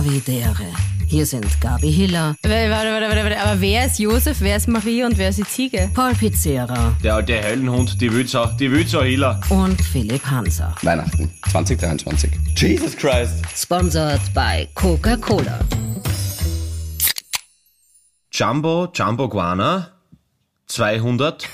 Havidere. 0.00 0.64
Hier 1.08 1.26
sind 1.26 1.60
Gabi 1.60 1.92
Hiller, 1.92 2.34
Warte, 2.42 2.70
warte, 2.70 2.90
warte, 2.90 3.22
warte, 3.22 3.38
aber 3.38 3.60
wer 3.60 3.84
ist 3.84 3.98
Josef, 3.98 4.40
wer 4.40 4.56
ist 4.56 4.66
Maria 4.66 5.04
und 5.06 5.18
wer 5.18 5.28
ist 5.28 5.38
die 5.40 5.44
Ziege? 5.44 5.90
Paul 5.92 6.14
Pizzera 6.14 6.96
Der 7.04 7.16
alte 7.16 7.38
Höllenhund, 7.42 8.00
die 8.00 8.10
Wildsau, 8.10 8.46
die 8.58 8.70
Wildsau 8.72 9.02
Hiller. 9.02 9.38
und 9.50 9.78
Philipp 9.82 10.24
Hanser. 10.24 10.74
Weihnachten 10.80 11.30
2023. 11.50 12.30
Jesus 12.56 12.96
Christ. 12.96 13.44
Sponsored 13.54 14.22
by 14.32 14.66
Coca-Cola. 14.74 15.58
Jumbo, 18.32 18.88
Jumbo 18.94 19.28
Guana, 19.28 19.90
200 20.68 21.46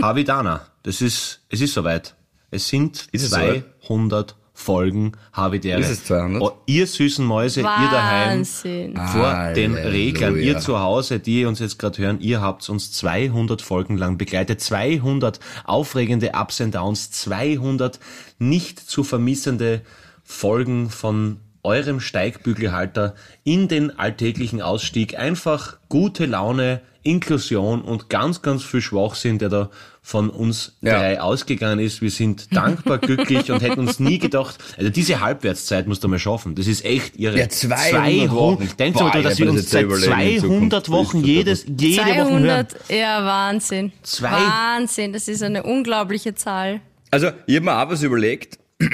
Havidana. 0.00 0.68
Das 0.84 1.02
ist, 1.02 1.42
es 1.50 1.60
ist 1.60 1.74
soweit. 1.74 2.14
Es 2.50 2.66
sind 2.66 3.08
Ist 3.12 3.24
es 3.24 3.30
200 3.32 4.34
Folgen 4.56 5.12
Havidere. 5.32 5.80
Ist 5.80 5.90
es 5.90 6.04
200? 6.04 6.40
Oh, 6.40 6.52
ihr 6.66 6.86
süßen 6.86 7.26
Mäuse, 7.26 7.60
ihr 7.60 7.64
daheim. 7.64 8.38
Wahnsinn. 8.38 8.96
vor 8.96 9.52
den 9.52 9.74
Halleluja. 9.74 9.90
Reglern. 9.90 10.36
Ihr 10.36 10.58
zu 10.60 10.78
Hause, 10.78 11.18
die 11.18 11.44
uns 11.44 11.58
jetzt 11.58 11.78
gerade 11.78 11.98
hören, 11.98 12.20
ihr 12.20 12.40
habt 12.40 12.68
uns 12.68 12.92
200 12.92 13.60
Folgen 13.60 13.98
lang 13.98 14.16
begleitet, 14.16 14.60
200 14.60 15.40
aufregende 15.64 16.32
Ups 16.34 16.60
and 16.60 16.74
Downs, 16.74 17.10
200 17.10 17.98
nicht 18.38 18.78
zu 18.78 19.02
vermissende 19.02 19.82
Folgen 20.22 20.88
von 20.88 21.40
eurem 21.64 21.98
Steigbügelhalter 21.98 23.14
in 23.42 23.66
den 23.66 23.98
alltäglichen 23.98 24.62
Ausstieg. 24.62 25.18
Einfach 25.18 25.78
gute 25.88 26.26
Laune, 26.26 26.80
Inklusion 27.02 27.82
und 27.82 28.08
ganz, 28.08 28.40
ganz 28.40 28.62
viel 28.62 28.80
Schwachsinn, 28.80 29.38
der 29.38 29.48
da 29.48 29.70
von 30.06 30.28
uns 30.28 30.76
Ja. 30.82 30.98
drei 30.98 31.18
ausgegangen 31.20 31.78
ist. 31.78 32.02
Wir 32.02 32.10
sind 32.10 32.54
dankbar, 32.54 32.98
glücklich 32.98 33.50
und 33.50 33.62
hätten 33.62 33.80
uns 33.80 33.98
nie 33.98 34.18
gedacht, 34.18 34.56
also 34.76 34.90
diese 34.90 35.20
Halbwertszeit 35.20 35.86
musst 35.86 36.04
du 36.04 36.08
mal 36.08 36.18
schaffen. 36.18 36.54
Das 36.54 36.66
ist 36.66 36.84
echt 36.84 37.16
irre. 37.16 37.38
Ja, 37.38 37.48
200 37.48 38.30
Wochen. 38.30 38.68
Denkst 38.78 38.98
du, 38.98 39.04
mal, 39.04 39.22
dass 39.22 39.32
ich 39.32 39.38
wir 39.40 39.50
uns 39.50 39.62
das 39.62 39.70
seit 39.70 39.88
jetzt 39.88 40.04
überlegen 40.04 40.30
in 40.34 40.40
200 40.40 40.84
Zukunft. 40.84 41.14
Wochen 41.14 41.24
jedes, 41.24 41.64
jede 41.66 42.02
Woche 42.02 42.14
hören? 42.16 42.28
200, 42.44 42.74
ja, 42.90 43.24
Wahnsinn. 43.24 43.92
Zwei- 44.02 44.30
Wahnsinn, 44.30 45.12
das 45.14 45.26
ist 45.26 45.42
eine 45.42 45.62
unglaubliche 45.62 46.34
Zahl. 46.34 46.80
Also, 47.10 47.30
ich 47.46 47.56
habe 47.56 47.64
mir 47.64 47.78
auch 47.82 47.88
was 47.90 48.02
überlegt. 48.02 48.58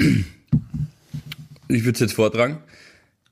Ich 1.67 1.83
würde 1.85 1.93
es 1.93 1.99
jetzt 2.01 2.13
vortragen. 2.13 2.57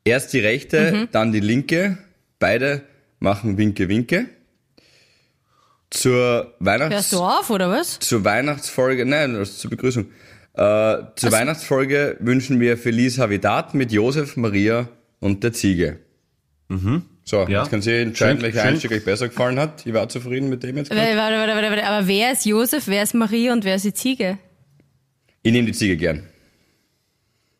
Erst 0.05 0.31
die 0.33 0.39
rechte, 0.39 1.07
dann 1.11 1.31
die 1.33 1.41
linke. 1.41 1.97
Beide 2.39 2.83
machen 3.19 3.57
Winke, 3.57 3.89
Winke. 3.89 4.27
Zur 5.91 6.53
Weihnachts... 6.59 6.93
Hörst 6.95 7.13
du 7.13 7.17
auf, 7.19 7.49
oder 7.49 7.69
was? 7.71 7.99
zur 7.99 8.23
Weihnachtsfolge, 8.23 9.05
nein, 9.05 9.35
ist 9.35 9.59
zur 9.59 9.69
Begrüßung. 9.71 10.05
Äh, 10.53 10.97
zur 11.15 11.31
Weihnachtsfolge 11.31 12.17
wünschen 12.19 12.59
wir 12.59 12.77
Feliz 12.77 13.17
Havidad 13.17 13.73
mit 13.73 13.91
Josef, 13.91 14.35
Maria 14.37 14.87
und 15.19 15.43
der 15.43 15.53
Ziege. 15.53 15.99
So, 17.23 17.47
Ja. 17.47 17.61
jetzt 17.61 17.69
können 17.69 17.81
Sie 17.81 17.91
entscheiden, 17.93 18.37
Schön, 18.37 18.43
welcher 18.43 18.61
schön. 18.61 18.69
Einstieg 18.73 18.91
euch 18.91 19.05
besser 19.05 19.29
gefallen 19.29 19.57
hat. 19.59 19.85
Ich 19.85 19.93
war 19.93 20.07
zufrieden 20.09 20.49
mit 20.49 20.61
dem 20.63 20.77
jetzt. 20.77 20.89
Warte, 20.91 21.15
warte, 21.17 21.35
warte, 21.37 21.53
warte, 21.55 21.69
warte, 21.69 21.85
aber 21.87 22.07
wer 22.07 22.31
ist 22.33 22.45
Josef, 22.45 22.87
wer 22.87 23.01
ist 23.03 23.13
Maria 23.15 23.53
und 23.53 23.63
wer 23.65 23.75
ist 23.75 23.85
die 23.85 23.93
Ziege? 23.93 24.37
Ich 25.41 25.51
nehme 25.51 25.65
die 25.67 25.73
Ziege 25.73 25.97
gern. 25.97 26.23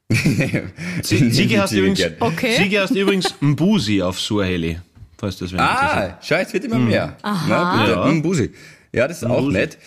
Ich 0.12 1.12
nehm 1.22 1.30
die 1.30 1.32
Ziege 1.32 1.64
übrigens, 1.72 2.00
gern. 2.00 2.16
Okay. 2.20 2.56
Ziege 2.58 2.82
heißt 2.82 2.96
übrigens 2.96 3.34
Mbusi 3.42 4.02
auf 4.02 4.20
Suaheli. 4.20 4.80
Falls 5.20 5.38
das 5.38 5.52
wer. 5.52 5.60
Ah, 5.60 6.18
schau, 6.22 6.36
jetzt 6.38 6.54
wird 6.54 6.64
immer 6.66 6.80
mehr. 6.80 7.16
Na, 7.24 7.76
bitte, 7.78 7.92
Ja. 7.92 8.06
mm, 8.06 8.22
Busi. 8.22 8.52
Ja, 8.94 9.08
das 9.08 9.18
ist 9.18 9.26
auch 9.26 9.42
Busi. 9.42 9.52
nett. 9.58 9.78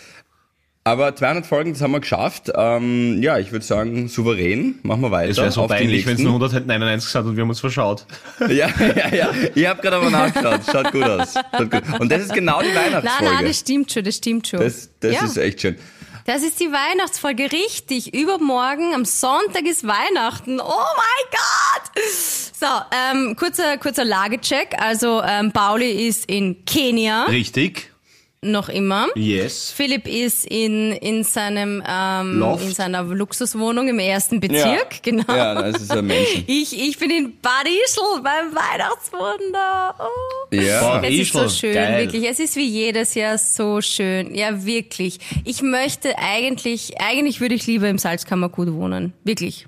Aber 0.84 1.14
200 1.14 1.46
Folgen, 1.46 1.72
das 1.72 1.80
haben 1.80 1.92
wir 1.92 2.00
geschafft. 2.00 2.50
Ähm, 2.56 3.22
ja, 3.22 3.38
ich 3.38 3.52
würde 3.52 3.64
sagen, 3.64 4.08
souverän. 4.08 4.80
Machen 4.82 5.00
wir 5.00 5.12
weiter. 5.12 5.30
Es 5.30 5.36
wäre 5.36 5.52
so 5.52 5.66
peinlich, 5.68 6.04
wenn 6.06 6.16
es 6.16 6.22
nur 6.22 6.32
199 6.34 7.06
gesagt 7.06 7.24
und 7.24 7.36
wir 7.36 7.42
haben 7.42 7.50
uns 7.50 7.60
verschaut. 7.60 8.04
Ja, 8.48 8.68
ja, 8.96 9.14
ja. 9.14 9.30
Ich 9.54 9.64
habe 9.66 9.80
gerade 9.80 9.96
aber 9.96 10.10
nachgeschaut. 10.10 10.60
Schaut 10.70 10.90
gut 10.90 11.04
aus. 11.04 11.34
Schaut 11.56 11.70
gut. 11.70 11.82
Und 12.00 12.10
das 12.10 12.22
ist 12.22 12.34
genau 12.34 12.60
die 12.62 12.66
Nein, 12.74 12.92
Weihnachtsfolge. 12.94 13.32
nein, 13.32 13.44
das 13.46 13.58
stimmt 13.60 13.92
schon, 13.92 14.02
das 14.04 14.16
stimmt 14.16 14.46
schon. 14.48 14.58
das 14.60 14.90
das 14.98 15.12
ja, 15.12 15.24
ist 15.24 15.36
echt 15.36 15.60
schön. 15.60 15.76
Das 16.26 16.42
ist 16.42 16.60
die 16.60 16.70
Weihnachtsfolge, 16.72 17.52
richtig. 17.52 18.14
Übermorgen, 18.14 18.94
am 18.94 19.04
Sonntag 19.04 19.64
ist 19.64 19.86
Weihnachten. 19.86 20.60
Oh 20.60 20.64
mein 20.96 21.30
Gott! 21.30 22.04
So, 22.58 22.66
ähm, 22.92 23.36
kurzer, 23.36 23.76
kurzer 23.78 24.04
Lagecheck. 24.04 24.76
Also, 24.78 25.22
ähm, 25.22 25.52
Pauli 25.52 26.06
ist 26.06 26.26
in 26.30 26.64
Kenia, 26.64 27.24
Richtig? 27.24 27.91
Noch 28.44 28.68
immer. 28.68 29.06
Yes. 29.14 29.70
Philipp 29.74 30.08
ist 30.08 30.44
in, 30.46 30.92
in 30.92 31.22
seinem, 31.22 31.82
ähm, 31.88 32.38
Loft. 32.40 32.64
in 32.64 32.72
seiner 32.74 33.04
Luxuswohnung 33.04 33.86
im 33.88 33.98
ersten 34.00 34.40
Bezirk, 34.40 35.02
genau. 35.02 35.24
Ja, 35.32 35.54
das 35.62 35.82
ist 35.82 35.92
ein 35.92 36.04
Menschen. 36.06 36.44
Ich, 36.48 36.76
ich 36.78 36.98
bin 36.98 37.10
in 37.10 37.38
Bad 37.40 37.66
Ischl 37.86 38.20
beim 38.22 38.52
Weihnachtswunder. 38.54 39.94
Oh. 39.98 40.54
Ja. 40.54 40.80
Bad 41.00 41.04
Es 41.04 41.14
ist 41.20 41.32
so 41.32 41.44
Ischl, 41.44 41.50
schön, 41.50 41.74
geil. 41.74 42.04
wirklich. 42.04 42.28
Es 42.28 42.40
ist 42.40 42.56
wie 42.56 42.66
jedes 42.68 43.14
Jahr 43.14 43.38
so 43.38 43.80
schön. 43.80 44.34
Ja, 44.34 44.64
wirklich. 44.66 45.20
Ich 45.44 45.62
möchte 45.62 46.18
eigentlich, 46.18 47.00
eigentlich 47.00 47.40
würde 47.40 47.54
ich 47.54 47.66
lieber 47.66 47.88
im 47.88 47.98
Salzkammergut 47.98 48.72
wohnen. 48.72 49.12
Wirklich. 49.24 49.66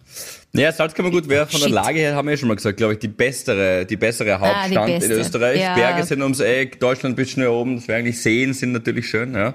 Ja, 0.56 0.70
Salzkammergut 0.72 1.28
wäre 1.28 1.47
von 1.47 1.60
der. 1.60 1.69
Lage 1.69 1.98
her, 1.98 2.15
haben 2.15 2.26
wir 2.26 2.32
ja 2.32 2.38
schon 2.38 2.48
mal 2.48 2.54
gesagt, 2.54 2.76
glaube 2.76 2.92
ich, 2.92 3.00
die 3.00 3.09
bessere, 3.09 3.84
die 3.84 3.97
bessere 3.97 4.38
Hauptstadt 4.38 4.87
beste. 4.87 5.12
in 5.12 5.20
Österreich. 5.20 5.60
Ja. 5.60 5.75
Berge 5.75 6.04
sind 6.04 6.22
ums 6.22 6.38
Eck, 6.38 6.78
Deutschland 6.78 7.15
ein 7.15 7.16
bisschen 7.16 7.42
hier 7.42 7.50
oben. 7.50 7.76
Das 7.76 7.88
wäre 7.88 7.98
eigentlich 7.98 8.22
Seen 8.22 8.54
sind 8.54 8.72
natürlich 8.72 9.09
schön, 9.09 9.34
ja. 9.34 9.54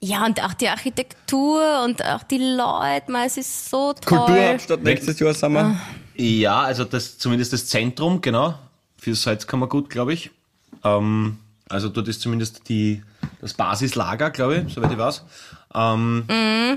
Ja, 0.00 0.24
und 0.24 0.40
auch 0.42 0.54
die 0.54 0.68
Architektur 0.68 1.82
und 1.84 2.04
auch 2.04 2.22
die 2.22 2.38
Leute, 2.38 3.10
man, 3.10 3.26
es 3.26 3.36
ist 3.36 3.68
so 3.68 3.92
toll. 3.94 4.18
Kulturhauptstadt 4.18 4.84
nächstes 4.84 5.18
Jahr 5.18 5.34
sind 5.34 5.52
wir. 5.54 5.76
Ja, 6.14 6.62
also 6.62 6.84
das, 6.84 7.18
zumindest 7.18 7.52
das 7.52 7.66
Zentrum, 7.66 8.20
genau. 8.20 8.54
Fürs 8.96 9.22
Salzkammergut, 9.22 9.90
glaube 9.90 10.12
ich. 10.12 10.30
Ähm, 10.84 11.38
also 11.68 11.88
dort 11.88 12.06
ist 12.06 12.20
zumindest 12.20 12.68
die, 12.68 13.02
das 13.40 13.54
Basislager, 13.54 14.30
glaube 14.30 14.64
ich, 14.66 14.74
soweit 14.74 14.92
ich 14.92 14.98
weiß. 14.98 15.24
Ähm, 15.74 16.24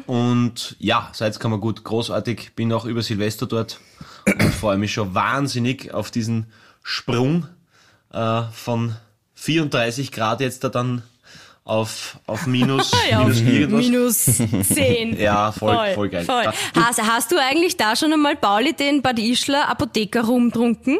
Und 0.05 0.75
ja, 0.79 1.09
Salzkammergut, 1.13 1.83
großartig. 1.83 2.51
Bin 2.55 2.71
auch 2.73 2.85
über 2.85 3.01
Silvester 3.01 3.45
dort 3.45 3.79
und 4.25 4.53
freue 4.53 4.77
mich 4.77 4.93
schon 4.93 5.13
wahnsinnig 5.15 5.93
auf 5.93 6.11
diesen 6.11 6.47
Sprung 6.83 7.47
äh, 8.13 8.41
von 8.53 8.95
34 9.35 10.11
Grad 10.11 10.41
jetzt 10.41 10.63
da 10.63 10.69
dann 10.69 11.03
auf, 11.63 12.19
auf 12.27 12.47
minus, 12.47 12.91
Ja, 13.09 13.19
minus 13.23 13.41
irgendwas. 13.41 13.79
Minus 13.79 14.67
10. 14.73 15.17
Ja, 15.19 15.51
voll- 15.51 15.93
voll 15.93 16.09
geil. 16.09 16.25
Voll. 16.25 16.45
Hast, 16.75 17.01
hast 17.01 17.31
du 17.31 17.37
eigentlich 17.39 17.77
da 17.77 17.95
schon 17.95 18.11
einmal, 18.11 18.35
Pauli, 18.35 18.73
den 18.73 19.01
Bad 19.01 19.19
Ischler 19.19 19.69
Apotheker 19.69 20.23
rumtrunken? 20.23 20.99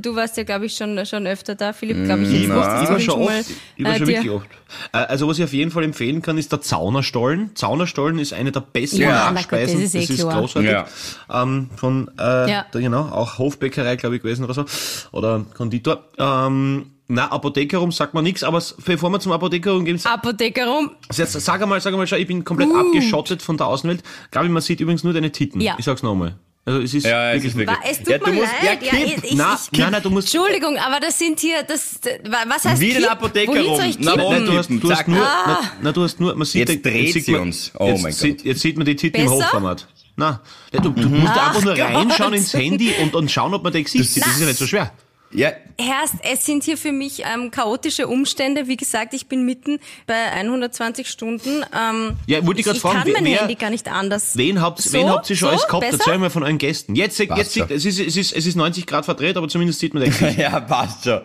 Du 0.00 0.16
warst 0.16 0.36
ja, 0.36 0.42
glaube 0.42 0.66
ich, 0.66 0.74
schon, 0.74 1.06
schon 1.06 1.24
öfter 1.26 1.54
da, 1.54 1.72
Philipp, 1.72 2.04
glaube 2.04 2.22
ich. 2.22 2.32
Jetzt 2.32 2.48
Na, 2.48 2.54
musstest 2.56 2.82
Ich 2.82 2.88
du 2.88 2.92
war 2.94 3.00
schon 3.00 3.24
mal, 3.24 3.38
oft, 3.40 3.50
ich 3.76 3.84
war 3.84 3.92
äh, 3.94 3.98
schon 3.98 4.06
dir- 4.06 4.14
wirklich 4.14 4.30
oft. 4.32 4.46
Also 4.90 5.28
was 5.28 5.38
ich 5.38 5.44
auf 5.44 5.52
jeden 5.52 5.70
Fall 5.70 5.84
empfehlen 5.84 6.20
kann, 6.20 6.36
ist 6.36 6.50
der 6.50 6.60
Zaunerstollen. 6.60 7.54
Zaunerstollen 7.54 8.18
ist 8.18 8.32
eine 8.32 8.50
der 8.50 8.60
besten 8.60 8.96
Ja, 9.02 9.30
Nachspeisen. 9.30 9.80
das 9.80 9.94
ist 9.94 10.10
eh 10.10 10.14
klar. 10.16 10.40
großartig. 10.40 10.70
Ja. 10.70 10.86
Ähm, 11.32 11.70
von, 11.76 12.10
äh, 12.18 12.50
Ja. 12.50 12.66
da, 12.72 12.80
genau, 12.80 13.02
auch 13.08 13.38
Hofbäckerei, 13.38 13.94
glaube 13.96 14.16
ich, 14.16 14.22
gewesen 14.22 14.44
oder 14.44 14.54
so. 14.54 14.64
Oder 15.12 15.44
Konditor. 15.54 16.04
Ähm, 16.18 16.86
na, 17.06 17.30
Apothekerum 17.30 17.92
sagt 17.92 18.14
man 18.14 18.24
nichts, 18.24 18.42
aber 18.42 18.60
bevor 18.84 19.10
wir 19.10 19.20
zum 19.20 19.30
Apothekerum 19.32 19.84
gehen, 19.84 20.00
Apotheker 20.04 20.66
rum. 20.66 20.90
jetzt 21.12 21.32
sag 21.34 21.62
einmal, 21.62 21.80
sag 21.80 21.92
einmal, 21.92 22.06
schau, 22.06 22.16
ich 22.16 22.26
bin 22.26 22.44
komplett 22.44 22.74
abgeschottet 22.74 23.42
von 23.42 23.56
der 23.58 23.66
Außenwelt. 23.66 24.02
Glaube 24.30 24.46
ich, 24.46 24.52
man 24.52 24.62
sieht 24.62 24.80
übrigens 24.80 25.04
nur 25.04 25.12
deine 25.12 25.30
Titten. 25.30 25.60
Ja. 25.60 25.76
Ich 25.78 25.84
sag's 25.84 26.02
nochmal. 26.02 26.34
Also 26.66 26.80
es 26.80 26.94
ist 26.94 27.04
Ja, 27.04 27.32
es 27.32 27.42
wirklich, 27.42 27.52
ist 27.52 27.58
wirklich. 27.58 27.78
Es 27.90 27.98
tut 27.98 28.08
Ja, 28.08 28.18
du 28.18 28.26
mir 28.30 28.32
musst- 28.40 28.52
leid. 28.62 28.82
ja, 28.82 28.92
ich, 28.98 29.24
ich, 29.24 29.34
na, 29.34 29.58
ich, 29.70 29.78
nein, 29.78 29.92
nein, 29.92 30.02
du 30.02 30.08
musst, 30.10 30.34
Entschuldigung, 30.34 30.78
aber 30.78 30.98
das 30.98 31.18
sind 31.18 31.38
hier, 31.38 31.62
das, 31.62 32.00
was 32.48 32.64
heißt 32.64 32.80
Wie 32.80 32.94
den? 32.94 33.04
Apotheker 33.04 33.52
Wohin 33.52 33.66
rum. 33.66 33.76
soll 33.76 33.84
ich 33.86 33.98
Na? 33.98 34.16
Nein, 34.16 34.46
du 34.46 34.52
hast, 34.56 34.70
du 34.70 34.90
hast 34.90 35.06
nur, 35.08 35.22
Ah. 35.26 35.44
na, 35.46 35.60
na, 35.82 35.92
du 35.92 36.02
hast 36.02 36.20
nur, 36.20 36.34
man 36.34 36.46
sieht, 36.46 36.66
Jetzt 36.68 36.82
dreht 36.84 37.12
sieht 37.12 37.24
sie 37.26 37.32
man, 37.32 37.40
uns. 37.42 37.70
Oh 37.78 37.88
jetzt, 37.88 38.02
mein 38.02 38.12
sieht, 38.12 38.38
Gott. 38.38 38.46
jetzt 38.46 38.60
sieht 38.62 38.76
man 38.78 38.86
die 38.86 38.96
Titten 38.96 39.20
im? 39.20 39.30
Hochformat. 39.30 39.86
Na, 40.16 40.40
ja, 40.72 40.80
du, 40.80 40.88
Mhm. 40.90 40.94
du 41.02 41.08
musst 41.08 41.36
einfach 41.36 41.62
nur 41.64 41.74
Ach 41.74 41.78
reinschauen 41.94 42.30
Gott. 42.30 42.38
ins 42.38 42.54
Handy 42.54 42.94
und, 43.02 43.14
und 43.14 43.30
schauen, 43.30 43.52
ob 43.52 43.62
man 43.62 43.72
dein 43.72 43.84
Gesicht 43.84 44.10
sieht. 44.14 44.24
Das 44.24 44.32
ist 44.32 44.40
ja 44.40 44.46
nicht 44.46 44.58
so 44.58 44.66
schwer. 44.66 44.90
Ja, 45.34 45.50
Erst, 45.76 46.14
es 46.22 46.46
sind 46.46 46.62
hier 46.62 46.76
für 46.76 46.92
mich 46.92 47.24
ähm, 47.24 47.50
chaotische 47.50 48.06
Umstände. 48.06 48.68
Wie 48.68 48.76
gesagt, 48.76 49.12
ich 49.12 49.26
bin 49.26 49.44
mitten 49.44 49.80
bei 50.06 50.14
120 50.14 51.08
Stunden. 51.10 51.64
Ähm, 51.76 52.16
Ja, 52.28 52.46
wollte 52.46 52.60
ich 52.60 52.66
grad 52.66 52.78
fragen, 52.78 52.98
Ich 53.08 53.14
kann 53.14 53.24
mein 53.24 53.32
wer- 53.32 53.40
Handy 53.40 53.56
gar 53.56 53.70
nicht 53.70 53.88
anders. 53.90 54.36
Wen 54.36 54.60
habt, 54.62 54.80
So? 54.80 54.92
wen 54.92 55.10
habt 55.10 55.28
ihr 55.28 55.34
schon 55.34 55.48
So? 55.48 55.52
alles 55.54 55.66
gehabt? 55.66 55.80
Besser? 55.80 55.98
Erzähl 55.98 56.18
mal 56.18 56.30
von 56.30 56.44
euren 56.44 56.58
Gästen. 56.58 56.94
Jetzt, 56.94 57.18
jetzt 57.18 57.52
sieht, 57.52 57.68
es 57.72 57.84
ist, 57.84 57.98
es 57.98 58.16
ist, 58.16 58.32
es 58.32 58.46
ist 58.46 58.54
90 58.54 58.86
Grad 58.86 59.04
verdreht, 59.04 59.36
aber 59.36 59.48
zumindest 59.48 59.80
sieht 59.80 59.94
man 59.94 60.04
Gesicht. 60.04 60.38
ja, 60.38 60.60
passt 60.60 61.02
schon. 61.02 61.20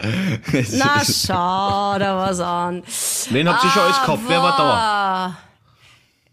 Na, 0.71 0.99
schau 1.05 1.99
da 1.99 2.17
was 2.17 2.39
an. 2.39 2.81
Wen 3.29 3.47
habt 3.47 3.63
ihr 3.63 3.69
schon 3.69 3.83
alles 3.83 4.01
gehabt? 4.01 4.23
Wer 4.27 4.41
war 4.41 4.57
da? 4.57 5.37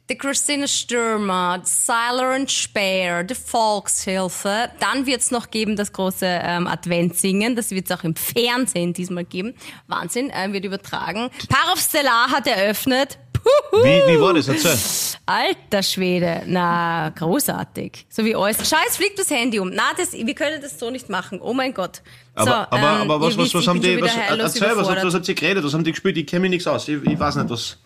Die 0.09 0.17
Christine 0.17 0.69
Stürmer, 0.69 1.59
die 1.59 1.69
Silent 1.69 2.53
Speer, 2.53 3.25
die 3.25 3.35
Volkshilfe. 3.35 4.71
Dann 4.79 5.05
wird's 5.05 5.33
noch 5.33 5.51
geben 5.51 5.75
das 5.75 5.93
große 5.93 6.25
ähm, 6.25 6.69
Adventssingen. 6.69 7.57
Das 7.57 7.73
wird's 7.73 7.91
auch 7.91 8.05
im 8.05 8.15
Fernsehen 8.15 8.93
diesmal 8.93 9.25
geben. 9.25 9.55
Wahnsinn, 9.89 10.31
äh, 10.31 10.53
wird 10.53 10.65
übertragen. 10.65 11.29
Parov 11.49 11.81
Stellar 11.81 12.31
hat 12.31 12.47
eröffnet. 12.47 13.19
Puh, 13.33 13.79
Wie, 13.83 14.13
wie 14.13 14.21
war 14.21 14.33
das? 14.33 14.47
Erzähl. 14.47 14.79
Alter 15.27 15.83
Schwede, 15.83 16.43
na, 16.47 17.11
großartig. 17.11 18.07
So 18.09 18.25
wie 18.25 18.37
alles. 18.37 18.59
Schau, 18.69 18.77
jetzt 18.85 18.99
fliegt 18.99 19.19
das 19.19 19.29
Handy 19.31 19.59
um. 19.59 19.71
Na, 19.71 19.91
das, 19.97 20.13
wir 20.13 20.35
können 20.37 20.63
das 20.63 20.79
so 20.79 20.89
nicht 20.89 21.09
machen. 21.09 21.41
Oh 21.41 21.53
mein 21.53 21.75
Gott. 21.75 22.01
Aber, 22.37 22.45
so, 22.45 22.53
aber, 22.53 22.77
ähm, 22.77 23.11
aber 23.11 23.21
was, 23.21 23.37
was, 23.37 23.53
was 23.53 23.67
haben 23.67 23.81
die, 23.81 24.01
was, 24.01 24.15
erzähl, 24.15 24.39
was, 24.39 24.57
überfordert. 24.57 25.05
was 25.05 25.15
habt 25.15 25.29
ihr 25.29 25.35
geredet? 25.35 25.65
Was 25.65 25.75
haben 25.75 25.83
die 25.83 25.91
gespielt? 25.91 26.17
Ich 26.17 26.27
kenne 26.29 26.43
mich 26.43 26.51
nichts 26.51 26.67
aus. 26.69 26.87
Ich, 26.87 27.03
ich 27.03 27.19
weiß 27.19 27.37
nicht, 27.37 27.51
was. 27.51 27.79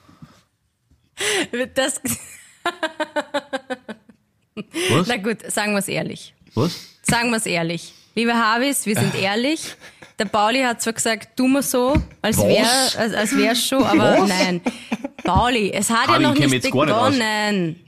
Das, 1.75 2.01
Was? 4.91 5.07
na 5.07 5.17
gut, 5.17 5.39
sagen 5.51 5.73
wir 5.73 5.79
es 5.79 5.89
ehrlich. 5.89 6.35
Was? 6.55 6.79
Sagen 7.03 7.31
wir 7.31 7.37
es 7.37 7.47
ehrlich. 7.47 7.93
Liebe 8.15 8.35
Harvis, 8.35 8.87
wir 8.87 8.97
sind 8.97 9.15
ehrlich. 9.15 9.75
Der 10.19 10.25
Pauli 10.27 10.61
hat 10.61 10.83
zwar 10.83 10.93
gesagt, 10.93 11.37
tu 11.37 11.47
mal 11.47 11.63
so, 11.63 11.95
als 12.21 12.37
Was? 12.39 12.47
wäre 12.47 12.69
als, 12.99 13.15
als 13.15 13.37
wär's 13.37 13.65
schon, 13.67 13.83
aber 13.83 14.27
nein. 14.27 14.61
Pauli, 15.25 15.73
es 15.73 15.89
hat 15.91 16.09
Harry, 16.09 16.23
ja 16.23 16.29
noch 16.29 16.35
nicht 16.35 16.43
gar 16.43 16.49
nicht 16.51 16.63
begonnen. 16.65 17.81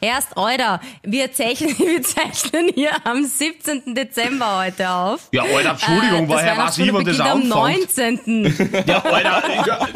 Erst, 0.00 0.36
Alter, 0.36 0.80
wir 1.02 1.32
zeichnen, 1.32 1.74
wir 1.78 2.02
zeichnen 2.02 2.70
hier 2.74 2.90
am 3.04 3.24
17. 3.24 3.94
Dezember 3.94 4.58
heute 4.64 4.90
auf. 4.90 5.28
Ja, 5.32 5.42
Alter, 5.42 5.70
Entschuldigung, 5.70 6.24
Äh, 6.24 6.28
woher 6.28 6.56
das 6.56 6.78
weiß 6.78 6.78
ich, 6.78 6.92
wann 6.92 7.04
das 7.04 7.20
anfängt? 7.20 7.42
am 7.42 7.48
19. 7.48 8.84
Ja, 8.86 8.98
Alter, 9.04 9.42
ich, 9.48 9.58
Alter, 9.72 9.88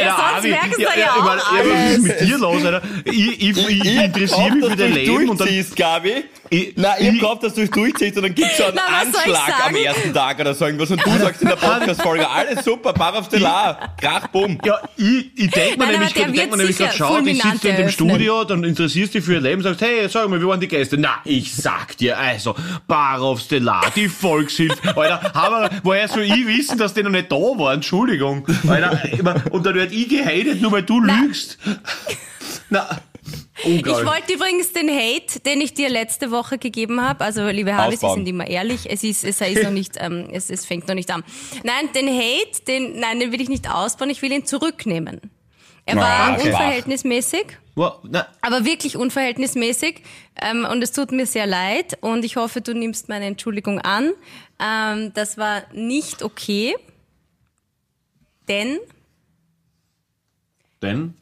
Ja, 0.00 0.16
sonst 0.16 0.38
Avi, 0.38 0.48
merkst 0.50 0.78
du 0.78 0.82
ja 0.82 0.88
ich 0.96 1.08
auch 1.10 1.24
meine, 1.24 1.40
was 1.40 1.92
ist 1.92 2.02
mit 2.02 2.20
dir 2.20 2.38
los, 2.38 2.64
Alter? 2.64 2.82
Ich, 3.04 3.40
ich, 3.42 3.56
ich, 3.68 3.84
ich 3.84 3.96
interessiere 4.04 4.50
mich 4.52 4.64
für 4.70 4.76
dein 4.76 4.92
Leben 4.92 5.28
und 5.28 5.40
dann. 5.40 5.48
Gabi. 5.76 6.24
Ich- 6.54 6.76
Nein, 6.76 6.94
ich 7.00 7.08
ich- 7.08 7.20
gehofft, 7.20 7.42
dass 7.42 7.54
du 7.54 7.62
es 7.62 7.70
durchziehst 7.70 8.16
und 8.16 8.22
dann 8.24 8.34
gibt's 8.34 8.56
so 8.56 8.64
einen 8.64 8.74
ich 9.12 9.16
Anschlag 9.16 9.66
am 9.66 9.74
ersten 9.74 10.14
Tag 10.14 10.38
oder 10.40 10.54
so 10.54 10.64
irgendwas 10.66 10.90
und 10.90 11.04
du 11.04 11.10
sagst 11.18 11.42
in 11.42 11.48
der 11.48 11.56
Podcast-Folge, 11.68 12.28
alles 12.28 12.64
super, 12.64 12.92
Bar 12.92 13.16
auf 13.18 13.26
Stellar, 13.26 13.94
Krach, 14.00 14.28
bumm. 14.28 14.58
Ja, 14.64 14.78
ich, 14.96 15.30
ich 15.36 15.50
denk 15.50 15.76
mir 15.78 15.84
Nein, 15.86 15.92
nämlich, 15.94 16.14
grad- 16.14 16.36
denk 16.36 16.50
mir 16.50 16.56
nämlich 16.56 16.76
grad, 16.78 16.92
sicher 16.92 17.06
schau, 17.08 17.20
die 17.20 17.34
sitzt 17.34 17.64
in 17.64 17.76
dem. 17.76 17.88
Studio, 17.88 18.44
dann 18.44 18.62
interessierst 18.64 19.14
dich 19.14 19.24
für 19.24 19.34
ihr 19.34 19.40
Leben, 19.40 19.62
sagst, 19.62 19.80
hey, 19.80 20.08
sag 20.08 20.28
mal, 20.28 20.40
wie 20.40 20.46
waren 20.46 20.60
die 20.60 20.68
Gäste? 20.68 20.96
Na, 20.98 21.16
ich 21.24 21.54
sag 21.54 21.96
dir, 21.96 22.18
also, 22.18 22.54
Bar 22.86 23.20
auf 23.22 23.40
Stellar, 23.40 23.90
die 23.96 24.08
Volkshilfe, 24.08 24.96
Alter, 24.96 25.20
haben 25.34 25.54
wir, 25.62 25.70
woher 25.82 26.08
soll 26.08 26.22
ich 26.22 26.46
wissen, 26.46 26.78
dass 26.78 26.94
die 26.94 27.02
noch 27.02 27.10
nicht 27.10 27.30
da 27.32 27.36
waren? 27.36 27.74
Entschuldigung, 27.74 28.46
Alter, 28.68 29.00
ich 29.12 29.20
und 29.52 29.66
dann 29.66 29.74
werd 29.74 29.92
ich 29.92 30.08
gehatet, 30.08 30.60
nur 30.60 30.72
weil 30.72 30.82
du 30.82 31.00
lügst. 31.00 31.58
Na, 32.70 32.88
Ich 33.58 33.66
unglaublich. 33.66 34.06
wollte 34.06 34.32
übrigens 34.34 34.72
den 34.72 34.88
Hate, 34.90 35.38
den 35.40 35.60
ich 35.60 35.74
dir 35.74 35.88
letzte 35.88 36.30
Woche 36.32 36.58
gegeben 36.58 37.00
habe, 37.00 37.24
also 37.24 37.46
liebe 37.48 37.70
wir 37.70 37.80
Ausbauen. 37.84 38.14
sind 38.16 38.26
immer 38.28 38.46
ehrlich, 38.48 38.90
es 38.90 39.04
ist, 39.04 39.22
es 39.24 39.40
ist 39.40 39.62
noch 39.62 39.70
nicht, 39.70 39.94
ähm, 40.00 40.28
es, 40.32 40.50
es 40.50 40.66
fängt 40.66 40.88
noch 40.88 40.94
nicht 40.96 41.10
an. 41.12 41.22
Nein, 41.62 41.90
den 41.94 42.08
Hate, 42.08 42.62
den, 42.66 42.98
nein, 42.98 43.20
den 43.20 43.30
will 43.30 43.40
ich 43.40 43.48
nicht 43.48 43.70
ausbauen, 43.70 44.10
ich 44.10 44.22
will 44.22 44.32
ihn 44.32 44.44
zurücknehmen. 44.44 45.20
Er 45.86 45.96
war 45.96 46.04
Ah, 46.06 46.34
okay. 46.34 46.48
unverhältnismäßig, 46.48 47.44
aber 48.40 48.64
wirklich 48.64 48.96
unverhältnismäßig 48.96 50.02
ähm, 50.40 50.66
und 50.70 50.82
es 50.82 50.92
tut 50.92 51.12
mir 51.12 51.26
sehr 51.26 51.46
leid 51.46 51.98
und 52.00 52.24
ich 52.24 52.36
hoffe, 52.36 52.60
du 52.60 52.74
nimmst 52.74 53.08
meine 53.08 53.26
Entschuldigung 53.26 53.78
an. 53.80 54.12
Ähm, 54.60 55.12
das 55.14 55.36
war 55.38 55.62
nicht 55.74 56.22
okay, 56.22 56.74
denn 58.48 58.78
denn? 60.82 61.14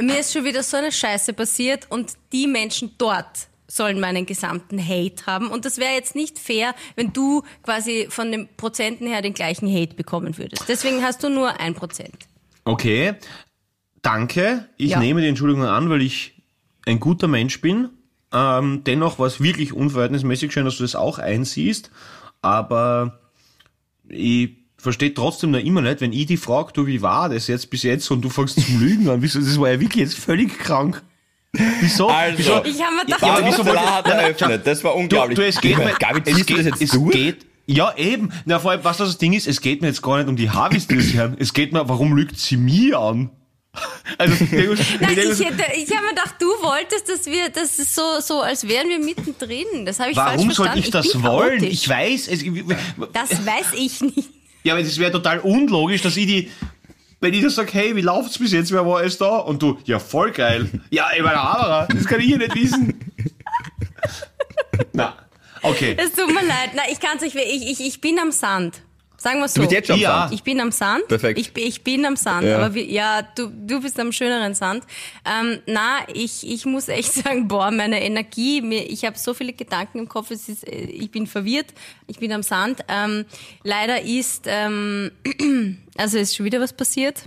Mir 0.00 0.18
ist 0.20 0.32
schon 0.32 0.44
wieder 0.44 0.62
so 0.62 0.76
eine 0.76 0.92
Scheiße 0.92 1.32
passiert 1.32 1.86
und 1.90 2.12
die 2.32 2.46
Menschen 2.46 2.92
dort 2.98 3.48
sollen 3.68 3.98
meinen 3.98 4.26
gesamten 4.26 4.78
Hate 4.78 5.26
haben. 5.26 5.48
Und 5.48 5.64
das 5.64 5.78
wäre 5.78 5.92
jetzt 5.94 6.14
nicht 6.14 6.38
fair, 6.38 6.74
wenn 6.94 7.12
du 7.12 7.42
quasi 7.62 8.06
von 8.10 8.30
den 8.30 8.48
Prozenten 8.56 9.06
her 9.08 9.22
den 9.22 9.34
gleichen 9.34 9.68
Hate 9.72 9.94
bekommen 9.94 10.38
würdest. 10.38 10.64
Deswegen 10.68 11.02
hast 11.02 11.22
du 11.24 11.28
nur 11.28 11.58
ein 11.60 11.74
Prozent. 11.74 12.28
Okay, 12.64 13.14
danke. 14.02 14.68
Ich 14.76 14.90
Ja. 14.90 14.98
nehme 15.00 15.20
die 15.20 15.28
Entschuldigung 15.28 15.64
an, 15.64 15.90
weil 15.90 16.02
ich 16.02 16.34
ein 16.86 17.00
guter 17.00 17.26
Mensch 17.26 17.60
bin. 17.60 17.88
Ähm, 18.32 18.82
dennoch 18.84 19.18
war 19.18 19.26
es 19.26 19.40
wirklich 19.40 19.72
unverhältnismäßig 19.72 20.52
schön, 20.52 20.64
dass 20.64 20.76
du 20.76 20.84
das 20.84 20.94
auch 20.94 21.18
einsiehst. 21.18 21.90
Aber 22.42 23.18
ich 24.08 24.50
verstehe 24.76 25.12
trotzdem 25.14 25.50
noch 25.52 25.58
immer 25.58 25.80
nicht, 25.80 26.00
wenn 26.00 26.12
ich 26.12 26.26
die 26.26 26.36
frage, 26.36 26.72
du, 26.72 26.86
wie 26.86 27.02
war 27.02 27.28
das 27.28 27.46
jetzt 27.46 27.70
bis 27.70 27.82
jetzt 27.82 28.10
und 28.10 28.22
du 28.22 28.28
fängst 28.30 28.60
zum 28.60 28.80
Lügen 28.80 29.08
an. 29.08 29.22
Wieso, 29.22 29.40
das 29.40 29.58
war 29.58 29.70
ja 29.70 29.80
wirklich 29.80 30.02
jetzt 30.04 30.18
völlig 30.18 30.58
krank. 30.58 31.02
Wieso? 31.80 32.08
Also, 32.08 32.38
wieso? 32.38 32.64
Ich 32.64 32.82
habe 32.82 32.96
mir 32.96 33.04
gedacht, 33.06 33.22
Ja, 33.22 33.34
aber 33.36 33.46
wieso 33.46 33.64
hat 33.64 34.06
eröffnet, 34.06 34.66
das 34.66 34.84
war 34.84 34.92
Du, 34.92 34.98
unglaublich. 34.98 35.36
du, 35.38 35.46
es 35.46 35.60
geht 35.60 35.78
mir, 35.78 35.94
Gabi, 35.98 36.20
es 36.26 36.36
du 36.38 36.44
geht, 36.44 36.58
das 36.58 36.66
jetzt 36.66 36.82
es 36.82 36.90
durch? 36.90 37.12
geht, 37.12 37.46
ja 37.66 37.94
eben. 37.96 38.30
Na, 38.44 38.58
vor 38.58 38.72
allem, 38.72 38.84
was 38.84 38.98
das 38.98 39.16
Ding 39.18 39.32
ist, 39.32 39.46
es 39.46 39.60
geht 39.62 39.80
mir 39.80 39.88
jetzt 39.88 40.02
gar 40.02 40.18
nicht 40.18 40.28
um 40.28 40.36
die 40.36 40.50
Harvis, 40.50 40.86
die 40.86 40.96
das 40.96 41.12
hören. 41.14 41.36
Es 41.38 41.52
geht 41.54 41.72
mir, 41.72 41.88
warum 41.88 42.14
lügt 42.14 42.38
sie 42.38 42.56
mir 42.56 42.98
an? 42.98 43.30
Also, 44.18 44.32
ich 44.44 44.52
ich 44.52 45.00
Nein, 45.00 45.18
ich, 45.18 45.44
hätte, 45.44 45.64
ich 45.76 45.90
habe 45.94 46.04
mir 46.04 46.10
gedacht, 46.10 46.36
du 46.38 46.46
wolltest, 46.46 47.08
dass 47.10 47.26
wir, 47.26 47.50
das 47.50 47.78
ist 47.78 47.94
so, 47.94 48.20
so, 48.20 48.40
als 48.40 48.66
wären 48.66 48.88
wir 48.88 48.98
mittendrin. 48.98 49.84
Das 49.84 50.00
habe 50.00 50.10
ich 50.12 50.16
falsch 50.16 50.36
warum 50.36 50.50
soll 50.52 50.66
verstanden. 50.66 50.78
ich 50.78 50.90
das 50.90 51.22
wollen? 51.22 51.58
chaotisch. 51.58 51.68
Ich 51.74 51.88
weiß, 51.88 52.28
es, 52.28 52.44
Das 53.12 53.30
weiß 53.46 53.66
ich 53.76 54.00
nicht. 54.00 54.28
Ja, 54.66 54.74
aber 54.74 54.82
es 54.82 54.98
wäre 54.98 55.12
total 55.12 55.38
unlogisch, 55.38 56.02
dass 56.02 56.16
ich 56.16 56.26
die, 56.26 56.50
wenn 57.20 57.32
ich 57.32 57.42
das 57.42 57.54
sage, 57.54 57.70
hey, 57.72 57.94
wie 57.94 58.00
läuft's 58.00 58.36
bis 58.36 58.52
jetzt, 58.52 58.72
wer 58.72 58.84
war 58.84 58.98
alles 58.98 59.16
da? 59.16 59.36
Und 59.36 59.62
du, 59.62 59.78
ja, 59.84 60.00
voll 60.00 60.32
geil. 60.32 60.68
Ja, 60.90 61.08
ich 61.16 61.22
meine, 61.22 61.38
aber, 61.38 61.86
das 61.94 62.04
kann 62.04 62.20
ich 62.20 62.26
ja 62.26 62.36
nicht 62.36 62.54
wissen. 62.54 63.12
Na, 64.92 65.14
okay. 65.62 65.94
Es 65.96 66.12
tut 66.12 66.26
mir 66.26 66.44
leid. 66.44 66.74
Nein, 66.74 66.86
ich 66.90 66.98
kann 66.98 67.16
es 67.16 67.22
nicht. 67.22 67.36
Ich, 67.36 67.70
ich, 67.70 67.86
ich 67.86 68.00
bin 68.00 68.18
am 68.18 68.32
Sand. 68.32 68.82
Sagen 69.26 69.40
wir 69.40 69.48
so. 69.48 69.54
Du 69.56 69.60
bist 69.62 69.72
jetzt 69.72 69.86
schon 69.88 69.94
am 69.94 70.00
Ja. 70.00 70.20
Sand. 70.20 70.34
Ich 70.34 70.42
bin 70.44 70.60
am 70.60 70.70
Sand. 70.70 71.08
Perfekt. 71.08 71.40
Ich, 71.40 71.50
ich 71.56 71.82
bin 71.82 72.06
am 72.06 72.14
Sand. 72.14 72.46
Ja. 72.46 72.58
Aber 72.58 72.74
wir, 72.74 72.84
ja, 72.84 73.22
du, 73.22 73.48
du 73.48 73.82
bist 73.82 73.98
am 73.98 74.12
schöneren 74.12 74.54
Sand. 74.54 74.84
Ähm, 75.24 75.58
na, 75.66 75.98
ich, 76.14 76.48
ich 76.48 76.64
muss 76.64 76.88
echt 76.88 77.12
sagen, 77.24 77.48
boah, 77.48 77.72
meine 77.72 78.00
Energie, 78.04 78.60
mir, 78.60 78.88
ich 78.88 79.04
habe 79.04 79.18
so 79.18 79.34
viele 79.34 79.52
Gedanken 79.52 79.98
im 79.98 80.08
Kopf, 80.08 80.30
es 80.30 80.48
ist, 80.48 80.64
äh, 80.64 80.76
ich 80.76 81.10
bin 81.10 81.26
verwirrt, 81.26 81.74
ich 82.06 82.20
bin 82.20 82.30
am 82.30 82.44
Sand. 82.44 82.84
Ähm, 82.86 83.24
leider 83.64 84.00
ist, 84.00 84.44
ähm, 84.46 85.10
also 85.96 86.18
ist 86.18 86.36
schon 86.36 86.46
wieder 86.46 86.60
was 86.60 86.72
passiert. 86.72 87.24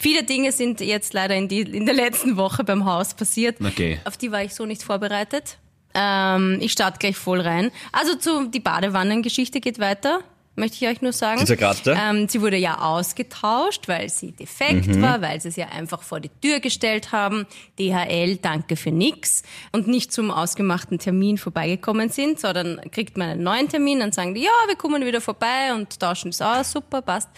Viele 0.00 0.24
Dinge 0.24 0.50
sind 0.50 0.80
jetzt 0.80 1.12
leider 1.14 1.36
in, 1.36 1.46
die, 1.46 1.60
in 1.60 1.86
der 1.86 1.94
letzten 1.94 2.36
Woche 2.36 2.64
beim 2.64 2.86
Haus 2.86 3.14
passiert. 3.14 3.58
Okay. 3.64 4.00
Auf 4.04 4.16
die 4.16 4.32
war 4.32 4.42
ich 4.42 4.52
so 4.52 4.66
nicht 4.66 4.82
vorbereitet. 4.82 5.58
Ähm, 5.94 6.58
ich 6.60 6.72
starte 6.72 6.98
gleich 6.98 7.16
voll 7.16 7.40
rein. 7.40 7.70
Also 7.92 8.16
zu, 8.16 8.48
die 8.48 8.58
Badewannengeschichte 8.58 9.60
geht 9.60 9.78
weiter. 9.78 10.24
Möchte 10.56 10.76
ich 10.84 10.90
euch 10.90 11.02
nur 11.02 11.12
sagen. 11.12 11.40
Die 11.40 11.44
zerkratzte? 11.46 11.96
Ähm, 12.02 12.28
sie 12.28 12.40
wurde 12.40 12.56
ja 12.56 12.78
ausgetauscht, 12.80 13.88
weil 13.88 14.08
sie 14.08 14.32
defekt 14.32 14.86
Mhm. 14.88 15.02
war, 15.02 15.20
weil 15.20 15.40
sie 15.40 15.48
es 15.48 15.56
ja 15.56 15.66
einfach 15.68 16.02
vor 16.02 16.18
die 16.18 16.30
Tür 16.40 16.60
gestellt 16.60 17.12
haben. 17.12 17.46
DHL, 17.78 18.36
danke 18.36 18.76
für 18.76 18.90
nix. 18.90 19.42
Und 19.72 19.86
nicht 19.86 20.12
zum 20.12 20.30
ausgemachten 20.30 20.98
Termin 20.98 21.36
vorbeigekommen 21.38 22.08
sind, 22.08 22.40
sondern 22.40 22.80
kriegt 22.90 23.16
man 23.18 23.28
einen 23.28 23.42
neuen 23.42 23.68
Termin, 23.68 24.00
dann 24.00 24.12
sagen 24.12 24.34
die, 24.34 24.42
ja, 24.42 24.50
wir 24.66 24.76
kommen 24.76 25.04
wieder 25.04 25.20
vorbei 25.20 25.74
und 25.74 26.00
tauschen 26.00 26.30
es 26.30 26.40
aus, 26.40 26.72
super, 26.72 27.02
passt. 27.02 27.28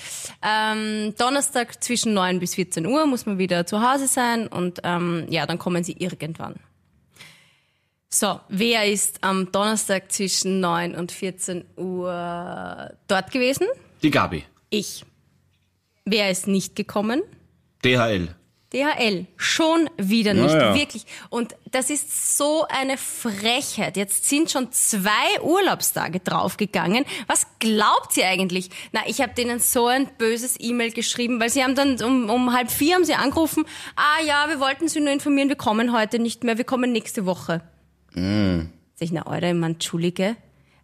Ähm, 0.42 1.14
Donnerstag 1.18 1.82
zwischen 1.82 2.14
9 2.14 2.38
bis 2.38 2.54
14 2.54 2.86
Uhr 2.86 3.06
muss 3.06 3.26
man 3.26 3.38
wieder 3.38 3.66
zu 3.66 3.82
Hause 3.82 4.06
sein 4.06 4.46
und 4.46 4.80
ähm, 4.84 5.26
ja, 5.28 5.44
dann 5.46 5.58
kommen 5.58 5.82
sie 5.82 5.96
irgendwann. 5.98 6.54
So, 8.10 8.40
wer 8.48 8.86
ist 8.86 9.22
am 9.22 9.52
Donnerstag 9.52 10.10
zwischen 10.10 10.60
9 10.60 10.94
und 10.94 11.12
14 11.12 11.64
Uhr 11.76 12.92
dort 13.06 13.30
gewesen? 13.30 13.66
Die 14.02 14.10
Gabi. 14.10 14.44
Ich. 14.70 15.04
Wer 16.06 16.30
ist 16.30 16.46
nicht 16.46 16.74
gekommen? 16.74 17.22
DHL. 17.84 18.34
DHL. 18.72 19.26
Schon 19.36 19.90
wieder 19.98 20.32
nicht. 20.32 20.54
ja. 20.54 20.74
Wirklich. 20.74 21.04
Und 21.28 21.54
das 21.70 21.90
ist 21.90 22.38
so 22.38 22.66
eine 22.68 22.96
Frechheit. 22.96 23.98
Jetzt 23.98 24.26
sind 24.26 24.50
schon 24.50 24.72
zwei 24.72 25.40
Urlaubstage 25.42 26.20
draufgegangen. 26.20 27.04
Was 27.26 27.46
glaubt 27.58 28.12
sie 28.14 28.24
eigentlich? 28.24 28.70
Na, 28.92 29.00
ich 29.06 29.20
habe 29.20 29.34
denen 29.34 29.58
so 29.58 29.86
ein 29.86 30.08
böses 30.16 30.56
E-Mail 30.58 30.92
geschrieben, 30.92 31.40
weil 31.40 31.50
sie 31.50 31.62
haben 31.62 31.74
dann 31.74 32.02
um, 32.02 32.30
um 32.30 32.54
halb 32.54 32.70
vier 32.70 32.94
haben 32.94 33.04
sie 33.04 33.14
angerufen. 33.14 33.66
Ah 33.96 34.22
ja, 34.24 34.46
wir 34.48 34.60
wollten 34.60 34.88
Sie 34.88 35.00
nur 35.00 35.12
informieren, 35.12 35.50
wir 35.50 35.56
kommen 35.56 35.92
heute 35.94 36.18
nicht 36.18 36.42
mehr, 36.42 36.56
wir 36.56 36.64
kommen 36.64 36.90
nächste 36.90 37.26
Woche. 37.26 37.60
Sag 38.94 39.04
ich, 39.04 39.12
na, 39.12 39.22
Alter, 39.22 39.54
man, 39.54 39.72
entschuldige. 39.72 40.36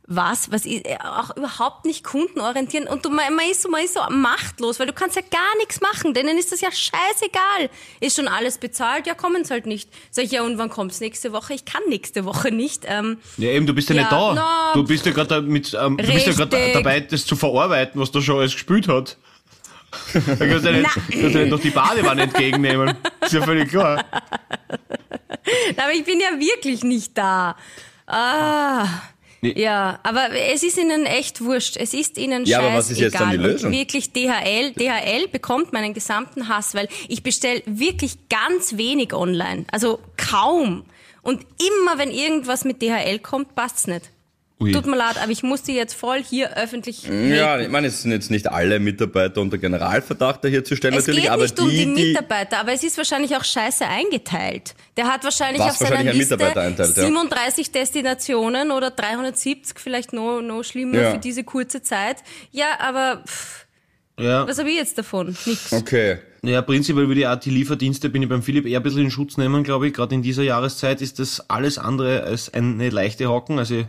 Was? 0.06 0.52
Was 0.52 0.66
ist, 0.66 0.84
äh, 0.84 0.98
auch 0.98 1.34
überhaupt 1.34 1.86
nicht 1.86 2.04
kundenorientieren. 2.04 2.86
Und 2.86 3.04
du, 3.06 3.10
man, 3.10 3.34
man, 3.34 3.48
ist 3.50 3.62
so, 3.62 3.70
man 3.70 3.82
ist 3.82 3.94
so 3.94 4.00
machtlos, 4.10 4.78
weil 4.78 4.86
du 4.86 4.92
kannst 4.92 5.16
ja 5.16 5.22
gar 5.22 5.56
nichts 5.58 5.80
machen. 5.80 6.12
Denen 6.12 6.36
ist 6.36 6.52
das 6.52 6.60
ja 6.60 6.68
scheißegal. 6.70 7.70
Ist 8.00 8.16
schon 8.16 8.28
alles 8.28 8.58
bezahlt? 8.58 9.06
Ja, 9.06 9.14
kommen 9.14 9.44
sie 9.44 9.52
halt 9.54 9.64
nicht. 9.64 9.88
Sag 10.10 10.26
ich, 10.26 10.32
ja, 10.32 10.42
und 10.42 10.58
wann 10.58 10.68
kommt's 10.68 11.00
nächste 11.00 11.32
Woche? 11.32 11.54
Ich 11.54 11.64
kann 11.64 11.80
nächste 11.88 12.26
Woche 12.26 12.50
nicht. 12.50 12.84
Ähm, 12.86 13.16
Ja, 13.38 13.48
eben, 13.48 13.66
du 13.66 13.72
bist 13.72 13.88
ja, 13.88 13.96
Ja, 13.96 14.02
nicht 14.02 14.12
da. 14.12 14.34
na, 14.34 14.72
du 14.74 14.84
bist 14.84 15.06
ja 15.06 15.12
gerade 15.12 15.36
ähm, 15.36 15.96
du 15.96 15.96
bist 15.96 16.26
ja 16.26 16.34
dabei, 16.44 17.00
das 17.00 17.24
zu 17.24 17.34
verarbeiten, 17.34 17.98
was 17.98 18.10
da 18.10 18.20
schon 18.20 18.38
alles 18.38 18.52
gespielt 18.52 18.88
hat. 18.88 19.16
Da 20.12 20.20
kannst 20.46 20.64
du 20.66 20.70
ja 20.70 20.78
nicht, 20.78 20.90
kannst 20.92 21.34
du 21.34 21.38
nicht 21.38 21.50
noch 21.50 21.60
die 21.60 21.70
Badewanne 21.70 22.22
entgegennehmen. 22.22 22.96
Ist 23.20 23.32
ja 23.32 23.42
völlig 23.42 23.70
klar. 23.70 24.04
Aber 25.76 25.92
ich 25.92 26.04
bin 26.04 26.20
ja 26.20 26.38
wirklich 26.38 26.84
nicht 26.84 27.16
da. 27.16 27.56
Ah. 28.06 28.86
Ja, 29.42 29.98
aber 30.02 30.30
es 30.32 30.62
ist 30.62 30.78
ihnen 30.78 31.04
echt 31.04 31.44
wurscht. 31.44 31.76
Es 31.76 31.92
ist 31.92 32.16
ihnen 32.16 32.46
Ja, 32.46 32.60
aber 32.60 32.68
scheißegal. 32.68 32.78
was 32.78 32.90
ist 32.90 33.00
jetzt 33.00 33.20
dann 33.20 33.30
die 33.30 33.36
Lösung? 33.36 33.70
Und 33.70 33.76
wirklich 33.76 34.12
DHL, 34.12 34.72
DHL 34.72 35.28
bekommt 35.28 35.72
meinen 35.72 35.92
gesamten 35.92 36.48
Hass, 36.48 36.74
weil 36.74 36.88
ich 37.08 37.22
bestelle 37.22 37.62
wirklich 37.66 38.28
ganz 38.30 38.76
wenig 38.78 39.12
online. 39.12 39.66
Also 39.70 40.00
kaum. 40.16 40.84
Und 41.22 41.42
immer 41.58 41.98
wenn 41.98 42.10
irgendwas 42.10 42.64
mit 42.64 42.80
DHL 42.80 43.18
kommt, 43.18 43.54
passt's 43.54 43.86
nicht. 43.86 44.10
Ui. 44.64 44.72
Tut 44.72 44.86
mir 44.86 44.96
leid, 44.96 45.16
aber 45.22 45.30
ich 45.30 45.42
muss 45.42 45.62
die 45.62 45.74
jetzt 45.74 45.94
voll 45.94 46.22
hier 46.22 46.56
öffentlich 46.56 47.04
Ja, 47.06 47.58
ich 47.60 47.68
meine, 47.68 47.86
es 47.88 48.02
sind 48.02 48.10
jetzt 48.12 48.30
nicht 48.30 48.46
alle 48.50 48.80
Mitarbeiter 48.80 49.40
unter 49.40 49.58
Generalverdacht 49.58 50.42
da 50.44 50.48
hier 50.48 50.64
zu 50.64 50.74
stellen, 50.76 50.94
Es 50.94 51.06
natürlich, 51.06 51.22
geht 51.24 51.30
aber 51.32 51.42
nicht 51.42 51.58
die, 51.58 51.62
um 51.62 51.70
die 51.70 51.76
die, 51.76 51.86
Mitarbeiter, 52.08 52.58
aber 52.58 52.72
es 52.72 52.82
ist 52.82 52.96
wahrscheinlich 52.96 53.36
auch 53.36 53.44
scheiße 53.44 53.86
eingeteilt. 53.86 54.74
Der 54.96 55.06
hat 55.06 55.22
wahrscheinlich 55.24 55.62
auf 55.62 55.72
seiner 55.72 55.90
wahrscheinlich 55.90 56.14
Liste 56.16 56.34
Mitarbeiter 56.36 56.62
einteilt, 56.62 56.96
ja. 56.96 57.02
37 57.04 57.72
Destinationen 57.72 58.70
oder 58.70 58.90
370, 58.90 59.78
vielleicht 59.78 60.12
noch, 60.12 60.40
noch 60.40 60.62
schlimmer 60.64 60.98
Ja. 61.00 61.10
für 61.12 61.18
diese 61.18 61.44
kurze 61.44 61.82
Zeit. 61.82 62.18
Ja, 62.50 62.66
aber 62.80 63.22
pff, 63.26 63.66
Ja. 64.18 64.46
was 64.46 64.58
habe 64.58 64.70
ich 64.70 64.76
jetzt 64.76 64.96
davon? 64.98 65.36
Nix. 65.46 65.72
okay. 65.72 66.18
Ja, 66.46 66.62
prinzipiell 66.62 67.08
würde 67.08 67.20
ich 67.20 67.26
auch 67.26 67.36
die 67.36 67.50
Lieferdienste, 67.50 68.10
bin 68.10 68.22
ich 68.22 68.28
beim 68.28 68.42
Philipp 68.42 68.66
eher 68.66 68.80
ein 68.80 68.82
bisschen 68.82 69.02
in 69.02 69.10
Schutz 69.10 69.36
nehmen, 69.36 69.64
glaube 69.64 69.88
ich. 69.88 69.94
Gerade 69.94 70.14
in 70.14 70.22
dieser 70.22 70.42
Jahreszeit 70.42 71.00
ist 71.00 71.18
das 71.18 71.48
alles 71.48 71.78
andere 71.78 72.22
als 72.24 72.52
eine 72.52 72.90
leichte 72.90 73.28
Hocken. 73.28 73.58
Also, 73.58 73.76
ich 73.76 73.86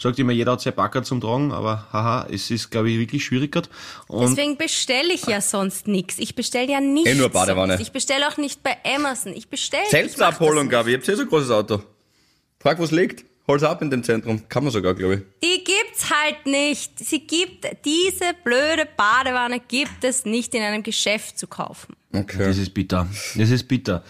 sagt 0.00 0.18
immer, 0.18 0.32
jeder 0.32 0.52
hat 0.52 0.60
sein 0.60 0.74
Backer 0.74 1.02
zum 1.02 1.20
Tragen, 1.20 1.52
aber 1.52 1.86
haha, 1.92 2.26
es 2.30 2.50
ist, 2.50 2.70
glaube 2.70 2.90
ich, 2.90 2.98
wirklich 2.98 3.24
schwierig 3.24 3.52
gerade. 3.52 3.68
Deswegen 4.10 4.56
bestelle 4.56 5.12
ich 5.12 5.26
ja 5.26 5.40
sonst 5.40 5.86
nichts. 5.86 6.18
Ich 6.18 6.34
bestelle 6.34 6.70
ja 6.70 6.80
nichts. 6.80 7.10
Eh 7.10 7.14
nur 7.14 7.28
Badewanne. 7.28 7.74
sonst. 7.74 7.82
Ich 7.82 7.92
bestelle 7.92 8.26
auch 8.28 8.36
nicht 8.38 8.62
bei 8.62 8.76
Amazon. 8.84 9.34
Ich 9.34 9.48
bestelle. 9.48 9.84
Selbstabholung, 9.90 10.64
ich 10.64 10.70
das 10.70 10.78
Gabi, 10.80 10.92
ihr 10.92 10.98
habt 10.98 11.08
eh 11.08 11.14
so 11.14 11.22
ein 11.22 11.28
großes 11.28 11.50
Auto. 11.50 11.82
Frag, 12.60 12.78
wo's 12.78 12.90
liegt. 12.90 13.24
Hol's 13.48 13.62
ab 13.62 13.80
in 13.80 13.90
dem 13.90 14.04
Zentrum. 14.04 14.46
Kann 14.48 14.62
man 14.62 14.72
sogar, 14.72 14.94
glaube 14.94 15.14
ich. 15.14 15.20
Die 15.42 15.64
gibt's 15.64 16.10
halt 16.10 16.44
nicht. 16.46 16.98
Sie 16.98 17.20
gibt 17.26 17.66
diese 17.84 18.34
blöde 18.44 18.86
Badewanne 18.96 19.58
gibt 19.58 20.04
es 20.04 20.26
nicht 20.26 20.54
in 20.54 20.62
einem 20.62 20.82
Geschäft 20.82 21.38
zu 21.38 21.46
kaufen. 21.46 21.96
Okay. 22.14 22.38
das 22.38 22.58
ist 22.58 22.72
bitter. 22.74 23.06
Das 23.36 23.50
ist 23.50 23.66
bitter. 23.68 24.02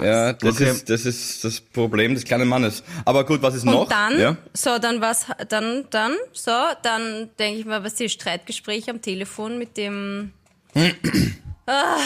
Ja, 0.00 0.32
das, 0.34 0.54
Okay. 0.56 0.70
ist, 0.70 0.88
das 0.90 1.06
ist 1.06 1.44
das 1.44 1.60
Problem 1.60 2.14
des 2.14 2.24
kleinen 2.24 2.48
Mannes. 2.48 2.82
Aber 3.04 3.24
gut, 3.24 3.40
was 3.42 3.54
ist 3.54 3.64
noch? 3.64 3.82
Und 3.82 3.90
dann, 3.90 4.18
Ja? 4.20 4.36
so, 4.52 4.78
dann 4.78 5.00
was, 5.00 5.26
dann, 5.48 5.86
dann, 5.90 6.12
so, 6.32 6.50
dann 6.82 7.30
denke 7.38 7.60
ich 7.60 7.66
mal, 7.66 7.82
was 7.84 7.94
die 7.94 8.08
Streitgespräche 8.08 8.90
am 8.90 9.00
Telefon 9.02 9.58
mit 9.58 9.76
dem 9.76 10.32
ah, 11.66 11.96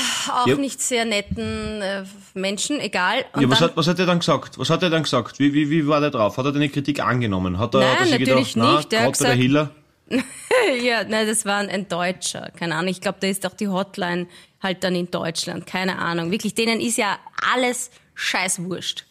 auch 0.42 0.46
Ja. 0.46 0.56
nicht 0.56 0.80
sehr 0.80 1.04
netten 1.04 1.82
äh, 1.82 2.04
Menschen, 2.34 2.80
egal. 2.80 3.24
Und 3.32 3.42
Ja, 3.42 3.50
was 3.50 3.60
hat, 3.60 3.76
was 3.76 3.86
hat 3.88 3.98
er 3.98 4.06
dann 4.06 4.18
gesagt? 4.20 4.58
Was 4.58 4.70
hat 4.70 4.82
er 4.82 4.90
dann 4.90 5.02
gesagt? 5.02 5.38
Wie, 5.38 5.52
wie, 5.52 5.70
wie 5.70 5.86
war 5.86 6.00
der 6.00 6.10
drauf? 6.10 6.36
Hat 6.36 6.44
er 6.46 6.52
deine 6.52 6.68
Kritik 6.68 7.00
angenommen? 7.00 7.58
Hat 7.58 7.74
er, 7.74 7.80
Nein, 7.80 7.90
hat 7.90 7.98
er 8.00 8.06
sich 8.06 8.18
natürlich 8.20 8.54
gedacht, 8.54 8.76
nicht. 8.76 8.92
Der 8.92 8.98
Na, 9.00 9.04
der 9.06 9.12
gesagt- 9.12 9.34
Hiller? 9.36 9.70
ja, 10.82 11.04
nein, 11.04 11.26
das 11.26 11.44
war 11.44 11.58
ein, 11.58 11.68
ein 11.68 11.86
Deutscher, 11.88 12.50
keine 12.58 12.74
Ahnung. 12.76 12.90
Ich 12.90 13.00
glaube, 13.02 13.18
da 13.20 13.26
ist 13.26 13.44
auch 13.46 13.52
die 13.52 13.68
Hotline 13.68 14.26
halt 14.62 14.82
dann 14.82 14.94
in 14.94 15.10
Deutschland, 15.10 15.66
keine 15.66 15.98
Ahnung. 15.98 16.30
Wirklich, 16.30 16.54
denen 16.54 16.80
ist 16.80 16.96
ja 16.96 17.18
alles 17.52 17.90
scheißwurscht. 18.14 19.04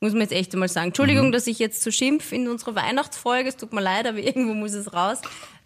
Muss 0.00 0.12
man 0.12 0.22
jetzt 0.22 0.32
echt 0.32 0.52
einmal 0.54 0.68
sagen. 0.68 0.88
Entschuldigung, 0.88 1.32
dass 1.32 1.46
ich 1.46 1.58
jetzt 1.58 1.82
so 1.82 1.90
schimpf 1.90 2.32
in 2.32 2.48
unserer 2.48 2.74
Weihnachtsfolge. 2.74 3.48
Es 3.48 3.56
tut 3.56 3.72
mir 3.72 3.80
leid, 3.80 4.06
aber 4.06 4.18
irgendwo 4.22 4.54
muss 4.54 4.72
es 4.72 4.92
raus. 4.92 5.18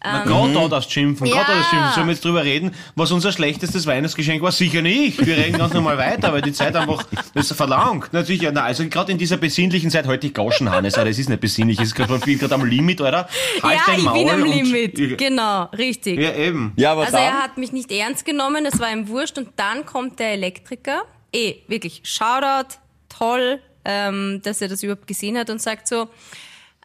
Na, 0.03 0.23
gerade 0.23 0.53
da 0.53 0.67
das 0.67 0.89
Schimpfen, 0.91 1.27
Ja. 1.27 1.35
gerade 1.35 1.51
da 1.51 1.57
das 1.59 1.69
Schimpfen. 1.69 1.91
Sollen 1.93 2.07
wir 2.07 2.13
jetzt 2.13 2.25
drüber 2.25 2.43
reden, 2.43 2.71
was 2.95 3.11
unser 3.11 3.31
schlechtestes 3.31 3.85
Weihnachtsgeschenk 3.85 4.41
war? 4.41 4.51
Sicher 4.51 4.81
nicht. 4.81 5.23
Wir 5.23 5.37
reden 5.37 5.57
ganz 5.59 5.73
normal 5.73 5.97
weiter, 5.97 6.33
weil 6.33 6.41
die 6.41 6.53
Zeit 6.53 6.75
einfach 6.75 7.03
das 7.35 7.51
verlangt. 7.53 8.11
Natürlich, 8.11 8.41
ja, 8.41 8.51
na, 8.51 8.63
also 8.63 8.87
gerade 8.87 9.11
in 9.11 9.17
dieser 9.19 9.37
besinnlichen 9.37 9.91
Zeit, 9.91 10.07
heute 10.07 10.27
ich 10.27 10.33
Gauschen, 10.33 10.71
Hannes, 10.71 10.95
Alter, 10.97 11.09
es 11.11 11.19
ist 11.19 11.29
nicht 11.29 11.41
besinnlich, 11.41 11.79
es 11.79 11.89
ist 11.89 11.95
gerade 11.95 12.19
gerade 12.19 12.55
am 12.55 12.65
Limit, 12.65 12.99
Alter. 13.01 13.27
Halt 13.61 13.77
ja, 13.77 13.83
dein 13.85 13.99
ich 13.99 14.03
Maul 14.05 14.19
bin 14.25 14.29
am 14.29 14.43
Limit. 14.43 15.17
Genau, 15.17 15.65
richtig. 15.77 16.19
Ja, 16.19 16.33
eben. 16.33 16.73
Ja, 16.77 16.93
aber 16.93 17.01
Also 17.01 17.17
dann? 17.17 17.23
er 17.25 17.33
hat 17.43 17.57
mich 17.57 17.71
nicht 17.71 17.91
ernst 17.91 18.25
genommen, 18.25 18.63
das 18.63 18.79
war 18.79 18.91
ihm 18.91 19.07
wurscht. 19.07 19.37
Und 19.37 19.49
dann 19.55 19.85
kommt 19.85 20.19
der 20.19 20.31
Elektriker, 20.33 21.03
eh, 21.33 21.55
wirklich, 21.67 22.01
Shoutout, 22.03 22.75
toll, 23.09 23.59
ähm, 23.85 24.41
dass 24.43 24.61
er 24.61 24.67
das 24.67 24.81
überhaupt 24.83 25.05
gesehen 25.07 25.37
hat 25.37 25.49
und 25.49 25.61
sagt 25.61 25.87
so, 25.87 26.07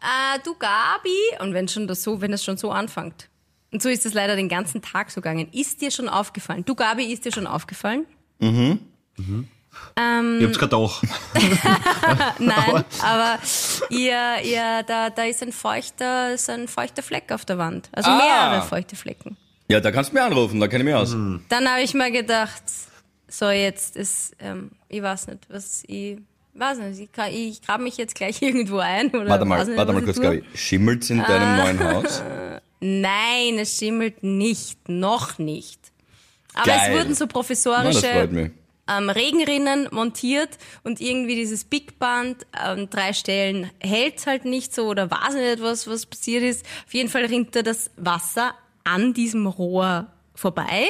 äh, 0.01 0.39
du 0.43 0.53
Gabi, 0.55 1.41
und 1.41 1.53
wenn 1.53 1.67
schon 1.67 1.87
das 1.87 2.03
so, 2.03 2.21
wenn 2.21 2.33
es 2.33 2.43
schon 2.43 2.57
so 2.57 2.71
anfängt. 2.71 3.29
Und 3.71 3.81
so 3.81 3.89
ist 3.89 4.05
es 4.05 4.13
leider 4.13 4.35
den 4.35 4.47
ganzen 4.49 4.81
Tag 4.81 5.11
so 5.11 5.19
gegangen. 5.21 5.49
Ist 5.51 5.81
dir 5.81 5.91
schon 5.91 6.07
aufgefallen? 6.09 6.63
Du 6.65 6.73
Gabi, 6.75 7.05
ist 7.11 7.25
dir 7.25 7.33
schon 7.33 7.47
aufgefallen? 7.47 8.05
Ihr 8.39 8.79
habt's 10.47 10.59
gerade 10.59 10.75
auch. 10.75 11.01
Nein, 12.39 12.83
aber 13.03 13.39
ihr, 13.89 14.41
ihr, 14.43 14.83
da, 14.87 15.09
da 15.09 15.23
ist 15.23 15.43
ein 15.43 15.51
feuchter, 15.51 16.33
ist 16.33 16.49
ein 16.49 16.67
feuchter 16.67 17.03
Fleck 17.03 17.31
auf 17.31 17.45
der 17.45 17.57
Wand. 17.57 17.89
Also 17.91 18.09
Ah. 18.09 18.17
mehrere 18.17 18.61
feuchte 18.67 18.95
Flecken. 18.95 19.37
Ja, 19.69 19.79
da 19.79 19.91
kannst 19.91 20.11
du 20.11 20.15
mir 20.15 20.23
anrufen, 20.23 20.59
da 20.59 20.67
kenne 20.67 20.83
ich 20.83 20.85
mich 20.85 20.95
aus. 20.95 21.11
Dann 21.49 21.69
habe 21.69 21.81
ich 21.81 21.93
mir 21.93 22.09
gedacht, 22.11 22.63
so 23.27 23.49
jetzt 23.49 23.95
ist, 23.97 24.33
ähm, 24.39 24.71
ich 24.87 25.01
weiß 25.01 25.27
nicht, 25.27 25.39
was 25.49 25.83
ich, 25.87 26.17
weiß 26.59 26.79
nicht, 26.79 26.99
ich, 26.99 27.11
kann- 27.11 27.31
ich 27.31 27.61
grab 27.61 27.81
mich 27.81 27.97
jetzt 27.97 28.15
gleich 28.15 28.41
irgendwo 28.41 28.77
ein 28.79 29.09
oder 29.11 29.27
Warte 29.29 29.45
mal, 29.45 29.65
nicht, 29.65 29.77
warte 29.77 29.93
mal 29.93 30.01
kurz. 30.03 30.19
Gabi. 30.19 30.43
Schimmelt's 30.55 31.09
in 31.09 31.19
deinem 31.19 31.59
Ah. 31.59 31.63
neuen 31.63 31.79
Haus? 31.83 32.21
Nein, 32.79 33.57
es 33.57 33.77
schimmelt 33.77 34.23
nicht, 34.23 34.87
noch 34.87 35.39
nicht. 35.39 35.79
Aber 36.53 36.65
Geil. 36.65 36.79
es 36.91 36.97
wurden 36.97 37.15
so 37.15 37.27
professorische 37.27 38.07
ähm, 38.89 39.09
Regenrinnen 39.09 39.87
montiert 39.91 40.49
und 40.83 41.01
irgendwie 41.01 41.35
dieses 41.35 41.63
Big 41.65 41.99
Band 41.99 42.45
an 42.53 42.89
drei 42.89 43.13
Stellen 43.13 43.69
hält's 43.79 44.27
halt 44.27 44.45
nicht 44.45 44.73
so 44.73 44.85
oder 44.85 45.09
weiß 45.11 45.33
nicht, 45.35 45.61
was, 45.61 45.87
was 45.87 46.05
passiert 46.05 46.43
ist. 46.43 46.65
Auf 46.85 46.93
jeden 46.93 47.09
Fall 47.09 47.25
rinnt 47.25 47.55
da 47.55 47.63
das 47.63 47.89
Wasser 47.97 48.53
an 48.83 49.13
diesem 49.13 49.45
Rohr 49.47 50.07
vorbei, 50.35 50.87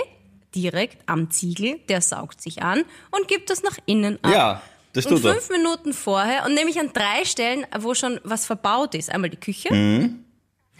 direkt 0.54 0.98
am 1.08 1.32
Ziegel, 1.32 1.80
der 1.90 2.02
saugt 2.02 2.42
sich 2.42 2.62
an 2.62 2.84
und 3.12 3.28
gibt 3.28 3.50
das 3.50 3.64
nach 3.64 3.78
innen 3.88 4.20
ab. 4.24 4.32
Ja, 4.32 4.62
das 4.98 5.06
und 5.06 5.22
tut 5.22 5.26
er. 5.26 5.34
fünf 5.34 5.50
Minuten 5.50 5.94
vorher, 5.94 6.46
und 6.46 6.54
nämlich 6.54 6.80
an 6.80 6.92
drei 6.94 7.24
Stellen, 7.26 7.66
wo 7.80 7.94
schon 7.94 8.20
was 8.24 8.46
verbaut 8.46 8.96
ist. 8.96 9.10
Einmal 9.10 9.30
die 9.30 9.38
Küche. 9.38 9.74
Mhm. 9.74 10.24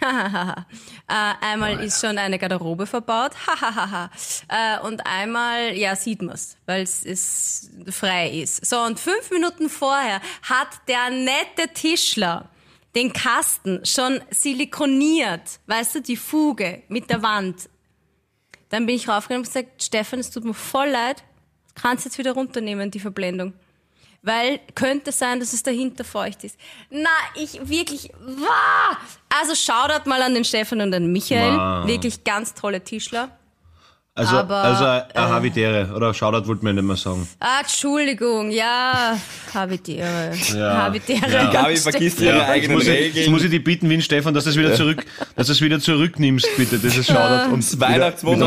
äh, 0.00 0.64
einmal 1.08 1.80
ist 1.82 2.00
schon 2.00 2.18
eine 2.18 2.38
Garderobe 2.38 2.86
verbaut. 2.86 3.32
äh, 4.48 4.80
und 4.86 5.04
einmal, 5.06 5.76
ja, 5.76 5.96
sieht 5.96 6.22
man's, 6.22 6.56
weil 6.66 6.82
es 6.82 7.70
frei 7.90 8.30
ist. 8.30 8.64
So, 8.64 8.78
und 8.80 9.00
fünf 9.00 9.30
Minuten 9.30 9.68
vorher 9.68 10.20
hat 10.42 10.68
der 10.86 11.10
nette 11.10 11.72
Tischler 11.74 12.48
den 12.94 13.12
Kasten 13.12 13.84
schon 13.84 14.20
silikoniert, 14.30 15.60
weißt 15.66 15.96
du, 15.96 16.00
die 16.00 16.16
Fuge 16.16 16.82
mit 16.88 17.10
der 17.10 17.22
Wand. 17.22 17.68
Dann 18.70 18.86
bin 18.86 18.96
ich 18.96 19.08
raufgegangen 19.08 19.44
und 19.44 19.52
gesagt, 19.52 19.82
Stefan, 19.82 20.20
es 20.20 20.30
tut 20.30 20.44
mir 20.44 20.54
voll 20.54 20.88
leid, 20.88 21.24
kannst 21.74 22.04
jetzt 22.04 22.18
wieder 22.18 22.32
runternehmen, 22.32 22.90
die 22.90 23.00
Verblendung. 23.00 23.52
Weil 24.28 24.60
könnte 24.74 25.10
sein, 25.10 25.40
dass 25.40 25.54
es 25.54 25.62
dahinter 25.62 26.04
feucht 26.04 26.44
ist. 26.44 26.58
Na, 26.90 27.08
ich 27.34 27.66
wirklich, 27.66 28.10
wow! 28.20 28.94
Also 29.30 29.54
Shoutout 29.54 30.06
mal 30.06 30.20
an 30.20 30.34
den 30.34 30.44
Stefan 30.44 30.82
und 30.82 30.90
den 30.90 31.10
Michael. 31.10 31.56
Wow. 31.56 31.86
Wirklich 31.86 32.24
ganz 32.24 32.52
tolle 32.52 32.84
Tischler. 32.84 33.37
Also, 34.18 34.36
Aber, 34.36 34.56
also 34.56 34.84
ein 34.84 35.28
Habitäre 35.30 35.90
oder 35.94 36.12
Shoutout 36.12 36.48
wollte 36.48 36.64
man 36.64 36.74
nicht 36.74 36.84
mehr 36.84 36.96
sagen. 36.96 37.28
Ah, 37.38 37.60
Entschuldigung, 37.60 38.50
ja, 38.50 39.16
Habitäre. 39.54 40.32
Ja. 40.56 40.82
Habitäre. 40.84 41.30
Ja. 41.30 41.50
Gabi 41.52 41.76
vergisst 41.76 42.20
ihre 42.20 42.38
Jetzt 42.38 42.48
eigenen 42.48 42.76
muss, 42.78 42.82
ich, 42.86 42.88
jetzt 42.88 43.16
Regeln. 43.16 43.30
muss 43.32 43.44
ich 43.44 43.50
dich 43.50 43.62
bitten, 43.64 43.88
wie 43.88 43.94
ein 43.94 44.02
Stefan, 44.02 44.34
dass 44.34 44.44
du 44.44 44.50
es 44.50 44.56
wieder 44.56 44.74
zurück, 44.74 45.04
dass 45.36 45.46
du 45.46 45.52
es 45.52 45.60
wieder 45.60 45.78
zurücknimmst, 45.78 46.48
bitte, 46.56 46.78
dieses 46.78 47.06
Shoutout. 47.06 47.52
Und 47.52 47.62
Das 47.62 47.78
wieder 47.78 48.10
begonnen 48.10 48.42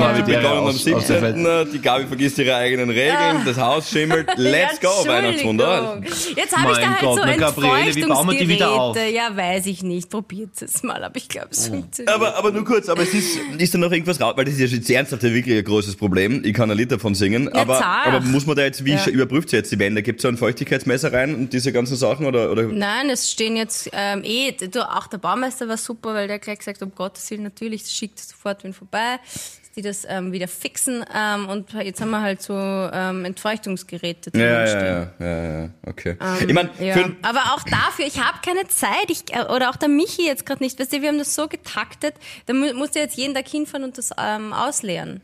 am 0.45 0.65
aus- 0.65 0.75
aus 0.87 1.07
der 1.07 1.21
Welt. 1.21 1.35
17. 1.37 1.71
Die 1.71 1.79
Gabi 1.79 2.05
vergisst 2.07 2.37
ihre 2.37 2.55
eigenen 2.55 2.89
Regeln, 2.89 3.45
das 3.45 3.57
Haus 3.57 3.89
schimmelt. 3.89 4.27
Let's 4.35 4.79
go, 4.81 4.87
Entschuldigung. 4.89 5.07
Weihnachtswunder. 5.07 6.01
Jetzt 6.35 6.57
habe 6.57 6.71
ich 6.73 6.77
da 6.77 6.81
Mein 6.81 6.89
halt 6.91 6.99
Gott, 7.01 7.19
so 7.19 7.39
Gabriele, 7.39 7.95
wie 7.95 8.01
bauen 8.05 8.29
wir 8.29 8.39
die 8.39 8.49
wieder 8.49 8.71
auf? 8.71 8.97
Ja, 8.97 9.35
weiß 9.35 9.65
ich 9.67 9.83
nicht. 9.83 10.09
Probiert 10.09 10.61
es 10.61 10.83
mal, 10.83 11.03
aber 11.03 11.15
ich 11.15 11.29
glaube, 11.29 11.47
es 11.51 11.67
funktioniert. 11.67 12.13
Aber, 12.13 12.35
aber 12.35 12.51
nur 12.51 12.65
kurz, 12.65 12.89
aber 12.89 13.03
es 13.03 13.13
ist, 13.13 13.37
ist 13.57 13.73
da 13.73 13.77
noch 13.77 13.91
irgendwas 13.91 14.19
raus, 14.19 14.33
weil 14.35 14.45
das 14.45 14.55
ist 14.55 14.59
ja 14.59 14.77
jetzt 14.77 14.89
ernsthaft 14.89 15.23
wirklich 15.23 15.60
ein 15.61 15.65
großes 15.65 15.95
Problem. 15.95 16.41
Ich 16.43 16.53
kann 16.53 16.69
ein 16.69 16.77
Lied 16.77 16.91
davon 16.91 17.15
singen, 17.15 17.47
aber, 17.53 17.79
zart. 17.79 18.07
aber 18.07 18.19
muss 18.21 18.45
man 18.45 18.55
da 18.55 18.63
jetzt, 18.63 18.83
wie 18.85 18.91
Ja. 18.93 19.07
überprüft 19.07 19.49
sie 19.49 19.55
jetzt 19.57 19.71
die 19.71 19.79
Wände? 19.79 20.01
Gibt 20.03 20.19
es 20.19 20.23
so 20.23 20.27
ein 20.27 20.37
Feuchtigkeitsmesser 20.37 21.13
rein 21.13 21.33
und 21.35 21.53
diese 21.53 21.71
ganzen 21.71 21.95
Sachen 21.95 22.25
oder, 22.25 22.51
oder? 22.51 22.63
Nein, 22.63 23.09
es 23.09 23.31
stehen 23.31 23.55
jetzt 23.55 23.89
ähm, 23.93 24.21
eh, 24.23 24.51
du, 24.51 24.87
auch 24.89 25.07
der 25.07 25.17
Baumeister 25.17 25.67
war 25.67 25.77
super, 25.77 26.13
weil 26.13 26.27
der 26.27 26.39
gleich 26.39 26.59
gesagt 26.59 26.81
hat, 26.81 26.87
um 26.87 26.93
Gottes 26.95 27.29
Willen, 27.31 27.43
natürlich, 27.43 27.83
das 27.83 27.93
schickt 27.93 28.19
sofort 28.19 28.63
wen 28.63 28.73
vorbei, 28.73 29.19
dass 29.33 29.71
die 29.75 29.81
das 29.81 30.05
ähm, 30.09 30.31
wieder 30.33 30.47
fixen 30.49 31.05
ähm, 31.15 31.47
und 31.47 31.71
jetzt 31.73 32.01
haben 32.01 32.09
wir 32.11 32.21
halt 32.21 32.41
so 32.41 32.53
ähm, 32.53 33.23
Entfeuchtungsgeräte 33.23 34.31
drin 34.31 34.41
Ja, 34.41 34.67
stehen. 34.67 34.85
ja, 34.85 35.13
ja, 35.19 35.43
ja, 35.43 35.61
ja, 35.63 35.69
okay. 35.87 36.17
ich 36.45 36.53
meine, 36.53 36.69
Ja. 36.79 36.95
Aber 37.21 37.39
auch 37.53 37.63
dafür, 37.63 38.05
ich 38.05 38.19
habe 38.19 38.39
keine 38.45 38.67
Zeit. 38.67 39.09
Ich, 39.09 39.23
äh, 39.33 39.43
oder 39.53 39.69
auch 39.69 39.75
der 39.77 39.87
Michi 39.89 40.25
jetzt 40.25 40.45
gerade 40.45 40.61
nicht. 40.63 40.77
Weißt 40.79 40.91
du, 40.93 41.01
wir 41.01 41.07
haben 41.09 41.17
das 41.19 41.35
so 41.35 41.47
getaktet, 41.47 42.15
da 42.47 42.53
mu 42.53 42.73
muss 42.73 42.91
der 42.91 43.03
jetzt 43.03 43.17
jeden 43.17 43.33
Tag 43.33 43.47
hinfahren 43.47 43.83
und 43.85 43.97
das 43.97 44.09
ähm, 44.17 44.51
ausleeren. 44.53 45.21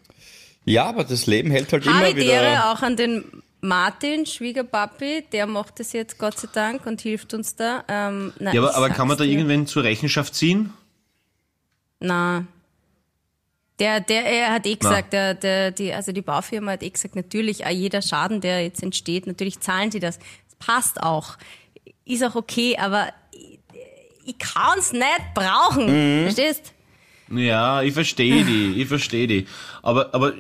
Ja, 0.68 0.86
aber 0.86 1.04
das 1.04 1.26
Leben 1.26 1.50
hält 1.52 1.72
halt 1.74 1.86
immer 1.86 2.16
wieder. 2.16 2.72
auch 2.72 2.82
an 2.82 2.96
den 2.96 3.24
Martin, 3.62 4.26
Schwiegerpapi, 4.26 5.24
der 5.32 5.48
macht 5.48 5.80
das 5.80 5.94
jetzt 5.94 6.20
Gott 6.20 6.38
sei 6.38 6.48
Dank 6.54 6.86
und 6.86 7.02
hilft 7.02 7.34
uns 7.34 7.56
da. 7.56 7.84
Ähm, 7.88 8.34
na, 8.40 8.54
Ja, 8.54 8.62
aber, 8.62 8.76
aber 8.76 8.90
kann 8.90 9.08
man 9.08 9.18
da 9.18 9.24
dir. 9.24 9.32
irgendwen 9.32 9.66
zur 9.66 9.84
Rechenschaft 9.84 10.36
ziehen? 10.36 10.74
Na. 12.00 12.46
Der, 13.80 14.00
der, 14.00 14.26
er 14.26 14.52
hat 14.54 14.66
eh 14.66 14.76
gesagt, 14.76 15.14
der, 15.14 15.34
der, 15.36 15.72
die, 15.72 15.94
also 15.94 16.12
die 16.12 16.22
Baufirma 16.22 16.72
hat 16.74 16.84
eh 16.84 16.90
gesagt, 16.90 17.16
natürlich, 17.16 17.66
auch 17.66 17.70
jeder 17.70 18.02
Schaden, 18.02 18.42
der 18.42 18.64
jetzt 18.64 18.82
entsteht, 18.82 19.28
natürlich 19.28 19.60
zahlen 19.60 19.92
sie 19.92 20.00
das. 20.00 20.18
Das 20.20 20.56
passt 20.60 21.02
auch. 21.02 21.38
Ist 22.06 22.24
auch 22.24 22.36
okay, 22.36 22.78
aber 22.80 23.10
ich, 23.32 23.60
ich 24.26 24.38
kann's 24.38 24.94
nicht 24.94 25.34
brauchen. 25.36 26.24
Verstehst? 26.24 26.74
Ja, 27.31 27.81
ich 27.81 27.93
verstehe 27.93 28.43
die, 28.46 28.74
ich 28.81 28.88
verstehe 28.88 29.27
die. 29.27 29.48
Aber, 29.84 30.13
aber 30.13 30.34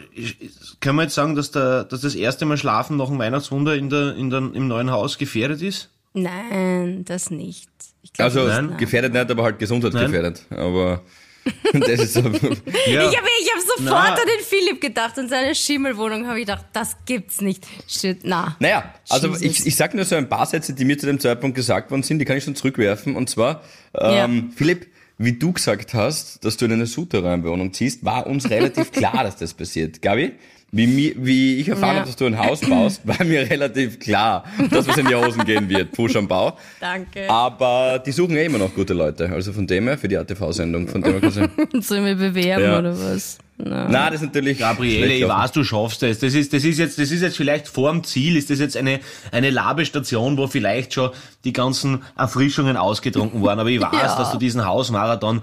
kann 0.79 0.95
man 0.95 1.03
jetzt 1.05 1.15
sagen, 1.15 1.35
dass, 1.35 1.51
der, 1.51 1.83
dass 1.83 2.01
das 2.01 2.15
erste 2.15 2.45
Mal 2.45 2.57
Schlafen 2.57 2.97
nach 2.97 3.07
dem 3.07 3.19
Weihnachtswunder 3.19 3.75
in 3.75 3.89
der, 3.89 4.15
in 4.15 4.29
der, 4.29 4.39
im 4.39 4.67
neuen 4.67 4.91
Haus 4.91 5.17
gefährdet 5.17 5.61
ist? 5.61 5.89
Nein, 6.13 7.03
das 7.05 7.29
nicht. 7.29 7.69
Ich 8.01 8.13
glaub 8.13 8.25
Also 8.25 8.47
nein. 8.47 8.77
gefährdet 8.77 9.13
nicht, 9.13 9.29
aber 9.29 9.43
halt 9.43 9.59
gesundheitsgefährdet. 9.59 10.43
Aber 10.49 11.01
das 11.73 11.87
ist 12.01 12.13
so. 12.13 12.19
Ja. 12.21 12.29
Ich 12.29 13.17
habe 13.17 13.27
ich 13.41 13.49
hab 13.53 13.61
sofort 13.61 13.83
Na. 13.85 14.13
an 14.13 14.15
den 14.15 14.43
Philipp 14.45 14.81
gedacht 14.81 15.17
und 15.17 15.29
seine 15.29 15.53
Schimmelwohnung 15.55 16.27
habe 16.27 16.39
ich 16.39 16.45
gedacht, 16.45 16.65
das 16.73 16.95
gibt's 17.05 17.39
nicht. 17.41 17.65
Shit, 17.87 18.19
na. 18.23 18.55
Naja, 18.59 18.93
also 19.09 19.27
Jesus. 19.29 19.41
ich, 19.41 19.67
ich 19.67 19.75
sag 19.75 19.93
nur 19.93 20.03
so 20.05 20.15
ein 20.15 20.27
paar 20.27 20.45
Sätze, 20.45 20.73
die 20.73 20.83
mir 20.85 20.97
zu 20.97 21.05
dem 21.05 21.19
Zeitpunkt 21.19 21.55
gesagt 21.55 21.91
worden 21.91 22.03
sind, 22.03 22.19
die 22.19 22.25
kann 22.25 22.37
ich 22.37 22.43
schon 22.43 22.55
zurückwerfen. 22.55 23.15
Und 23.15 23.29
zwar, 23.29 23.61
Ja. 23.93 24.25
ähm, 24.25 24.51
Philipp, 24.55 24.87
wie 25.17 25.33
du 25.33 25.51
gesagt 25.53 25.93
hast, 25.93 26.43
dass 26.45 26.57
du 26.57 26.65
in 26.65 26.73
eine 26.73 26.85
Souterrain-Wohnung 26.85 27.73
ziehst, 27.73 28.05
war 28.05 28.27
uns 28.27 28.49
relativ 28.49 28.91
klar, 28.91 29.23
dass 29.23 29.37
das 29.37 29.53
passiert. 29.53 30.01
Gabi, 30.01 30.33
wie, 30.71 31.15
wie 31.17 31.55
ich 31.55 31.69
erfahren 31.69 31.93
Ja. 31.95 31.99
habe, 32.01 32.07
dass 32.07 32.15
du 32.17 32.25
ein 32.25 32.37
Haus 32.37 32.59
baust, 32.61 33.07
war 33.07 33.23
mir 33.23 33.49
relativ 33.49 33.99
klar, 33.99 34.43
dass 34.69 34.87
was 34.87 34.97
in 34.97 35.07
die 35.07 35.15
Hosen 35.15 35.45
gehen 35.45 35.69
wird. 35.69 35.93
Push 35.93 36.15
am 36.17 36.27
Bau. 36.27 36.57
Danke. 36.79 37.29
Aber 37.29 37.99
die 38.05 38.11
suchen 38.11 38.35
ja 38.35 38.43
immer 38.43 38.57
noch 38.57 38.75
gute 38.75 38.93
Leute. 38.93 39.29
Also 39.31 39.53
von 39.53 39.65
dem 39.65 39.85
her, 39.87 39.97
für 39.97 40.07
die 40.09 40.17
ATV-Sendung, 40.17 40.87
von 40.89 41.01
dem 41.01 41.13
her 41.13 41.21
kannst 41.21 41.37
du... 41.37 41.47
Sollen 41.81 42.05
wir 42.05 42.15
bewerben 42.15 42.63
Ja. 42.63 42.79
oder 42.79 42.97
was? 42.99 43.37
Na. 43.57 44.09
Das 44.11 44.21
ist 44.21 44.27
natürlich... 44.27 44.59
Gabriele, 44.59 45.13
ich 45.13 45.27
weiß, 45.27 45.51
du 45.51 45.63
schaffst 45.63 46.03
es. 46.03 46.19
Das 46.19 46.33
ist, 46.35 46.53
das 46.53 46.63
ist 46.63 46.77
jetzt, 46.77 46.99
das 46.99 47.09
ist 47.09 47.21
jetzt 47.21 47.37
vielleicht 47.37 47.67
vorm 47.67 48.03
Ziel, 48.03 48.37
ist 48.37 48.49
das 48.49 48.59
jetzt 48.59 48.77
eine, 48.77 48.99
eine 49.31 49.49
Labestation, 49.49 50.37
wo 50.37 50.45
vielleicht 50.47 50.93
schon 50.93 51.09
die 51.43 51.53
ganzen 51.53 52.03
Erfrischungen 52.15 52.77
ausgetrunken 52.77 53.41
waren. 53.41 53.59
Aber 53.59 53.69
ich 53.69 53.81
weiß, 53.81 53.91
Ja. 53.93 54.15
dass 54.17 54.31
du 54.31 54.37
diesen 54.37 54.63
Hausmarathon 54.65 55.41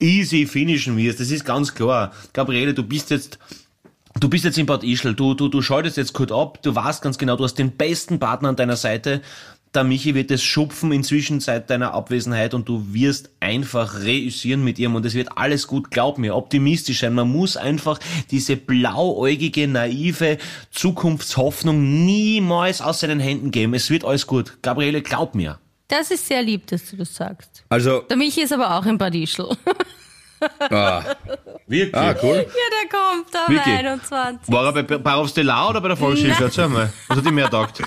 easy 0.00 0.46
finishen 0.46 0.96
wirst. 0.96 1.20
Das 1.20 1.30
ist 1.30 1.44
ganz 1.44 1.74
klar. 1.74 2.12
Gabriele, 2.32 2.74
du 2.74 2.82
bist 2.82 3.10
jetzt, 3.10 3.38
du 4.18 4.28
bist 4.28 4.44
jetzt 4.44 4.58
in 4.58 4.66
Bad 4.66 4.82
Ischl. 4.82 5.14
Du, 5.14 5.34
du, 5.34 5.46
du 5.46 5.62
schaltest 5.62 5.96
jetzt 5.96 6.12
kurz 6.14 6.32
ab. 6.32 6.60
Du 6.62 6.74
weißt 6.74 7.00
ganz 7.02 7.16
genau, 7.16 7.36
du 7.36 7.44
hast 7.44 7.54
den 7.54 7.70
besten 7.70 8.18
Partner 8.18 8.48
an 8.48 8.56
deiner 8.56 8.76
Seite. 8.76 9.22
Der 9.74 9.84
Michi 9.84 10.14
wird 10.14 10.30
es 10.30 10.42
schupfen 10.42 10.92
inzwischen 10.92 11.40
seit 11.40 11.70
deiner 11.70 11.94
Abwesenheit 11.94 12.52
und 12.52 12.68
du 12.68 12.92
wirst 12.92 13.30
einfach 13.40 14.00
reüssieren 14.00 14.62
mit 14.62 14.78
ihm 14.78 14.94
und 14.94 15.06
es 15.06 15.14
wird 15.14 15.38
alles 15.38 15.66
gut, 15.66 15.90
glaub 15.90 16.18
mir, 16.18 16.36
optimistisch 16.36 17.00
sein. 17.00 17.14
Man 17.14 17.30
muss 17.30 17.56
einfach 17.56 17.98
diese 18.30 18.56
blauäugige, 18.56 19.66
naive 19.68 20.36
Zukunftshoffnung 20.72 22.04
niemals 22.04 22.82
aus 22.82 23.00
seinen 23.00 23.18
Händen 23.18 23.50
geben. 23.50 23.72
Es 23.72 23.88
wird 23.88 24.04
alles 24.04 24.26
gut. 24.26 24.58
Gabriele, 24.60 25.00
glaub 25.00 25.34
mir. 25.34 25.58
Das 25.88 26.10
ist 26.10 26.26
sehr 26.26 26.42
lieb, 26.42 26.66
dass 26.66 26.90
du 26.90 26.96
das 26.96 27.14
sagst. 27.14 27.64
Also, 27.70 28.00
Der 28.02 28.16
Michi 28.18 28.42
ist 28.42 28.52
aber 28.52 28.76
auch 28.76 28.84
in 28.84 28.98
Bad 28.98 29.14
Ischl. 29.14 29.56
ah, 30.70 31.02
Wirklich? 31.66 31.94
ah, 31.94 32.14
cool. 32.22 32.36
Ja, 32.36 32.44
der 32.44 32.90
kommt 32.90 33.36
am 33.48 33.54
Wirklich? 33.54 33.74
21. 33.74 34.52
War 34.52 34.66
er 34.74 34.82
bei 34.82 34.98
Barov 34.98 35.30
Stellar 35.30 35.70
oder 35.70 35.80
bei 35.80 35.88
der 35.88 35.96
Volkshilfe? 35.96 36.44
Erzähl 36.44 36.68
mal. 36.68 36.92
Was 37.08 37.16
hat 37.16 37.24
die 37.26 37.30
mehr 37.30 37.48
taugt? 37.48 37.82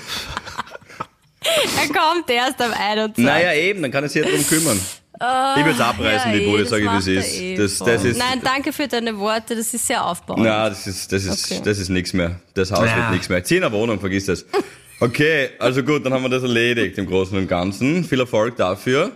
Er 1.80 1.88
kommt 1.88 2.28
erst 2.30 2.60
am 2.60 2.72
21. 2.72 3.24
Naja, 3.24 3.52
eben, 3.54 3.82
dann 3.82 3.90
kann 3.90 4.04
er 4.04 4.08
sich 4.08 4.24
ja 4.24 4.30
drum 4.30 4.46
kümmern. 4.46 4.78
ich 4.78 5.64
würde 5.64 5.70
es 5.70 5.80
abreißen, 5.80 6.32
Ja, 6.32 6.38
die 6.38 6.46
Bude, 6.46 6.66
sage 6.66 6.84
ich, 6.84 6.90
wie 6.92 6.96
es 6.96 7.26
ist. 7.26 7.40
eh 7.40 7.56
Das, 7.56 7.78
das 7.78 8.04
ist, 8.04 8.18
Nein, 8.18 8.40
danke 8.44 8.72
für 8.72 8.86
deine 8.88 9.18
Worte, 9.18 9.56
das 9.56 9.72
ist 9.72 9.86
sehr 9.86 10.04
aufbauend. 10.04 10.42
na, 10.44 10.68
das 10.68 10.86
ist, 10.86 11.10
das 11.12 11.24
ist, 11.24 11.50
Okay. 11.52 11.62
das 11.64 11.78
ist 11.78 11.88
nichts 11.88 12.12
mehr. 12.12 12.40
Das 12.54 12.70
Haus 12.72 12.86
Ja. 12.88 12.96
wird 12.96 13.10
nichts 13.12 13.28
mehr. 13.28 13.42
Zieh 13.44 13.56
in 13.56 13.64
eine 13.64 13.72
Wohnung, 13.72 13.98
vergiss 14.00 14.26
das. 14.26 14.44
Okay, 14.98 15.50
also 15.58 15.82
gut, 15.82 16.06
dann 16.06 16.14
haben 16.14 16.22
wir 16.22 16.30
das 16.30 16.42
erledigt 16.42 16.96
im 16.96 17.04
Großen 17.06 17.36
und 17.36 17.48
Ganzen. 17.48 18.02
Viel 18.02 18.18
Erfolg 18.20 18.56
dafür. 18.56 19.10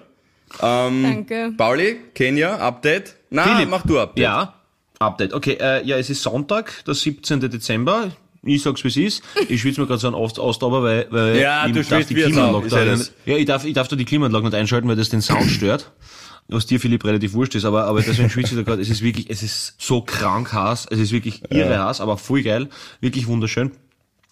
Danke. 0.60 1.52
Pauli, 1.56 1.96
Kenia, 2.14 2.56
Update? 2.58 3.16
Na, 3.30 3.44
Philipp. 3.44 3.70
mach 3.70 3.82
du 3.86 3.98
Update. 3.98 4.22
Ja, 4.22 4.54
Update. 4.98 5.32
Okay, 5.32 5.56
äh, 5.58 5.82
ja, 5.86 5.96
es 5.96 6.10
ist 6.10 6.22
Sonntag, 6.22 6.84
der 6.84 6.92
17. 6.94 7.40
Dezember. 7.48 8.10
Ich 8.42 8.62
sag's 8.62 8.82
wie 8.84 8.88
es 8.88 8.96
ist. 8.96 9.22
Ich 9.48 9.60
schwitze 9.60 9.80
mir 9.80 9.86
gerade 9.86 10.00
so 10.00 10.06
einen 10.06 10.16
Ost 10.16 10.38
Ostaber, 10.38 10.82
weil, 10.82 11.06
weil 11.10 11.36
Ja, 11.38 11.66
ich 11.66 11.72
du 11.74 11.82
darf 11.84 12.06
die 12.06 12.14
Klimaanlage 12.14 12.68
da 12.68 12.84
ja. 12.84 12.96
Ja, 13.26 13.36
ich 13.36 13.44
darf, 13.44 13.64
ich 13.64 13.74
darf 13.74 13.88
da 13.88 13.96
die 13.96 14.04
Klimaanlage 14.06 14.46
nicht 14.46 14.54
einschalten, 14.54 14.88
weil 14.88 14.96
das 14.96 15.10
den 15.10 15.20
Sound 15.20 15.50
stört. 15.50 15.90
Was 16.48 16.66
dir, 16.66 16.80
Philipp, 16.80 17.04
relativ 17.04 17.34
wurscht 17.34 17.54
ist, 17.54 17.64
aber, 17.64 17.84
aber 17.84 18.00
deswegen 18.02 18.28
schwitze 18.28 18.54
ich 18.54 18.60
da 18.60 18.64
gerade. 18.64 18.82
Es 18.82 18.88
ist 18.88 19.02
wirklich, 19.02 19.30
es 19.30 19.42
ist 19.42 19.74
so 19.78 20.00
krank 20.00 20.52
heiß. 20.52 20.88
Es 20.90 20.98
ist 20.98 21.12
wirklich 21.12 21.42
irre 21.50 21.84
heiß, 21.84 22.00
aber 22.00 22.16
voll 22.16 22.42
geil. 22.42 22.68
Wirklich 23.00 23.28
wunderschön. 23.28 23.70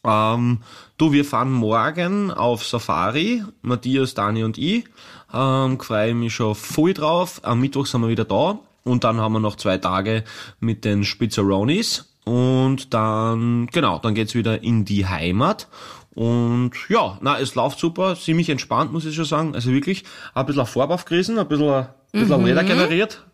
Ähm, 0.05 0.59
du, 0.97 1.12
wir 1.12 1.25
fahren 1.25 1.53
morgen 1.53 2.31
auf 2.33 2.64
Safari, 2.64 3.44
Matthias, 3.62 4.14
Dani 4.14 4.42
und 4.42 4.59
ich. 4.59 4.85
Ähm, 5.33 5.79
freue 5.79 6.14
mich 6.14 6.35
schon 6.35 6.55
voll 6.55 6.94
drauf. 6.94 7.40
Am 7.44 7.61
Mittwoch 7.61 7.87
sind 7.87 8.01
wir 8.01 8.09
wieder 8.09 8.25
da. 8.25 8.59
Und 8.85 9.05
dann 9.05 9.21
haben 9.21 9.35
wir 9.35 9.40
noch 9.40 9.57
zwei 9.57 9.77
Tage 9.77 10.25
mit 10.61 10.85
den 10.85 11.05
Spitzeronis. 11.05 12.08
Und 12.29 12.93
dann, 12.93 13.69
genau, 13.73 13.99
dann 13.99 14.14
geht's 14.14 14.35
wieder 14.35 14.62
in 14.62 14.85
die 14.85 15.07
Heimat. 15.07 15.69
Und 16.14 16.73
ja, 16.88 17.17
na, 17.21 17.38
es 17.38 17.55
läuft 17.55 17.79
super, 17.79 18.17
ziemlich 18.17 18.51
entspannt, 18.51 18.93
muss 18.93 19.05
ich 19.05 19.14
schon 19.14 19.25
sagen. 19.25 19.55
Also 19.55 19.73
wirklich, 19.73 20.05
ein 20.35 20.47
bisschen 20.47 20.62
auf 20.62 20.71
Farbe 20.71 20.95
aufgerissen, 20.95 21.38
ein 21.38 21.49
bisschen, 21.49 21.69
ein 21.71 21.87
bisschen 22.12 22.45
Räder 22.45 22.64
generiert 22.64 23.25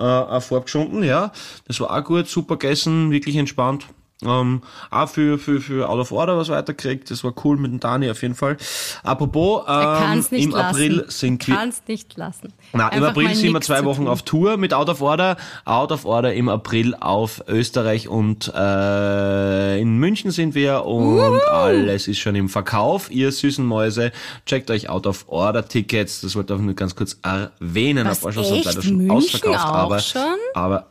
äh, 0.00 0.02
auch 0.02 0.42
vorgeschunden, 0.42 1.04
ja. 1.04 1.30
Das 1.66 1.78
war 1.80 1.90
auch 1.90 2.04
gut, 2.04 2.26
super 2.28 2.56
gegessen, 2.56 3.10
wirklich 3.10 3.36
entspannt. 3.36 3.86
Ähm, 4.22 4.62
auch 4.90 5.08
für, 5.08 5.38
für, 5.38 5.60
für 5.60 5.88
Out 5.88 5.98
of 5.98 6.12
Order 6.12 6.36
was 6.36 6.48
weiterkriegt. 6.48 7.10
Das 7.10 7.24
war 7.24 7.32
cool 7.44 7.56
mit 7.56 7.72
dem 7.72 7.80
Dani 7.80 8.10
auf 8.10 8.20
jeden 8.22 8.34
Fall. 8.34 8.56
Apropos, 9.02 9.62
ähm, 9.66 10.24
im 10.30 10.50
lassen. 10.50 10.54
April 10.54 11.04
sind 11.08 11.46
wir. 11.46 11.54
Kann's 11.54 11.82
nicht 11.86 12.16
lassen. 12.16 12.52
Na, 12.72 12.88
im 12.88 13.02
April 13.02 13.34
sind 13.34 13.52
wir 13.52 13.60
zwei 13.60 13.84
Wochen 13.84 14.06
auf 14.06 14.22
Tour 14.22 14.56
mit 14.56 14.74
Out 14.74 14.88
of 14.88 15.00
Order. 15.00 15.36
Out 15.64 15.92
of 15.92 16.04
Order 16.04 16.34
im 16.34 16.48
April 16.48 16.94
auf 16.94 17.42
Österreich 17.48 18.08
und 18.08 18.52
äh, 18.54 19.80
in 19.80 19.96
München 19.96 20.30
sind 20.30 20.54
wir 20.54 20.84
und 20.84 21.40
alles 21.50 22.08
ist 22.08 22.18
schon 22.18 22.34
im 22.34 22.48
Verkauf. 22.48 23.10
Ihr 23.10 23.32
süßen 23.32 23.64
Mäuse, 23.64 24.12
checkt 24.44 24.70
euch 24.70 24.88
Out 24.88 25.06
of 25.06 25.24
Order 25.28 25.66
Tickets. 25.66 26.20
Das 26.20 26.36
wollte 26.36 26.54
ich 26.54 26.60
nur 26.60 26.74
ganz 26.74 26.94
kurz 26.94 27.18
erwähnen. 27.22 28.06
Was, 28.06 28.24
Ein 28.24 28.34
paar 28.34 28.44
echt? 28.44 28.64
leider 28.66 28.82
schon 28.82 28.96
München 28.96 29.16
ausverkauft, 29.16 29.64
auch 29.64 29.74
aber 29.74 29.98
schon? 30.00 30.22
aber 30.54 30.89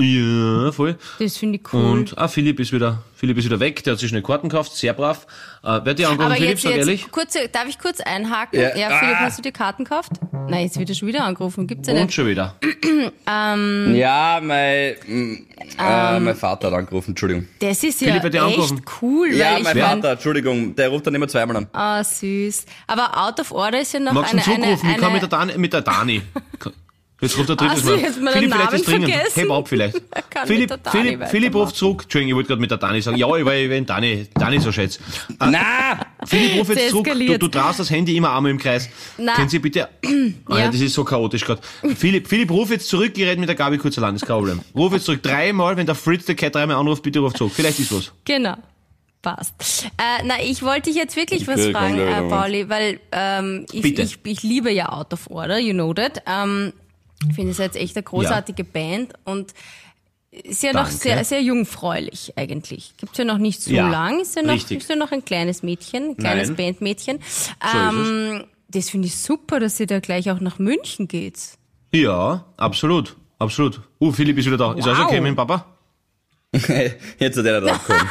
ja, 0.00 0.72
voll. 0.72 0.96
Das 1.18 1.36
finde 1.36 1.58
ich 1.58 1.72
cool. 1.72 1.82
Und 1.84 2.16
ah, 2.18 2.28
Philipp 2.28 2.60
ist 2.60 2.72
wieder, 2.72 3.02
Philipp 3.16 3.36
ist 3.38 3.44
wieder 3.46 3.58
weg. 3.60 3.82
Der 3.84 3.92
hat 3.94 4.00
sich 4.00 4.08
schnell 4.08 4.22
Karten 4.22 4.48
gekauft, 4.48 4.74
sehr 4.76 4.92
brav. 4.92 5.26
Äh, 5.62 5.80
wer 5.82 5.90
hat 5.90 5.98
die 5.98 6.06
angerufen, 6.06 6.22
Aber 6.26 6.34
Philipp, 6.36 6.50
jetzt, 6.50 6.62
sag 6.62 6.76
ehrlich? 6.76 7.00
jetzt 7.02 7.10
kurze, 7.12 7.48
darf 7.50 7.66
ich 7.68 7.78
kurz 7.78 8.00
einhaken? 8.00 8.60
Ja. 8.60 8.76
Ja, 8.76 8.98
Philipp, 8.98 9.16
Ah. 9.16 9.20
hast 9.20 9.38
du 9.38 9.42
die 9.42 9.50
Karten 9.52 9.84
gekauft? 9.84 10.12
Nein, 10.48 10.64
jetzt 10.64 10.78
wird 10.78 10.88
er 10.88 10.94
schon 10.94 11.08
wieder 11.08 11.24
angerufen. 11.24 11.66
Gibt's 11.66 11.88
ja 11.88 11.94
Und 11.94 12.02
nicht. 12.02 12.14
schon 12.14 12.26
wieder. 12.26 12.54
Ja, 13.26 14.40
mein, 14.42 14.94
mm, 15.06 15.34
äh, 15.78 16.20
mein 16.20 16.34
Vater 16.34 16.68
hat 16.68 16.74
angerufen, 16.74 17.10
Entschuldigung. 17.10 17.46
Das 17.58 17.82
ist 17.84 18.00
ja 18.00 18.08
Philipp 18.08 18.24
echt 18.24 18.42
angerufen. 18.42 18.82
cool, 19.02 19.34
Ja, 19.34 19.52
weil 19.52 19.58
ich 19.58 19.64
mein 19.64 19.76
mein, 19.78 19.86
Vater, 20.02 20.12
Entschuldigung, 20.12 20.74
der 20.74 20.88
ruft 20.88 21.06
dann 21.06 21.14
immer 21.14 21.28
zweimal 21.28 21.56
an. 21.58 21.66
ah, 21.72 22.02
süß. 22.02 22.64
Aber 22.86 23.16
Out 23.26 23.40
of 23.40 23.52
Order 23.52 23.80
ist 23.80 23.92
ja 23.92 24.00
noch 24.00 24.12
Magst 24.12 24.32
du 24.32 24.36
eine, 24.38 24.44
ihn 24.46 24.50
eine, 24.50 24.64
zurückrufen? 24.76 24.90
Ich 24.90 24.96
kann 24.96 25.04
eine, 25.04 25.12
mit 25.14 25.22
der 25.22 25.28
Dani. 25.28 25.58
Mit 25.58 25.72
der 25.72 25.80
Dani. 25.82 26.22
Jetzt 27.20 27.36
ruft 27.36 27.48
der 27.48 27.56
drittes 27.56 27.78
Hast 27.78 27.84
du 27.84 27.90
Mal. 27.90 27.98
jetzt 28.00 28.14
Philipp, 28.14 28.52
vielleicht 28.54 28.72
ist 28.74 28.86
dringend. 28.86 29.10
vergessen? 29.10 29.40
Heb 29.40 29.50
ab 29.50 29.68
vielleicht. 29.68 29.94
Er 30.12 30.22
kann 30.22 30.42
mit 30.42 30.56
Philipp, 30.56 30.68
der 30.68 30.76
Dani 30.78 31.02
Philipp, 31.08 31.28
Philipp 31.28 31.54
ruft 31.56 31.74
zurück. 31.76 32.02
Entschuldigung, 32.04 32.28
ich 32.30 32.34
wollte 32.36 32.48
gerade 32.48 32.60
mit 32.60 32.70
der 32.70 32.78
Dani 32.78 33.00
sagen. 33.02 33.16
Ja, 33.16 33.34
ich 33.36 33.44
weil 33.44 33.64
ich 33.64 33.70
wenn 33.70 33.84
Dani, 33.86 34.26
Dani 34.34 34.60
so 34.60 34.70
schätzt. 34.70 35.00
Na! 35.40 35.98
Philipp, 36.24 36.60
ruf 36.60 36.68
jetzt 36.68 36.90
zurück. 36.90 37.08
Du, 37.12 37.38
du 37.38 37.48
traust 37.48 37.80
das 37.80 37.90
Handy 37.90 38.16
immer 38.16 38.36
einmal 38.36 38.52
im 38.52 38.58
Kreis. 38.58 38.88
Na. 39.16 39.34
Können 39.34 39.48
Sie 39.48 39.58
bitte... 39.58 39.88
Ah, 40.46 40.58
Ja. 40.58 40.66
Das 40.68 40.80
ist 40.80 40.94
so 40.94 41.02
chaotisch 41.04 41.44
gerade. 41.44 41.60
Philipp, 41.96 42.28
Philipp, 42.28 42.50
ruf 42.50 42.70
jetzt 42.70 42.88
zurück. 42.88 43.12
Ich 43.16 43.24
rede 43.24 43.40
mit 43.40 43.48
der 43.48 43.56
Gabi 43.56 43.78
kurz 43.78 43.98
allein. 43.98 44.14
Das 44.14 44.22
ist 44.22 44.28
kein 44.28 44.36
Problem. 44.36 44.60
Ruf 44.76 44.92
jetzt 44.92 45.04
zurück. 45.06 45.22
Dreimal, 45.22 45.76
wenn 45.76 45.86
der 45.86 45.94
Fritz 45.96 46.24
der 46.26 46.36
Cat 46.36 46.54
dreimal 46.54 46.76
anruft, 46.76 47.02
bitte 47.02 47.18
ruf 47.18 47.34
zurück. 47.34 47.52
Vielleicht 47.54 47.80
ist 47.80 47.92
was. 47.92 48.12
Genau. 48.24 48.54
Passt. 49.22 49.86
Äh, 49.98 50.22
na, 50.24 50.34
ich 50.40 50.62
wollte 50.62 50.82
dich 50.90 50.94
jetzt 50.96 51.16
wirklich 51.16 51.46
was 51.48 51.56
Okay, 51.58 51.72
komm 51.72 51.82
fragen, 51.82 51.98
äh. 51.98 52.28
Pauli, 52.28 52.68
weil 52.68 53.00
ähm, 53.10 53.66
ich, 53.72 53.84
ich, 53.98 54.18
ich 54.22 54.42
liebe 54.44 54.70
ja 54.70 54.90
Out 54.90 55.12
of 55.12 55.28
Order, 55.30 55.58
you 55.58 55.72
know 55.72 55.92
that. 55.92 56.22
Ähm, 56.26 56.72
ich 57.28 57.34
finde 57.34 57.50
es 57.52 57.58
jetzt 57.58 57.76
echt 57.76 57.96
eine 57.96 58.02
großartige 58.02 58.64
Band 58.64 59.14
und 59.24 59.52
ist 60.30 60.62
ja 60.62 60.72
noch 60.72 60.84
Danke. 60.84 60.96
sehr, 60.96 61.24
sehr 61.24 61.42
jungfräulich 61.42 62.34
eigentlich. 62.36 62.92
Gibt's 62.98 63.16
ja 63.18 63.24
noch 63.24 63.38
nicht 63.38 63.62
so 63.62 63.70
Ja, 63.72 63.88
lang. 63.88 64.20
Ist 64.20 64.36
ja 64.36 64.42
noch, 64.42 64.54
richtig. 64.54 64.78
ist 64.78 64.90
ja 64.90 64.96
noch 64.96 65.10
ein 65.10 65.24
kleines 65.24 65.62
Mädchen, 65.62 66.10
ein 66.10 66.16
kleines 66.16 66.48
Nein. 66.48 66.56
Bandmädchen. 66.56 67.18
ähm, 67.74 68.44
das 68.68 68.90
finde 68.90 69.08
ich 69.08 69.16
super, 69.16 69.58
dass 69.58 69.80
ihr 69.80 69.86
da 69.86 70.00
gleich 70.00 70.30
auch 70.30 70.40
nach 70.40 70.58
München 70.58 71.08
geht. 71.08 71.38
Ja, 71.92 72.44
absolut. 72.58 73.16
Absolut. 73.38 73.80
Uh, 74.00 74.12
Philipp 74.12 74.36
ist 74.38 74.46
wieder 74.46 74.58
da. 74.58 74.72
Ist 74.74 74.86
alles 74.86 74.98
Wow. 74.98 75.06
okay 75.06 75.20
mit 75.20 75.28
dem 75.30 75.36
Papa? 75.36 75.64
Jetzt 76.52 77.38
hat 77.38 77.44
er 77.46 77.60
da 77.60 77.66
drauf 77.68 77.86
gekommen. 77.86 78.10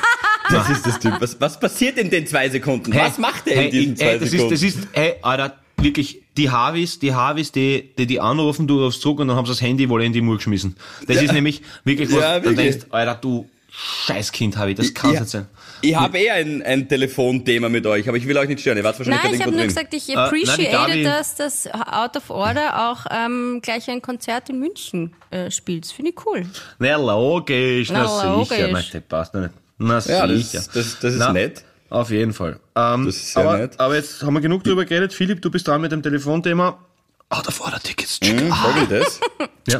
Das 0.49 0.69
ist 0.69 0.85
das 0.85 0.99
Typ. 0.99 1.13
Was, 1.19 1.39
was 1.41 1.59
passiert 1.59 1.97
in 1.97 2.09
den 2.09 2.25
zwei 2.25 2.49
Sekunden? 2.49 2.91
Hey, 2.93 3.07
was 3.07 3.17
macht 3.17 3.47
er 3.47 3.57
hey, 3.57 3.65
in 3.65 3.71
diesen 3.71 3.95
zwei 3.97 4.05
hey, 4.05 4.19
das 4.19 4.31
Sekunden? 4.31 4.53
Ist, 4.53 4.63
das 4.63 4.75
ist, 4.75 4.87
hey, 4.93 5.15
Alter, 5.21 5.59
wirklich, 5.81 6.21
die 6.37 6.49
Harvis, 6.49 6.99
die 6.99 7.13
Harvis, 7.13 7.51
die, 7.51 7.89
die, 7.97 8.05
die 8.07 8.19
anrufen, 8.19 8.67
du 8.67 8.83
rufst 8.83 9.01
zurück 9.01 9.19
und 9.19 9.27
dann 9.27 9.37
haben 9.37 9.45
sie 9.45 9.51
das 9.51 9.61
Handy 9.61 9.87
wohl 9.89 10.03
in 10.03 10.13
die 10.13 10.21
Mur 10.21 10.37
geschmissen. 10.37 10.75
Das 11.07 11.21
ist 11.21 11.33
nämlich 11.33 11.61
wirklich 11.83 12.11
was, 12.11 12.19
Ja, 12.21 12.39
du 12.39 12.49
wirklich. 12.49 12.71
denkst, 12.71 12.87
Alter, 12.91 13.15
du 13.15 13.49
Scheißkind, 13.79 14.57
Harvey, 14.57 14.73
das 14.73 14.91
kann's 14.93 15.13
Ja. 15.13 15.19
nicht 15.19 15.29
sein. 15.29 15.47
Ich 15.81 15.95
habe 15.95 16.17
eh 16.17 16.31
ein, 16.31 16.63
ein 16.63 16.89
Telefonthema 16.89 17.69
mit 17.69 17.85
euch, 17.85 18.07
aber 18.07 18.17
ich 18.17 18.27
will 18.27 18.35
euch 18.37 18.47
nicht 18.47 18.61
stören. 18.61 18.77
Ihr 18.77 18.83
wart 18.83 18.97
wahrscheinlich 18.97 19.23
Nein, 19.23 19.33
ich 19.35 19.41
habe 19.45 19.55
nur 19.55 19.65
gesagt, 19.65 19.93
ich 19.93 20.09
Äh, 20.09 20.15
nein, 20.15 20.25
appreciate, 20.25 20.71
Gabi- 20.75 21.03
dass 21.03 21.35
das 21.35 21.67
Out 21.71 22.17
of 22.17 22.31
Order 22.31 22.89
auch 22.89 23.05
ähm, 23.11 23.59
gleich 23.61 23.87
ein 23.89 24.01
Konzert 24.01 24.49
in 24.49 24.57
München 24.57 25.13
äh, 25.29 25.51
spielt. 25.51 25.83
Das 25.83 25.91
finde 25.91 26.09
ich 26.11 26.25
cool. 26.25 26.47
Na 26.79 26.95
logisch, 26.95 27.91
na, 27.91 28.03
Na, 28.03 28.07
sicher. 28.07 28.29
logisch. 28.33 28.71
Nein, 28.71 28.85
das 28.93 29.01
passt 29.07 29.33
noch 29.35 29.41
nicht. 29.41 29.53
Na 29.77 29.99
Ja, 29.99 30.25
das- 30.25 30.37
sicher. 30.51 30.63
das- 30.73 30.99
das 30.99 31.13
ist 31.13 31.19
Na, 31.19 31.31
nett. 31.33 31.63
Auf 31.89 32.09
jeden 32.09 32.33
Fall. 32.33 32.59
Ähm, 32.75 33.05
Das 33.05 33.15
ist 33.15 33.33
sehr 33.33 33.43
aber, 33.43 33.57
nett. 33.57 33.79
aber 33.79 33.95
jetzt 33.95 34.21
haben 34.23 34.33
wir 34.33 34.41
genug 34.41 34.63
drüber 34.63 34.85
geredet. 34.85 35.13
Philipp, 35.13 35.41
du 35.41 35.49
bist 35.49 35.67
dran 35.67 35.81
mit 35.81 35.91
dem 35.91 36.03
Telefonthema. 36.03 36.83
Out 37.29 37.47
of 37.47 37.61
Order 37.61 37.79
Tickets. 37.79 38.19
drin. 38.19 38.39
Hm, 38.39 38.51
Folgendes. 38.53 39.19
Ja. 39.67 39.79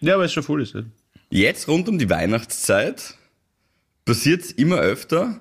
ja, 0.00 0.18
weil 0.18 0.26
es 0.26 0.32
schon 0.32 0.42
voll 0.42 0.62
ist. 0.62 0.74
ja. 0.74 0.82
Jetzt 1.30 1.68
rund 1.68 1.88
um 1.88 1.98
die 1.98 2.10
Weihnachtszeit 2.10 3.14
passiert 4.04 4.42
es 4.42 4.52
immer 4.52 4.76
öfter, 4.78 5.40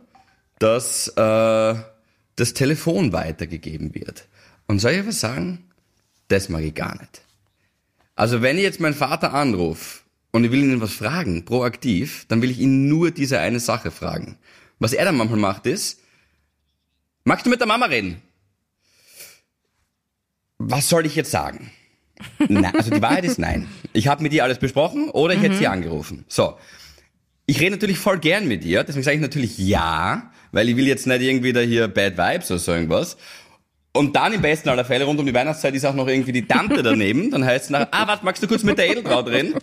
dass 0.59 1.07
äh, 1.09 1.75
das 2.35 2.53
Telefon 2.53 3.11
weitergegeben 3.13 3.93
wird. 3.95 4.27
Und 4.67 4.79
soll 4.79 4.91
ich 4.91 5.07
was 5.07 5.19
sagen? 5.19 5.69
Das 6.29 6.47
mag 6.49 6.61
ich 6.63 6.73
gar 6.75 6.97
nicht. 6.99 7.21
Also 8.15 8.41
wenn 8.41 8.57
ich 8.57 8.63
jetzt 8.63 8.79
meinen 8.79 8.93
Vater 8.93 9.33
anrufe 9.33 9.99
und 10.31 10.43
ich 10.45 10.51
will 10.51 10.59
ihn 10.63 10.79
was 10.81 10.93
fragen, 10.93 11.43
proaktiv, 11.43 12.25
dann 12.29 12.41
will 12.41 12.51
ich 12.51 12.59
ihn 12.59 12.87
nur 12.87 13.11
diese 13.11 13.39
eine 13.39 13.59
Sache 13.59 13.91
fragen. 13.91 14.37
Was 14.81 14.93
er 14.93 15.05
dann 15.05 15.15
manchmal 15.15 15.39
macht 15.39 15.67
ist, 15.67 15.99
magst 17.23 17.45
du 17.45 17.51
mit 17.51 17.59
der 17.59 17.67
Mama 17.67 17.85
reden? 17.85 18.19
Was 20.57 20.89
soll 20.89 21.05
ich 21.05 21.15
jetzt 21.15 21.29
sagen? 21.29 21.71
Nein, 22.49 22.75
also 22.75 22.89
die 22.89 23.01
Wahrheit 23.01 23.23
ist 23.23 23.37
nein. 23.37 23.67
Ich 23.93 24.07
habe 24.07 24.23
mit 24.23 24.33
ihr 24.33 24.43
alles 24.43 24.57
besprochen 24.57 25.11
oder 25.11 25.35
ich 25.35 25.41
hätte 25.41 25.55
sie 25.55 25.67
angerufen. 25.67 26.25
So. 26.27 26.57
Ich 27.45 27.59
rede 27.59 27.71
natürlich 27.71 27.99
voll 27.99 28.17
gern 28.17 28.47
mit 28.47 28.65
ihr, 28.65 28.83
deswegen 28.83 29.03
sage 29.03 29.17
ich 29.17 29.21
natürlich 29.21 29.59
ja, 29.59 30.31
weil 30.51 30.67
ich 30.67 30.75
will 30.75 30.87
jetzt 30.87 31.05
nicht 31.05 31.21
irgendwie 31.21 31.53
da 31.53 31.59
hier 31.59 31.87
Bad 31.87 32.17
Vibes 32.17 32.49
oder 32.49 32.59
so 32.59 32.71
irgendwas. 32.71 33.17
Und 33.93 34.15
dann 34.15 34.31
im 34.31 34.41
besten 34.41 34.69
aller 34.69 34.85
Fälle 34.85 35.03
rund 35.03 35.19
um 35.19 35.25
die 35.25 35.33
Weihnachtszeit 35.33 35.75
ist 35.75 35.83
auch 35.83 35.93
noch 35.93 36.07
irgendwie 36.07 36.31
die 36.31 36.47
Tante 36.47 36.81
daneben. 36.81 37.29
Dann 37.29 37.43
heißt 37.43 37.65
es 37.65 37.69
nach, 37.71 37.87
ah, 37.91 38.07
warte, 38.07 38.23
magst 38.23 38.41
du 38.41 38.47
kurz 38.47 38.63
mit 38.63 38.77
der 38.77 38.89
Edeltraut 38.89 39.27
reden? 39.27 39.55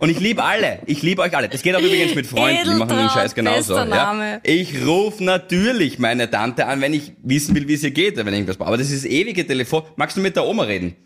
Und 0.00 0.08
ich 0.10 0.18
liebe 0.18 0.42
alle. 0.42 0.80
Ich 0.86 1.02
liebe 1.02 1.22
euch 1.22 1.36
alle. 1.36 1.48
Das 1.48 1.62
geht 1.62 1.76
auch 1.76 1.80
übrigens 1.80 2.16
mit 2.16 2.26
Freunden. 2.26 2.64
Die 2.64 2.70
machen 2.70 2.88
den 2.88 2.98
Edeltraut, 2.98 3.14
Scheiß 3.14 3.34
genauso. 3.36 3.76
Ja. 3.76 4.40
Ich 4.42 4.84
rufe 4.84 5.22
natürlich 5.22 6.00
meine 6.00 6.28
Tante 6.28 6.66
an, 6.66 6.80
wenn 6.80 6.94
ich 6.94 7.12
wissen 7.22 7.54
will, 7.54 7.68
wie 7.68 7.74
es 7.74 7.84
ihr 7.84 7.92
geht, 7.92 8.16
wenn 8.16 8.26
ich 8.26 8.34
irgendwas 8.34 8.56
brauche. 8.56 8.68
Aber 8.68 8.76
das 8.76 8.90
ist 8.90 9.04
das 9.04 9.10
ewige 9.10 9.46
Telefon. 9.46 9.84
Magst 9.94 10.16
du 10.16 10.20
mit 10.20 10.34
der 10.34 10.46
Oma 10.46 10.64
reden? 10.64 10.96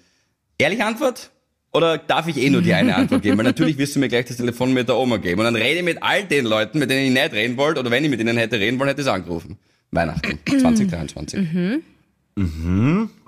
Ehrliche 0.57 0.87
Antwort? 0.87 1.31
Oder 1.73 1.99
darf 1.99 2.29
ich 2.29 2.39
eh 2.39 2.49
nur 2.49 2.63
die 2.63 2.73
eine 2.73 2.97
Antwort 2.97 3.23
geben? 3.23 3.37
Weil 3.37 3.45
natürlich 3.45 3.77
wirst 3.77 3.95
du 3.95 4.01
mir 4.01 4.09
gleich 4.09 4.25
das 4.25 4.39
Telefon 4.39 4.73
mit 4.73 4.89
der 4.89 4.97
Oma 4.97 5.19
geben. 5.19 5.41
Und 5.41 5.45
dann 5.45 5.57
rede 5.57 5.81
ich 5.81 5.85
mit 5.85 6.03
all 6.03 6.25
den 6.25 6.47
Leuten, 6.47 6.79
mit 6.79 6.89
denen 6.91 7.07
ich 7.07 7.13
nicht 7.13 7.33
reden 7.35 7.59
wollte, 7.59 7.81
oder 7.81 7.91
wenn 7.91 8.03
ich 8.05 8.11
mit 8.11 8.21
ihnen 8.21 8.39
hätte 8.39 8.59
reden 8.59 8.79
wollen, 8.79 8.89
hätte 8.89 9.03
ich 9.03 9.07
es 9.07 9.13
angerufen. 9.13 9.59
Weihnachten 9.91 10.39
2023. 10.47 11.83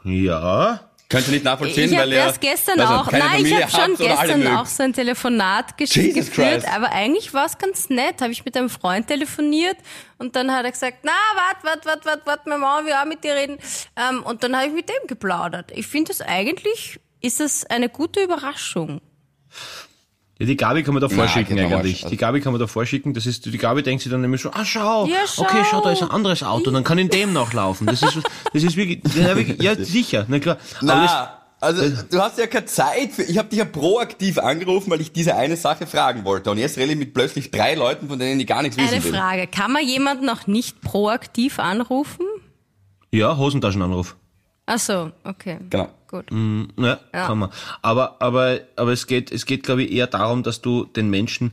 Ja. 0.05 0.81
Könnt 1.13 1.27
ihr 1.27 1.35
nicht 1.35 1.45
nachvollziehen, 1.45 1.91
Ich 1.91 1.99
habe 1.99 2.07
weil 2.07 2.13
ihr 2.13 2.19
erst 2.21 2.41
gestern 2.41 2.81
auch, 2.81 3.07
keine 3.11 3.25
nein, 3.25 3.45
ich 3.45 3.49
Familie 3.51 3.71
habe 3.71 3.71
schon 3.71 3.97
gestern 4.07 4.57
auch 4.57 4.65
so 4.65 4.83
ein 4.83 4.95
Telefonat 4.95 5.75
Jesus 5.79 6.15
geführt, 6.15 6.63
Christ. 6.63 6.69
aber 6.75 6.91
eigentlich 6.91 7.35
war 7.35 7.45
es 7.45 7.59
ganz 7.59 7.91
nett. 7.91 8.23
Habe 8.23 8.33
ich 8.33 8.47
mit 8.47 8.57
einem 8.57 8.71
Freund 8.71 9.09
telefoniert 9.09 9.77
und 10.17 10.37
dann 10.37 10.51
hat 10.51 10.65
er 10.65 10.71
gesagt, 10.71 11.01
na, 11.03 11.13
wart, 11.35 11.65
wart, 11.65 11.85
wart, 11.85 12.07
wart, 12.07 12.27
wart, 12.27 12.47
meine 12.47 12.61
Mama 12.61 12.87
will 12.87 12.95
auch 12.95 13.05
mit 13.05 13.23
dir 13.25 13.35
reden. 13.35 13.59
Ähm, 13.95 14.23
und 14.23 14.43
dann 14.43 14.57
habe 14.57 14.69
ich 14.69 14.73
mit 14.73 14.89
dem 14.89 15.07
geplaudert. 15.07 15.71
Ich 15.75 15.87
finde 15.87 16.09
das 16.09 16.23
eigentlich, 16.23 16.99
ist 17.21 17.41
das 17.41 17.67
eine 17.67 17.91
gute 17.91 18.23
Überraschung. 18.23 19.03
Ja, 20.43 20.47
die 20.47 20.57
Gabi 20.57 20.83
kann 20.83 20.93
man 20.95 21.01
da 21.01 21.09
vorschicken 21.09 21.57
geht 21.57 21.69
mir 21.69 21.77
eigentlich. 21.77 22.05
Die 22.05 22.17
Gabi 22.17 22.41
kann 22.41 22.53
man 22.53 22.61
da 22.61 22.67
vorschicken. 22.67 23.15
Das 23.15 23.27
ist, 23.27 23.47
die 23.47 23.57
Gabi 23.59 23.83
denkt 23.83 24.03
sich 24.03 24.11
dann 24.11 24.21
nämlich 24.21 24.41
so, 24.41 24.51
ah, 24.53 24.65
schau, 24.65 25.07
Ja, 25.07 25.19
schau. 25.27 25.43
okay, 25.43 25.63
schau, 25.71 25.81
da 25.83 25.93
ist 25.93 26.03
ein 26.03 26.11
anderes 26.11 26.43
Auto, 26.43 26.71
dann 26.73 26.83
kann 26.85 26.99
in 26.99 27.09
dem 27.09 27.33
nachlaufen. 27.33 27.87
Das 27.87 28.03
ist, 28.03 28.19
das 28.53 28.63
ist 28.63 28.77
wirklich, 28.77 29.01
ja, 29.15 29.37
wirklich, 29.37 29.63
ja 29.63 29.77
sicher, 29.77 30.25
na 30.29 30.39
klar. 30.41 30.59
Aber 30.81 30.87
das, 30.87 31.11
Na, 31.13 31.39
also 31.61 32.03
du 32.11 32.21
hast 32.21 32.39
ja 32.39 32.49
keine 32.49 32.65
Zeit 32.67 33.13
für. 33.13 33.23
Ich 33.23 33.39
habe 33.39 33.49
dich 33.49 33.61
ja 33.61 33.65
proaktiv 33.65 34.39
angerufen, 34.39 34.91
weil 34.91 35.01
ich 35.01 35.13
diese 35.13 35.37
eine 35.37 35.57
Sache 35.57 35.87
fragen 35.87 36.25
wollte. 36.25 36.51
Und 36.51 36.59
jetzt 36.59 36.77
rede 36.77 36.91
ich 36.93 36.99
mit 36.99 37.15
plötzlich 37.15 37.53
drei 37.53 37.77
Leuten, 37.77 38.09
von 38.09 38.19
denen 38.19 38.41
ich 38.41 38.47
gar 38.49 38.63
nichts 38.63 38.77
wissen 38.77 38.95
Eine 38.95 39.05
will. 39.05 39.13
Frage, 39.15 39.47
kann 39.47 39.71
man 39.73 39.87
jemanden 39.87 40.27
noch 40.27 40.49
nicht 40.49 40.81
proaktiv 40.81 41.61
anrufen? 41.61 42.27
ja, 43.13 43.37
Hosentaschenanruf. 43.37 44.17
Ach 44.67 44.79
so, 44.79 45.13
okay. 45.25 45.59
Genau. 45.71 45.89
Gut. 46.13 46.27
Ja, 46.79 47.01
kann 47.11 47.39
man. 47.39 47.51
Aber, 47.81 48.21
aber, 48.21 48.61
aber 48.77 48.93
es 48.93 49.07
geht, 49.07 49.33
es 49.33 49.47
geht, 49.47 49.63
glaube 49.63 49.83
ich, 49.83 49.93
eher 49.93 50.07
darum, 50.07 50.43
dass 50.43 50.61
du 50.61 50.85
den 50.85 51.09
Menschen 51.09 51.53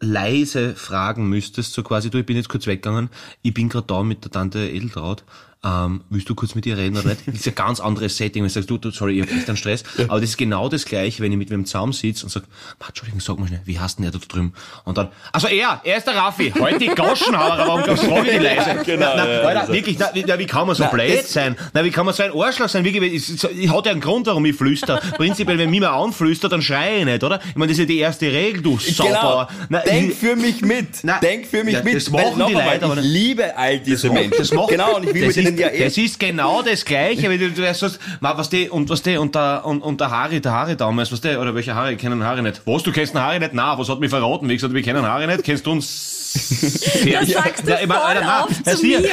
leise 0.00 0.74
fragen 0.74 1.30
müsstest, 1.30 1.72
so 1.72 1.82
quasi, 1.82 2.10
du, 2.10 2.18
ich 2.18 2.26
bin 2.26 2.36
jetzt 2.36 2.50
kurz 2.50 2.66
weggegangen, 2.66 3.08
ich 3.40 3.54
bin 3.54 3.70
gerade 3.70 3.86
da 3.86 4.02
mit 4.02 4.22
der 4.22 4.30
Tante 4.30 4.58
Edeltraut, 4.68 5.24
ähm, 5.62 6.00
willst 6.08 6.26
du 6.28 6.34
kurz 6.34 6.54
mit 6.54 6.64
ihr 6.64 6.78
reden 6.78 6.96
oder 6.96 7.08
nicht? 7.10 7.20
Das 7.26 7.34
ist 7.34 7.46
ein 7.48 7.54
ganz 7.54 7.80
anderes 7.80 8.16
Setting, 8.16 8.42
wenn 8.42 8.48
du 8.48 8.54
sagst, 8.54 8.70
du, 8.70 8.78
du 8.78 8.90
sorry, 8.90 9.20
ich 9.20 9.26
hab 9.28 9.36
echt 9.36 9.46
einen 9.46 9.58
Stress. 9.58 9.84
Aber 10.08 10.18
das 10.20 10.30
ist 10.30 10.38
genau 10.38 10.70
das 10.70 10.86
gleiche, 10.86 11.22
wenn 11.22 11.32
ich 11.32 11.36
mit 11.38 11.50
wem 11.50 11.66
zusammensitze 11.66 12.24
und 12.24 12.30
sag, 12.30 12.44
"Ma, 12.78 12.86
Entschuldigung, 12.88 13.20
sag 13.20 13.38
mal 13.38 13.46
schnell, 13.46 13.60
wie 13.66 13.78
heißt 13.78 13.98
denn 13.98 14.04
der 14.04 14.12
da 14.12 14.18
drüben? 14.26 14.54
Und 14.84 14.96
dann, 14.96 15.08
also 15.32 15.48
er, 15.48 15.80
er 15.84 15.98
ist 15.98 16.06
der 16.06 16.16
Raffi, 16.16 16.50
heute 16.58 16.78
die 16.78 16.86
Goschenhauer, 16.88 17.58
warum 17.58 17.82
glaubst 17.82 18.04
du, 18.04 18.08
die 18.22 18.38
leise? 18.38 18.82
Genau, 18.86 19.12
na, 19.14 19.28
ja, 19.30 19.40
Alter, 19.42 19.60
also. 19.60 19.72
wirklich, 19.74 19.98
na, 19.98 20.08
wie, 20.14 20.24
na, 20.26 20.38
wie 20.38 20.46
kann 20.46 20.66
man 20.66 20.74
so 20.76 20.84
Na, 20.84 20.88
blöd 20.88 21.26
sein? 21.26 21.54
Na, 21.74 21.84
wie 21.84 21.90
kann 21.90 22.06
man 22.06 22.14
so 22.14 22.22
ein 22.22 22.32
Arschloch 22.32 22.68
sein? 22.70 22.82
Wie, 22.84 22.96
ich, 22.96 23.30
ich, 23.30 23.44
ich 23.44 23.70
hatte 23.70 23.88
ja 23.90 23.92
einen 23.92 24.00
Grund, 24.00 24.26
warum 24.28 24.44
ich 24.46 24.56
flüster. 24.56 24.96
Prinzipiell, 25.16 25.58
wenn 25.58 25.68
mich 25.68 25.80
mal 25.80 25.88
anflüstert, 25.90 26.52
dann 26.52 26.62
schreie 26.62 27.00
ich 27.00 27.04
nicht, 27.04 27.22
oder? 27.22 27.38
Ich 27.50 27.56
meine, 27.56 27.66
das 27.70 27.74
ist 27.78 27.80
ja 27.80 27.84
die 27.86 27.98
erste 27.98 28.32
Regel, 28.32 28.62
du 28.62 28.78
Genau. 28.78 28.94
Saubauer. 29.12 29.48
Na, 29.68 29.80
Denk 29.80 30.12
ich- 30.12 30.16
für 30.18 30.36
mich 30.36 30.62
mit. 30.62 30.88
Na, 31.02 31.18
Denk 31.18 31.46
für 31.46 31.64
mich 31.64 31.74
ja, 31.74 31.82
mit. 31.82 31.96
das 31.96 32.08
machen 32.10 32.42
die 32.48 32.54
Leute, 32.54 32.84
aber 32.84 32.96
Ich 32.96 33.04
liebe 33.04 33.56
all 33.56 33.78
diese 33.78 34.08
Menschen. 34.08 34.38
das 34.38 34.52
macht- 34.54 34.70
genau, 34.70 34.96
und 34.96 35.04
ich 35.06 35.12
will 35.14 35.26
das 35.26 35.36
mit 35.36 35.49
ist, 35.54 35.60
ja 35.60 35.68
eh. 35.68 35.84
Das 35.84 35.96
ist 35.98 36.18
genau 36.20 36.62
das 36.62 36.84
Gleiche, 36.84 37.28
wenn 37.30 37.38
du, 37.38 37.50
du 37.50 37.62
sagst, 37.74 37.98
ma, 38.20 38.36
was 38.36 38.48
die, 38.50 38.68
und 38.68 38.88
was 38.88 39.02
die, 39.02 39.16
und 39.16 39.34
der, 39.34 39.62
und, 39.64 39.82
und 39.82 40.00
der 40.00 40.10
Harry, 40.10 40.40
der 40.40 40.52
Harry 40.52 40.76
damals, 40.76 41.10
was 41.12 41.20
der, 41.20 41.40
oder 41.40 41.54
welcher 41.54 41.74
Harry, 41.74 41.92
ich 41.94 41.98
kenne 41.98 42.16
den 42.16 42.24
Harry 42.24 42.42
nicht. 42.42 42.60
Was, 42.64 42.82
du 42.82 42.92
kennst 42.92 43.14
den 43.14 43.20
Harry 43.20 43.38
nicht? 43.38 43.52
Na, 43.54 43.78
was 43.78 43.88
hat 43.88 44.00
mich 44.00 44.10
verraten? 44.10 44.48
Wie 44.48 44.54
gesagt, 44.54 44.72
wir 44.74 44.82
kennen 44.82 45.04
Harry 45.06 45.26
nicht, 45.26 45.44
kennst 45.44 45.66
du 45.66 45.72
uns? 45.72 46.16
Das 47.12 47.28
sagst 47.28 47.66
du 47.66 47.70
Ja, 47.72 47.78
voll 47.78 47.90
Alter, 47.96 48.20
na, 48.22 48.44
oft 48.44 48.66
das 48.66 48.76
zu 48.80 48.86
hier- 48.86 49.00
mir. 49.00 49.08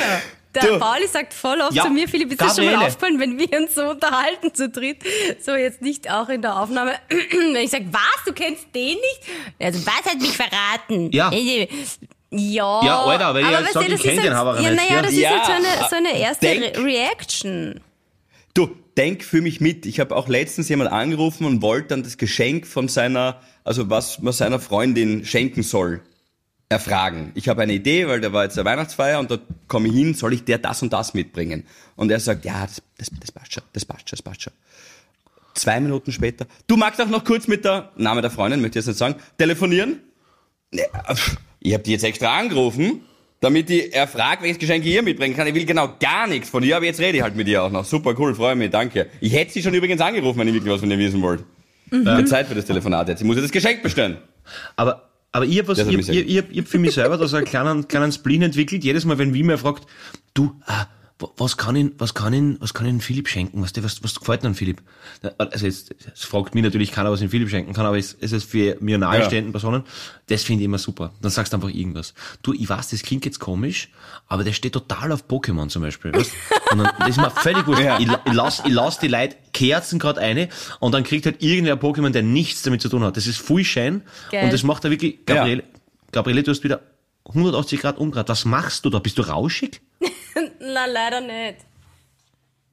Der 0.56 0.64
Du. 0.64 0.80
Pauli 0.80 1.06
sagt 1.08 1.34
voll 1.34 1.60
oft 1.62 1.74
Ja, 1.74 1.84
zu 1.84 1.90
mir, 1.90 2.08
Philipp, 2.08 2.32
ist 2.32 2.42
das 2.42 2.56
schon 2.56 2.66
mal 2.66 2.76
aufgefallen, 2.78 3.20
wenn 3.20 3.38
wir 3.38 3.60
uns 3.60 3.76
so 3.76 3.90
unterhalten 3.90 4.54
zu 4.56 4.70
dritt, 4.70 5.04
so 5.40 5.54
jetzt 5.56 5.82
nicht 5.82 6.10
auch 6.10 6.30
in 6.30 6.42
der 6.42 6.60
Aufnahme, 6.60 6.94
wenn 7.10 7.56
ich 7.58 7.70
sage, 7.70 7.86
was, 7.92 8.24
du 8.26 8.34
kennst 8.34 8.66
den 8.74 8.96
nicht? 8.96 9.22
Also, 9.60 9.86
was 9.86 10.12
hat 10.12 10.20
mich 10.20 10.36
verraten? 10.36 11.12
Ja. 11.12 11.32
Ja, 12.30 12.84
Ja, 12.84 13.04
Alter, 13.04 13.40
ich 13.40 13.46
aber 13.46 13.56
halt 13.56 13.66
weißt 13.66 13.74
sag, 13.74 13.84
ich 13.84 13.92
das 13.94 14.02
kenn 14.02 14.18
ist 14.18 14.24
den 14.26 14.34
Haberer 14.36 14.62
Ja, 14.62 14.72
nicht, 14.72 14.82
naja, 14.82 14.96
ja. 14.96 15.02
das 15.02 15.12
ist 15.14 15.20
Ja, 15.20 15.36
jetzt 15.36 15.46
so 15.48 15.52
eine, 15.54 15.90
so 15.90 15.96
eine 15.96 16.20
erste 16.20 16.46
denk- 16.46 16.78
Re 16.78 16.84
Reaction. 16.84 17.80
Du, 18.54 18.76
denk 18.98 19.24
für 19.24 19.42
mich 19.42 19.62
mit. 19.62 19.86
Ich 19.86 20.00
habe 20.00 20.16
auch 20.16 20.28
letztens 20.28 20.68
jemand 20.68 20.92
angerufen 20.92 21.46
und 21.46 21.62
wollte 21.62 21.90
dann 21.90 22.04
das 22.04 22.18
Geschenk 22.18 22.66
von 22.68 22.88
seiner, 22.88 23.40
also 23.64 23.90
was 23.90 24.20
man 24.20 24.34
seiner 24.34 24.60
Freundin 24.60 25.26
schenken 25.26 25.64
soll, 25.64 26.02
erfragen. 26.70 27.32
Ich 27.36 27.48
habe 27.48 27.62
eine 27.62 27.72
Idee, 27.74 28.08
weil 28.10 28.20
da 28.20 28.34
war 28.34 28.44
jetzt 28.44 28.58
eine 28.58 28.66
Weihnachtsfeier 28.66 29.20
und 29.20 29.32
dort 29.32 29.42
komme 29.70 29.88
ich 29.88 29.94
hin, 29.94 30.14
soll 30.16 30.34
ich 30.34 30.44
der 30.44 30.58
das 30.58 30.82
und 30.82 30.92
das 30.92 31.14
mitbringen? 31.14 31.66
Und 31.96 32.12
er 32.12 32.20
sagt, 32.20 32.44
ja, 32.44 32.66
das, 32.66 32.82
das, 32.98 33.10
das 33.22 33.32
passt 33.32 33.54
schon, 33.54 33.64
das 33.72 33.86
passt 33.86 34.10
schon, 34.10 34.18
das 34.18 34.22
passt 34.22 34.42
schon. 34.42 34.54
Zwei 35.54 35.80
Minuten 35.80 36.12
später, 36.12 36.46
du 36.68 36.76
magst 36.76 37.00
auch 37.00 37.08
noch 37.08 37.24
kurz 37.24 37.48
mit 37.48 37.64
der, 37.64 37.92
Name 37.96 38.22
der 38.22 38.32
Freundin, 38.32 38.60
möchte 38.60 38.80
ich 38.80 38.86
jetzt 38.86 38.88
nicht 38.88 38.98
sagen, 38.98 39.16
telefonieren? 39.38 40.02
Ne, 40.72 40.84
pff, 41.14 41.38
Ich 41.60 41.74
habe 41.74 41.84
die 41.84 41.92
jetzt 41.92 42.04
extra 42.04 42.38
angerufen, 42.38 43.02
damit 43.40 43.70
die, 43.70 43.92
er 43.92 44.08
fragt, 44.08 44.42
welches 44.42 44.60
Geschenk 44.60 44.86
ich 44.86 44.94
ihr 44.94 45.04
mitbringen 45.04 45.36
kann. 45.36 45.48
Ich 45.48 45.54
will 45.54 45.66
genau 45.66 45.94
gar 46.00 46.28
nichts 46.28 46.50
von 46.50 46.64
ihr, 46.64 46.76
aber 46.76 46.86
jetzt 46.86 47.00
rede 47.00 47.18
ich 47.18 47.24
halt 47.24 47.36
mit 47.36 47.48
ihr 47.48 47.64
auch 47.64 47.72
noch. 47.72 47.86
Super 47.86 48.16
cool, 48.18 48.34
freue 48.34 48.56
mich, 48.56 48.72
danke. 48.72 49.08
Ich 49.22 49.34
hätte 49.34 49.52
sie 49.54 49.62
schon 49.62 49.74
übrigens 49.74 50.02
angerufen, 50.02 50.40
wenn 50.40 50.48
ich 50.48 50.54
wirklich 50.54 50.74
was 50.74 50.82
von 50.82 50.90
ihr 50.90 50.98
wissen 50.98 51.22
wollte. 51.22 51.44
Mhm. 51.92 52.26
Zeit 52.28 52.48
für 52.48 52.56
das 52.56 52.66
Telefonat 52.66 53.08
jetzt. 53.10 53.22
Ich 53.22 53.28
muss 53.28 53.38
ihr 53.38 53.42
das 53.42 53.52
Geschenk 53.52 53.82
bestellen. 53.82 54.18
Aber, 54.76 55.10
aber 55.32 55.46
ich 55.46 55.60
habe 55.60 55.72
hat 55.72 55.78
ich, 55.78 55.98
ich, 55.98 56.06
sehr 56.06 56.16
ich, 56.16 56.44
ich 56.50 56.58
hab 56.58 56.68
für 56.68 56.80
mich 56.80 56.94
selber 56.94 57.18
da 57.18 57.28
so 57.28 57.38
einen 57.38 57.46
kleinen, 57.46 57.88
kleinen 57.88 58.12
Spleen 58.12 58.42
entwickelt. 58.42 58.84
Jedes 58.84 59.06
Mal, 59.06 59.18
wenn 59.18 59.34
wie 59.34 59.44
mir 59.44 59.58
fragt, 59.58 59.86
du, 60.34 60.54
ah, 60.66 60.88
was 61.20 61.58
kann 61.58 61.76
ihn, 61.76 61.94
was 61.98 62.14
kann 62.14 62.32
ihn, 62.32 62.58
was 62.60 62.76
kann 62.76 62.86
ihn 62.86 63.02
Philipp 63.02 63.28
schenken? 63.28 63.64
Was, 63.64 63.72
was, 63.82 64.04
was 64.04 64.20
gefällt 64.20 64.44
denn 64.44 64.50
an 64.50 64.56
Philipp? 64.56 64.84
Also 65.40 65.66
jetzt, 65.66 65.96
es 66.14 66.24
fragt 66.24 66.54
mich 66.54 66.64
natürlich 66.64 66.92
keiner, 66.92 67.12
was 67.12 67.22
ihn 67.22 67.30
Philipp 67.30 67.50
schenken 67.50 67.74
kann, 67.74 67.88
aber 67.88 67.98
es, 67.98 68.16
es 68.20 68.32
ist 68.32 68.50
für 68.50 68.78
mir 68.82 69.00
nahestehenden 69.00 69.52
Personen, 69.52 69.84
das 70.28 70.44
finde 70.44 70.62
ich 70.62 70.66
immer 70.66 70.78
super. 70.78 71.14
Dann 71.22 71.32
sagst 71.32 71.54
du 71.54 71.58
einfach 71.58 71.70
irgendwas. 71.70 72.14
Du, 72.44 72.54
ich 72.54 72.70
weiß, 72.70 72.90
das 72.90 73.02
klingt 73.02 73.26
jetzt 73.26 73.40
komisch, 73.40 73.90
aber 74.28 74.44
der 74.44 74.54
steht 74.54 74.74
total 74.74 75.12
auf 75.12 75.26
Pokémon 75.28 75.70
zum 75.70 75.82
Beispiel. 75.82 76.14
Weißt? 76.14 76.32
Und 76.72 76.80
dann, 76.80 76.92
das 77.00 77.10
ist 77.10 77.18
mir 77.18 77.32
völlig 77.32 77.66
wurscht. 77.66 77.82
Ja. 77.82 78.00
Ich, 78.00 78.08
ich 78.08 78.34
lass, 78.34 78.62
ich 78.64 78.74
lass 78.74 79.00
die 79.00 79.08
Leute 79.08 79.36
Kerzen 79.54 79.98
gerade 79.98 80.22
eine 80.22 80.50
und 80.80 80.92
dann 80.92 81.04
kriegt 81.04 81.26
halt 81.26 81.42
irgendwer 81.42 81.74
ein 81.74 81.80
Pokémon, 81.80 82.12
der 82.12 82.22
nichts 82.22 82.62
damit 82.62 82.82
zu 82.82 82.90
tun 82.90 83.04
hat. 83.04 83.18
Das 83.18 83.26
ist 83.26 83.40
voll 83.40 83.64
schön 83.64 84.04
Geil. 84.32 84.44
und 84.44 84.54
das 84.54 84.62
macht 84.62 84.84
er 84.84 84.92
wirklich, 84.92 85.26
Gabriele, 85.26 85.64
Gabriele, 86.12 86.44
du 86.44 86.52
hast 86.52 86.64
wieder 86.64 86.82
180 87.30 87.82
Grad 87.82 87.98
umdreht. 87.98 88.30
Was 88.30 88.46
machst 88.46 88.86
du 88.86 88.92
da? 88.92 89.00
Bist 89.00 89.18
du 89.18 89.24
rauschig? 89.24 89.82
Na, 90.60 90.86
leider 90.86 91.22
nicht. 91.22 91.58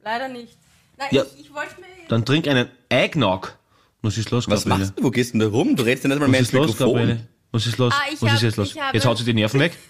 Leider 0.03 0.27
nicht. 0.27 0.57
Na, 0.97 1.05
Ja. 1.11 1.23
ich, 1.23 1.45
ich 1.45 1.53
wollte 1.53 1.79
mir... 1.81 1.87
Dann 2.07 2.25
trink 2.25 2.47
einen 2.47 2.69
Eggnog. 2.89 3.57
Was 4.01 4.17
ist 4.17 4.29
los, 4.31 4.47
Was 4.49 4.63
Gabriele? 4.65 4.85
machst 4.85 4.99
du? 4.99 5.03
Wo 5.03 5.11
gehst 5.11 5.33
du 5.33 5.39
denn 5.39 5.51
da 5.51 5.57
rum? 5.57 5.75
Du 5.75 5.83
redest 5.83 6.03
ja 6.03 6.09
nicht 6.09 6.19
mal 6.19 6.25
Was 6.25 6.31
mehr 6.31 6.41
ist 6.41 6.47
ins 6.53 6.59
los, 6.59 6.67
Mikrofon. 6.67 6.93
Gabriele? 6.99 7.27
Was 7.51 7.65
ist 7.67 7.77
los? 7.77 7.93
Ah, 7.95 8.03
ich 8.11 8.21
Was 8.21 8.29
hab- 8.29 8.35
ist 8.37 8.41
jetzt 8.43 8.57
los? 8.57 8.75
Jetzt 8.93 9.05
haut 9.05 9.17
sie 9.17 9.23
die 9.25 9.33
Nerven 9.33 9.59
weg. 9.59 9.73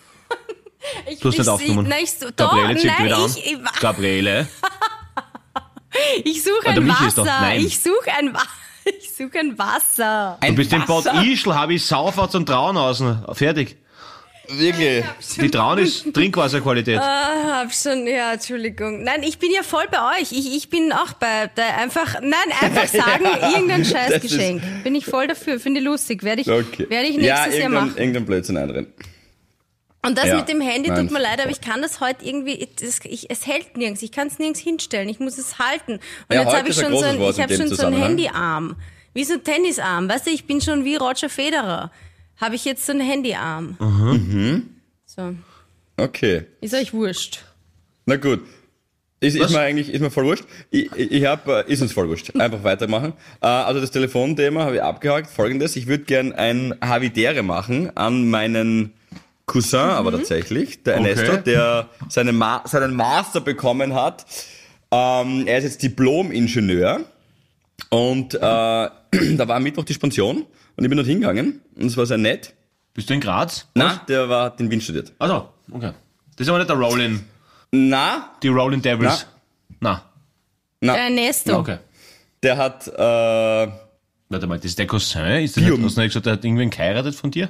Ich, 1.09 1.19
Du 1.19 1.29
hast 1.29 1.33
ich 1.33 1.39
nicht 1.39 1.47
aufgenommen. 1.49 1.88
Nein, 1.89 2.03
ich, 2.03 2.11
so, 2.11 2.27
Gabriele, 2.35 2.77
zieh 2.79 2.85
nein, 2.88 3.05
wieder 3.05 3.17
an. 3.17 3.25
ich, 3.25 3.53
ich, 3.53 3.59
Gabriele. 3.81 4.47
ich 6.23 6.43
suche 6.43 6.67
Ah, 6.67 6.69
ein 6.71 6.88
Wasser. 6.88 7.23
nein. 7.23 7.59
Ich 7.65 7.79
suche 7.81 8.11
ein 8.17 8.33
Wasser. 8.33 8.47
Ich 8.99 9.15
suche 9.15 9.39
ein 9.39 9.57
Wasser. 9.57 10.38
Du 10.45 10.53
bist 10.53 10.71
im 10.73 10.85
Bad? 10.85 11.05
Ischl, 11.25 11.55
habe 11.55 11.73
ich 11.73 11.83
Saufatz 11.83 12.35
und 12.35 12.45
Trauen 12.45 12.77
außen. 12.77 13.25
Fertig. 13.33 13.77
Wirklich. 14.49 15.03
Die 15.41 15.49
Trauen 15.51 15.79
ist 15.79 16.13
Trinkwasserqualität. 16.13 16.99
Ah, 16.99 17.62
hab 17.62 17.73
schon, 17.73 18.05
ja, 18.08 18.34
Entschuldigung. 18.34 19.03
Nein, 19.03 19.23
ich 19.23 19.39
bin 19.39 19.51
ja 19.51 19.63
voll 19.63 19.86
bei 19.91 20.19
euch. 20.19 20.31
Ich, 20.31 20.55
ich 20.55 20.69
bin 20.69 20.91
auch 20.93 21.13
bei, 21.13 21.47
der 21.55 21.77
einfach, 21.77 22.19
nein, 22.21 22.34
einfach 22.62 22.88
sagen, 22.88 23.25
irgendein 23.53 23.81
Das 23.84 23.91
Scheißgeschenk. 23.91 24.84
Bin 24.84 24.95
ich 24.95 25.05
voll 25.05 25.27
dafür, 25.27 25.60
finde 25.60 25.79
ich 25.79 25.86
lustig. 25.86 26.23
Werde 26.23 26.41
ich, 26.41 26.49
Okay. 26.49 26.89
werde 26.89 27.08
ich 27.08 27.15
ja, 27.15 27.21
nächstes 27.21 27.53
Jahr 27.53 27.63
irgendein, 27.63 27.71
machen. 27.88 27.97
irgendein 27.97 28.25
Blödsinn 28.25 28.58
einrennen. 28.58 28.93
Und 30.05 30.17
das 30.17 30.25
Ja. 30.27 30.36
mit 30.38 30.47
dem 30.49 30.62
Handy 30.62 30.89
Nein, 30.89 31.01
tut 31.08 31.12
mir 31.12 31.19
leid, 31.21 31.41
aber 31.41 31.49
ich 31.49 31.62
kann 31.62 31.81
das 31.81 31.99
heute 31.99 32.23
irgendwie, 32.23 32.67
das, 32.79 32.99
ich, 33.05 33.29
es 33.31 33.47
hält 33.47 33.75
nirgends. 33.75 34.03
Ich 34.03 34.12
kann 34.12 34.27
es 34.27 34.38
nirgends 34.38 34.60
hinstellen. 34.60 35.10
Ich 35.10 35.19
muss 35.19 35.38
es 35.39 35.58
halten. 35.58 35.93
Und 35.93 36.01
Ja, 36.36 36.43
jetzt 36.43 36.55
habe 36.55 36.69
ich 36.69 36.75
schon 36.75 36.95
so 36.95 37.03
ein, 37.03 37.19
ich 37.19 37.39
habe 37.41 37.55
schon 37.55 37.67
so 37.69 37.88
einen. 37.88 37.97
Handyarm. 38.01 38.75
Wie 39.15 39.23
so 39.23 39.34
ein 39.34 39.43
Tennisarm. 39.43 40.08
Weißt 40.08 40.27
du, 40.27 40.29
ich 40.29 40.45
bin 40.45 40.62
schon 40.62 40.84
wie 40.86 40.95
Roger 40.97 41.29
Federer. 41.29 41.91
Habe 42.37 42.55
ich 42.55 42.65
jetzt 42.65 42.85
so 42.85 42.91
einen 42.91 43.01
Handyarm. 43.01 43.77
Mhm. 43.79 44.69
So. 45.05 45.35
Okay. 45.97 46.45
Ist 46.61 46.73
euch 46.73 46.93
wurscht. 46.93 47.43
Na 48.05 48.17
gut. 48.17 48.41
Ist, 49.21 49.35
ist 49.35 49.51
mir 49.51 49.59
eigentlich, 49.59 49.89
ist 49.89 50.01
mir 50.01 50.11
voll 50.11 50.25
wurscht. 50.25 50.43
Ich, 50.69 50.91
ich, 50.91 51.25
hab, 51.25 51.47
äh, 51.47 51.63
ist 51.67 51.81
uns 51.81 51.93
voll 51.93 52.09
wurscht. 52.09 52.35
Einfach 52.35 52.63
weitermachen. 52.63 53.13
Äh, 53.41 53.47
also 53.47 53.79
das 53.79 53.91
Telefonthema 53.91 54.65
habe 54.65 54.75
ich 54.75 54.81
abgehakt. 54.81 55.31
Folgendes. 55.31 55.75
Ich 55.77 55.87
würde 55.87 56.03
gern 56.03 56.33
ein 56.33 56.75
Havidere 56.81 57.41
machen 57.41 57.95
an 57.95 58.29
meinen 58.29 58.93
Cousin, 59.45 59.79
aber 59.79 60.11
tatsächlich, 60.11 60.83
der 60.83 60.99
Okay. 60.99 61.09
Ernesto, 61.09 61.37
der 61.37 61.89
seinen, 62.09 62.35
Ma 62.35 62.63
seinen 62.65 62.95
Master 62.95 63.41
bekommen 63.41 63.93
hat. 63.93 64.25
Ähm, 64.91 65.47
er 65.47 65.59
ist 65.59 65.63
jetzt 65.63 65.83
Diplom-Ingenieur. 65.83 67.01
Und 67.89 68.33
äh, 68.35 68.37
da 68.39 69.47
war 69.47 69.55
am 69.55 69.63
Mittwoch 69.63 69.85
die 69.85 69.93
Spension 69.93 70.45
und 70.77 70.83
ich 70.83 70.89
bin 70.89 70.97
dort 70.97 71.07
hingegangen 71.07 71.61
und 71.75 71.85
es 71.85 71.97
war 71.97 72.05
sehr 72.05 72.17
nett. 72.17 72.53
Bist 72.93 73.09
du 73.09 73.13
in 73.13 73.19
Graz? 73.21 73.67
Na, 73.75 74.01
der 74.07 74.29
war 74.29 74.45
hat 74.45 74.59
in 74.59 74.71
Wien 74.71 74.79
studiert. 74.81 75.11
Also, 75.19 75.49
okay. 75.71 75.91
Das 76.38 76.45
ist 76.45 76.49
aber 76.49 76.59
nicht 76.59 76.69
der 76.69 76.77
Rollin, 76.77 77.25
Na, 77.71 78.31
die 78.41 78.47
Rollin 78.49 78.81
Devils. 78.81 79.25
Na. 79.79 80.03
na, 80.79 80.93
Der 80.93 81.03
Ernesto. 81.03 81.57
Okay. 81.57 81.77
der 82.43 82.57
hat 82.57 82.88
äh, 82.88 83.71
Warte 84.29 84.47
mal, 84.47 84.55
das 84.57 84.65
ist 84.65 84.79
der 84.79 84.88
Cousin? 84.88 85.43
Ist 85.43 85.55
das 85.57 85.63
nicht, 85.63 85.71
hast 85.83 85.97
du 85.97 86.01
nicht 86.01 86.09
gesagt, 86.09 86.25
der 86.25 86.33
hat 86.33 86.43
irgendwen 86.45 86.69
geheiratet 86.69 87.15
von 87.15 87.31
dir? 87.31 87.49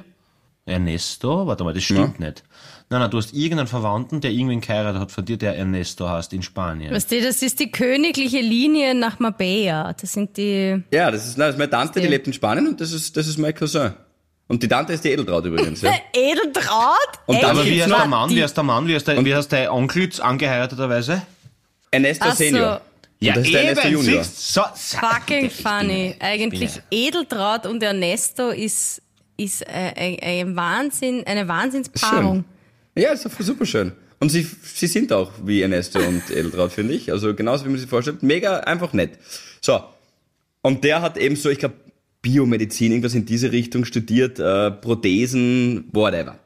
Ernesto? 0.66 1.46
Warte 1.46 1.64
mal, 1.64 1.72
das 1.72 1.84
stimmt 1.84 2.20
nicht. 2.20 2.42
Nein, 2.88 3.00
nein, 3.00 3.10
du 3.10 3.18
hast 3.18 3.32
irgendeinen 3.32 3.66
Verwandten, 3.66 4.20
der 4.20 4.30
irgendwen 4.30 4.60
geheiratet 4.60 5.00
hat 5.00 5.10
von 5.10 5.24
dir, 5.24 5.36
der 5.36 5.56
Ernesto 5.56 6.08
heißt 6.08 6.32
in 6.32 6.42
Spanien. 6.42 6.94
Weißt 6.94 7.10
du, 7.10 7.20
das 7.20 7.42
ist 7.42 7.58
die 7.58 7.70
königliche 7.72 8.40
Linie 8.40 8.94
nach 8.94 9.18
Marbella. 9.18 9.92
Das 9.92 10.12
sind 10.12 10.36
die. 10.36 10.82
Ja, 10.92 11.10
das 11.10 11.26
ist, 11.26 11.38
nein, 11.38 11.48
das 11.48 11.54
ist 11.54 11.58
meine 11.58 11.70
Tante, 11.70 12.00
die 12.00 12.06
lebt 12.06 12.26
in 12.28 12.32
Spanien 12.32 12.68
und 12.68 12.80
das 12.80 12.92
ist, 12.92 13.16
das 13.16 13.26
ist 13.26 13.38
mein 13.38 13.54
Cousin. 13.54 13.94
Und 14.48 14.62
die 14.62 14.68
Tante 14.68 14.92
ist 14.92 15.04
die 15.04 15.10
Edeltraut 15.10 15.44
übrigens, 15.44 15.82
ja. 15.82 15.92
Edeltraut? 16.12 16.96
Und 17.26 17.42
dann 17.42 17.50
aber 17.50 17.64
wie 17.64 17.82
heißt 17.82 17.90
der 17.90 18.06
Mann? 18.06 18.30
Wie 18.30 18.42
heißt 18.42 18.56
der 18.56 18.64
Mann? 18.64 18.86
Wie 18.86 18.94
heißt, 18.94 19.08
der, 19.08 19.24
wie 19.24 19.34
heißt 19.34 19.50
der 19.50 19.74
Onkel 19.74 20.08
angeheirateterweise? 20.20 21.22
Ernesto 21.90 22.26
Ach 22.28 22.32
so. 22.32 22.44
Senior. 22.44 22.80
Und 23.20 23.36
das 23.36 23.38
ist 23.38 23.54
der 23.54 23.64
Ernesto 23.64 23.88
Junior. 23.88 24.24
so, 24.24 24.62
so, 24.74 24.98
Fucking 24.98 25.50
funny. 25.50 26.10
ich 26.10 26.22
Eigentlich 26.22 26.70
Edeltraut 26.90 27.66
und 27.66 27.82
Ernesto 27.82 28.50
ist, 28.50 29.02
ist 29.36 29.66
äh, 29.68 29.92
äh, 29.94 30.40
ein 30.40 30.56
Wahnsinn, 30.56 31.24
eine 31.26 31.48
Wahnsinnspaarung. 31.48 32.44
Ja, 32.96 33.12
ist 33.12 33.28
super 33.40 33.66
schön. 33.66 33.92
Und 34.18 34.30
sie, 34.30 34.46
sie 34.62 34.86
sind 34.86 35.12
auch 35.12 35.30
wie 35.44 35.60
Ernesto 35.60 35.98
und 35.98 36.22
Edeltraut, 36.30 36.72
finde 36.72 36.94
ich. 36.94 37.12
Also 37.12 37.34
genauso 37.34 37.64
wie 37.66 37.68
man 37.68 37.78
sich 37.78 37.88
vorstellt. 37.88 38.22
Mega 38.22 38.60
einfach 38.60 38.92
nett. 38.92 39.18
So. 39.60 39.80
Und 40.62 40.84
der 40.84 41.02
hat 41.02 41.18
eben 41.18 41.36
so, 41.36 41.50
ich 41.50 41.58
glaube, 41.58 41.74
Biomedizin, 42.22 42.92
irgendwas 42.92 43.14
in 43.14 43.26
diese 43.26 43.52
Richtung 43.52 43.84
studiert, 43.84 44.38
äh, 44.38 44.70
Prothesen, 44.70 45.88
whatever. 45.92 46.38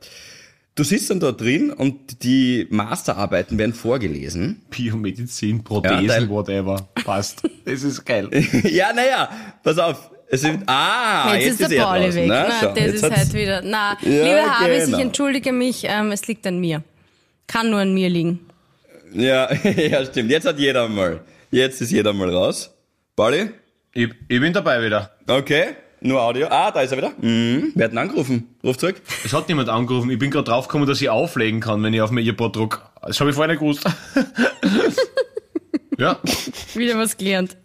Du 0.74 0.84
sitzt 0.84 1.10
dann 1.10 1.20
dort 1.20 1.40
drin 1.40 1.70
und 1.70 2.22
die 2.22 2.66
Masterarbeiten 2.70 3.56
werden 3.58 3.72
vorgelesen. 3.72 4.62
Biomedizin, 4.70 5.62
Prothesen, 5.64 6.06
Ja, 6.06 6.28
whatever. 6.28 6.88
Passt. 7.04 7.42
Das 7.64 7.82
ist 7.82 8.04
geil. 8.04 8.28
ja, 8.64 8.92
naja, 8.92 9.30
pass 9.62 9.78
auf. 9.78 10.10
Es 10.32 10.42
sind, 10.42 10.62
ah, 10.66 11.34
Jetzt, 11.34 11.44
jetzt, 11.44 11.60
ist 11.62 11.70
der 11.72 11.78
er 11.78 11.84
Pauli 11.86 12.14
weg. 12.14 12.28
Na, 12.28 12.46
Na, 12.48 12.54
schau, 12.60 12.72
das 12.74 12.84
ist 12.86 13.02
hat's- 13.02 13.16
halt 13.16 13.34
wieder. 13.34 13.62
Na, 13.62 13.96
Ja, 14.00 14.08
liebe 14.10 14.60
Habis, 14.60 14.84
genau. 14.84 14.98
ich 14.98 15.04
entschuldige 15.04 15.52
mich, 15.52 15.82
ähm, 15.84 16.12
es 16.12 16.26
liegt 16.28 16.46
an 16.46 16.60
mir. 16.60 16.82
Kann 17.48 17.68
nur 17.70 17.80
an 17.80 17.92
mir 17.92 18.08
liegen. 18.08 18.38
Ja, 19.12 19.52
ja, 19.64 20.04
stimmt. 20.04 20.30
Jetzt 20.30 20.46
hat 20.46 20.58
jeder 20.58 20.88
mal. 20.88 21.20
Jetzt 21.50 21.80
ist 21.80 21.90
jeder 21.90 22.12
mal 22.12 22.30
raus. 22.30 22.70
Pauli? 23.16 23.50
Ich, 23.92 24.08
ich 24.28 24.40
bin 24.40 24.52
dabei 24.52 24.80
wieder. 24.84 25.10
Okay. 25.26 25.74
Nur 26.02 26.22
Audio. 26.22 26.46
Ah, 26.48 26.70
da 26.70 26.80
ist 26.82 26.92
er 26.92 26.98
wieder. 26.98 27.12
Mhm. 27.20 27.72
Wer 27.74 27.86
hat 27.86 27.92
ihn 27.92 27.98
angerufen? 27.98 28.54
Ruf 28.64 28.78
zurück. 28.78 29.02
Es 29.24 29.32
hat 29.34 29.48
niemand 29.48 29.68
angerufen. 29.68 30.08
Ich 30.10 30.18
bin 30.18 30.30
gerade 30.30 30.44
draufgekommen, 30.44 30.86
dass 30.88 31.02
ich 31.02 31.10
auflegen 31.10 31.58
kann, 31.60 31.82
wenn 31.82 31.92
ich 31.92 32.00
auf 32.00 32.10
mein 32.12 32.24
Earpod 32.24 32.54
druck. 32.54 32.88
Das 33.02 33.18
habe 33.18 33.30
ich 33.30 33.36
vorher 33.36 33.52
nicht 33.52 33.60
gewusst. 33.60 33.84
ja, 36.00 36.18
Wieder 36.74 36.98
was 36.98 37.16
gelernt. 37.16 37.56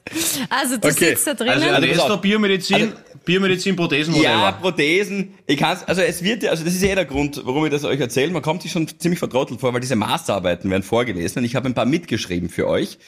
Also, 0.49 0.77
du 0.77 0.87
Okay. 0.89 1.09
sitzt 1.09 1.25
da 1.27 1.33
drinnen. 1.33 1.53
also 1.53 1.65
Ernesto, 1.67 2.13
auf. 2.13 2.21
Biomedizin, 2.21 2.93
Biomedizin, 3.25 3.75
Prothesen, 3.75 4.13
Ja, 4.15 4.41
whatever. 4.43 4.51
Prothesen. 4.61 5.33
Ich 5.47 5.57
kann's, 5.57 5.83
also 5.83 6.01
es 6.01 6.21
wird 6.23 6.43
ja, 6.43 6.51
also 6.51 6.63
das 6.63 6.73
ist 6.75 6.83
ja 6.83 6.89
eh 6.91 6.95
der 6.95 7.05
Grund, 7.05 7.41
warum 7.45 7.65
ich 7.65 7.71
das 7.71 7.83
euch 7.85 7.99
erzähle. 7.99 8.31
Man 8.31 8.41
kommt 8.43 8.61
sich 8.61 8.71
schon 8.71 8.87
ziemlich 8.99 9.17
vertrottelt 9.19 9.59
vor, 9.61 9.73
weil 9.73 9.81
diese 9.81 9.95
Masterarbeiten 9.95 10.69
werden 10.69 10.83
vorgelesen 10.83 11.39
und 11.39 11.45
ich 11.45 11.55
habe 11.55 11.67
ein 11.67 11.73
paar 11.73 11.85
mitgeschrieben 11.85 12.49
für 12.49 12.67
euch, 12.67 12.99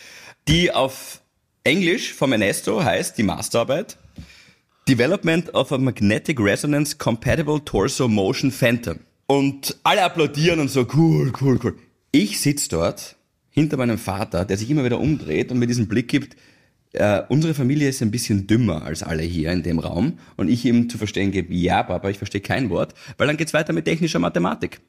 die 0.48 0.72
auf 0.72 1.22
Englisch 1.64 2.14
vom 2.14 2.32
Ernesto 2.32 2.84
heißt, 2.84 3.18
die 3.18 3.24
Masterarbeit, 3.24 3.98
Development 4.88 5.54
of 5.54 5.72
a 5.74 5.78
Magnetic 5.78 6.40
Resonance 6.40 6.98
Compatible 6.98 7.60
Torso 7.66 8.08
Motion 8.08 8.52
Phantom. 8.52 9.00
Und 9.28 9.76
alle 9.84 10.04
applaudieren 10.04 10.62
und 10.62 10.70
so, 10.70 10.88
cool, 10.96 11.34
cool, 11.42 11.60
cool. 11.62 11.76
Ich 12.14 12.40
sitz 12.40 12.70
dort 12.70 13.17
hinter 13.58 13.78
meinem 13.78 13.98
Vater, 13.98 14.46
der 14.46 14.56
sich 14.56 14.70
immer 14.70 14.86
wieder 14.86 15.00
umdreht 15.00 15.52
und 15.52 15.58
mir 15.58 15.66
diesen 15.66 15.88
Blick 15.88 16.08
gibt, 16.08 16.38
äh, 16.94 17.24
unsere 17.28 17.56
Familie 17.56 17.90
ist 17.90 18.04
ein 18.04 18.12
bisschen 18.12 18.46
dümmer 18.46 18.84
als 18.86 19.02
alle 19.02 19.24
hier 19.24 19.52
in 19.52 19.64
dem 19.64 19.80
Raum 19.80 20.20
und 20.36 20.48
ich 20.48 20.64
ihm 20.64 20.90
zu 20.90 21.00
verstehen 21.00 21.32
gebe, 21.32 21.52
ja, 21.56 21.82
Papa, 21.82 22.08
ich 22.10 22.20
verstehe 22.20 22.42
kein 22.42 22.70
Wort, 22.70 22.94
weil 23.18 23.26
dann 23.26 23.36
geht's 23.36 23.56
weiter 23.56 23.74
mit 23.74 23.86
technischer 23.86 24.20
Mathematik. 24.20 24.80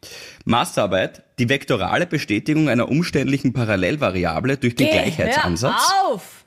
Masterarbeit, 0.44 1.22
die 1.38 1.48
vektorale 1.48 2.06
Bestätigung 2.06 2.68
einer 2.68 2.90
umständlichen 2.90 3.54
Parallelvariable 3.54 4.58
durch 4.58 4.74
den 4.74 4.88
Geh, 4.88 4.92
Gleichheitsansatz. 4.92 5.90
Hör 5.90 6.12
auf! 6.12 6.44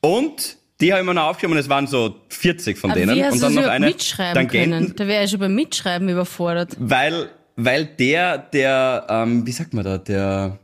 Und 0.00 0.56
die 0.80 0.92
habe 0.92 1.02
ich 1.02 1.06
mir 1.06 1.12
noch 1.12 1.24
aufgeschrieben 1.24 1.52
und 1.52 1.60
es 1.60 1.68
waren 1.68 1.86
so 1.86 2.16
40 2.30 2.78
von 2.78 2.90
Aber 2.92 3.00
denen. 3.00 3.16
wie 3.16 3.24
hast 3.24 3.34
und 3.34 3.42
dann 3.42 3.54
noch 3.54 3.66
eine 3.66 3.86
mitschreiben 3.86 4.48
Tangenten, 4.48 4.70
können? 4.70 4.96
Da 4.96 5.06
wäre 5.06 5.24
ich 5.24 5.30
schon 5.30 5.40
beim 5.40 5.54
Mitschreiben 5.54 6.08
überfordert. 6.08 6.74
weil, 6.78 7.28
weil 7.56 7.84
der, 7.84 8.38
der, 8.38 9.06
ähm, 9.10 9.46
wie 9.46 9.52
sagt 9.52 9.74
man 9.74 9.84
da, 9.84 9.98
der 9.98 10.58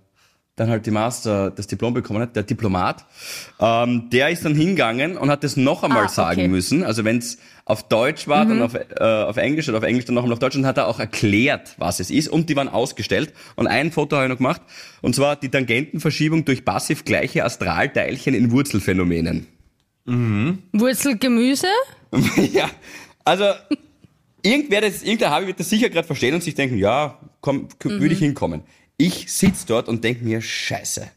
dann 0.56 0.70
halt 0.70 0.86
die 0.86 0.92
Master, 0.92 1.50
das 1.50 1.66
Diplom 1.66 1.94
bekommen 1.94 2.20
hat, 2.20 2.36
der 2.36 2.44
Diplomat, 2.44 3.04
ähm, 3.58 4.08
der 4.10 4.28
ist 4.30 4.44
dann 4.44 4.54
hingegangen 4.54 5.16
und 5.16 5.28
hat 5.30 5.42
das 5.42 5.56
noch 5.56 5.82
einmal 5.82 6.04
Ah, 6.04 6.08
sagen 6.08 6.42
okay. 6.42 6.48
müssen. 6.48 6.84
Also 6.84 7.04
wenn 7.04 7.18
es 7.18 7.38
auf 7.64 7.88
Deutsch 7.88 8.28
war, 8.28 8.44
dann 8.46 8.62
auf, 8.62 8.74
äh, 8.74 9.02
auf 9.02 9.36
Englisch 9.36 9.68
oder 9.68 9.78
auf 9.78 9.84
Englisch 9.84 10.04
dann 10.04 10.14
noch 10.14 10.22
einmal 10.22 10.34
auf 10.34 10.38
Deutsch 10.38 10.54
und 10.54 10.64
hat 10.64 10.76
er 10.76 10.86
auch 10.86 11.00
erklärt, 11.00 11.74
was 11.78 11.98
es 11.98 12.10
ist 12.10 12.28
und 12.28 12.48
die 12.50 12.56
waren 12.56 12.68
ausgestellt. 12.68 13.32
Und 13.56 13.66
ein 13.66 13.90
Foto 13.90 14.14
habe 14.14 14.26
ich 14.26 14.30
noch 14.30 14.36
gemacht 14.36 14.60
und 15.02 15.14
zwar 15.16 15.34
die 15.34 15.48
Tangentenverschiebung 15.48 16.44
durch 16.44 16.64
passiv 16.64 17.04
gleiche 17.04 17.44
Astralteilchen 17.44 18.34
in 18.34 18.52
Wurzelphänomenen. 18.52 19.46
Wurzelgemüse? 20.72 21.66
ja, 22.52 22.70
also 23.24 23.44
irgendwer 24.42 24.82
das, 24.82 25.02
irgendein 25.02 25.30
Habi 25.30 25.46
wird 25.48 25.58
das 25.58 25.70
sicher 25.70 25.88
gerade 25.90 26.06
verstehen 26.06 26.34
und 26.34 26.42
sich 26.42 26.54
denken, 26.54 26.78
ja, 26.78 27.18
komm, 27.40 27.68
k- 27.78 27.88
würde 27.90 28.12
ich 28.14 28.18
hinkommen. 28.20 28.62
Ich 28.96 29.32
sitz 29.32 29.66
dort 29.66 29.88
und 29.88 30.04
denk 30.04 30.22
mir, 30.22 30.40
scheiße. 30.40 31.08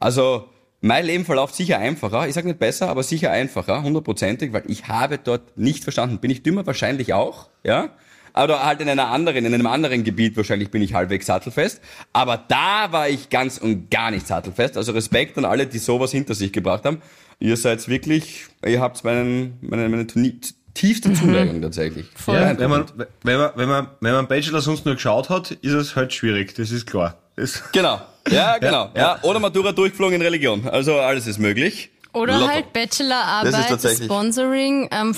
Also 0.00 0.48
mein 0.80 1.06
Leben 1.06 1.24
verläuft 1.24 1.54
sicher 1.54 1.78
einfacher. 1.78 2.28
Ich 2.28 2.34
sage 2.34 2.48
nicht 2.48 2.58
besser, 2.58 2.88
aber 2.88 3.02
sicher 3.02 3.30
einfacher, 3.30 3.82
hundertprozentig, 3.82 4.52
weil 4.52 4.64
ich 4.66 4.88
habe 4.88 5.18
dort 5.18 5.56
nicht 5.56 5.82
verstanden. 5.82 6.18
Bin 6.18 6.30
ich 6.30 6.42
dümmer? 6.42 6.66
Wahrscheinlich 6.66 7.14
auch, 7.14 7.48
ja. 7.62 7.90
Aber 8.34 8.64
halt 8.66 8.80
in 8.80 8.88
einer 8.88 9.06
anderen, 9.06 9.46
in 9.46 9.54
einem 9.54 9.66
anderen 9.68 10.02
Gebiet 10.02 10.36
wahrscheinlich 10.36 10.70
bin 10.70 10.82
ich 10.82 10.92
halbwegs 10.92 11.26
sattelfest. 11.26 11.80
Aber 12.12 12.36
da 12.36 12.90
war 12.90 13.08
ich 13.08 13.30
ganz 13.30 13.58
und 13.58 13.90
gar 13.90 14.10
nicht 14.10 14.26
sattelfest. 14.26 14.76
Also 14.76 14.92
Respekt 14.92 15.38
an 15.38 15.44
alle, 15.44 15.68
die 15.68 15.78
sowas 15.78 16.10
hinter 16.10 16.34
sich 16.34 16.52
gebracht 16.52 16.84
haben. 16.84 17.00
Ihr 17.38 17.56
seid 17.56 17.86
wirklich, 17.88 18.46
ihr 18.66 18.80
habt 18.80 19.04
meinen, 19.04 19.58
meinen, 19.62 19.90
meine 19.90 20.06
Turnier, 20.06 20.34
tiefste 20.74 21.12
Zuneigung 21.12 21.62
tatsächlich. 21.62 22.06
Voll. 22.16 22.34
Ja, 22.36 22.58
wenn 22.58 22.70
man, 22.70 22.84
wenn 23.22 23.38
man, 23.38 23.50
wenn 23.54 23.68
man, 23.68 23.86
wenn 24.00 24.12
man 24.12 24.26
Bachelor 24.28 24.60
sonst 24.60 24.84
nur 24.84 24.94
geschaut 24.94 25.30
hat, 25.30 25.50
ist 25.52 25.72
es 25.72 25.96
halt 25.96 26.12
schwierig, 26.12 26.54
das 26.54 26.70
ist 26.70 26.86
klar. 26.86 27.16
Das, 27.36 27.62
Genau. 27.72 28.00
Ja, 28.30 28.58
genau. 28.58 28.90
Ja, 28.96 29.18
Oder 29.22 29.38
Matura 29.38 29.72
durchgeflogen 29.72 30.16
in 30.16 30.22
Religion. 30.22 30.66
Also 30.68 30.94
alles 30.98 31.26
ist 31.26 31.38
möglich. 31.38 31.90
Oder 32.12 32.38
Lotto. 32.38 32.52
halt 32.52 32.72
Bachelorarbeit, 32.72 33.80
Sponsoring 34.04 34.88
ähm, 34.92 35.14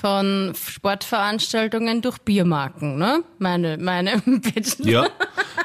von 0.00 0.52
Sportveranstaltungen 0.54 2.02
durch 2.02 2.18
Biermarken, 2.18 2.98
ne? 2.98 3.22
Meine, 3.38 3.78
meine 3.78 4.18
Bachelor. 4.26 4.86
ja. 4.86 5.06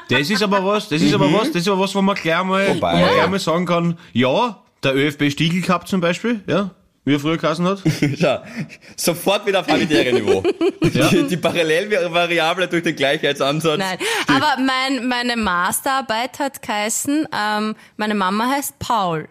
Das 0.08 0.30
ist 0.30 0.42
aber 0.42 0.64
was, 0.64 0.88
das 0.88 1.02
ist 1.02 1.12
aber 1.14 1.32
was, 1.32 1.48
das 1.52 1.62
ist 1.62 1.68
aber 1.68 1.80
was, 1.80 1.94
wo 1.94 2.02
man 2.02 2.16
gleich 2.16 2.42
mal, 2.42 2.66
Wobei- 2.68 2.92
wo 2.94 2.98
man 3.00 3.14
gleich 3.14 3.28
mal 3.28 3.38
sagen 3.38 3.66
kann, 3.66 3.98
ja, 4.12 4.58
der 4.82 4.94
ÖFB 4.96 5.30
Stiegel 5.30 5.60
Cup 5.62 5.86
zum 5.86 6.00
Beispiel, 6.00 6.40
ja, 6.46 6.70
wie 7.04 7.14
er 7.14 7.20
früher 7.20 7.38
geheißen 7.38 7.66
hat. 7.66 7.82
Schau, 8.20 8.42
sofort 8.96 9.46
wieder 9.46 9.60
auf 9.60 9.66
familiäre 9.66 10.12
Niveau. 10.12 10.42
Die, 10.82 11.28
die 11.28 11.36
Parallelvariable 11.36 12.66
durch 12.66 12.82
den 12.82 12.96
Gleichheitsansatz. 12.96 13.78
Nein, 13.78 13.98
stimmt. 14.00 14.42
aber 14.42 14.60
mein, 14.60 15.06
meine 15.06 15.36
Masterarbeit 15.36 16.38
hat 16.40 16.62
geheißen, 16.62 17.28
ähm, 17.32 17.76
meine 17.96 18.14
Mama 18.14 18.48
heißt 18.48 18.78
Paul. 18.80 19.28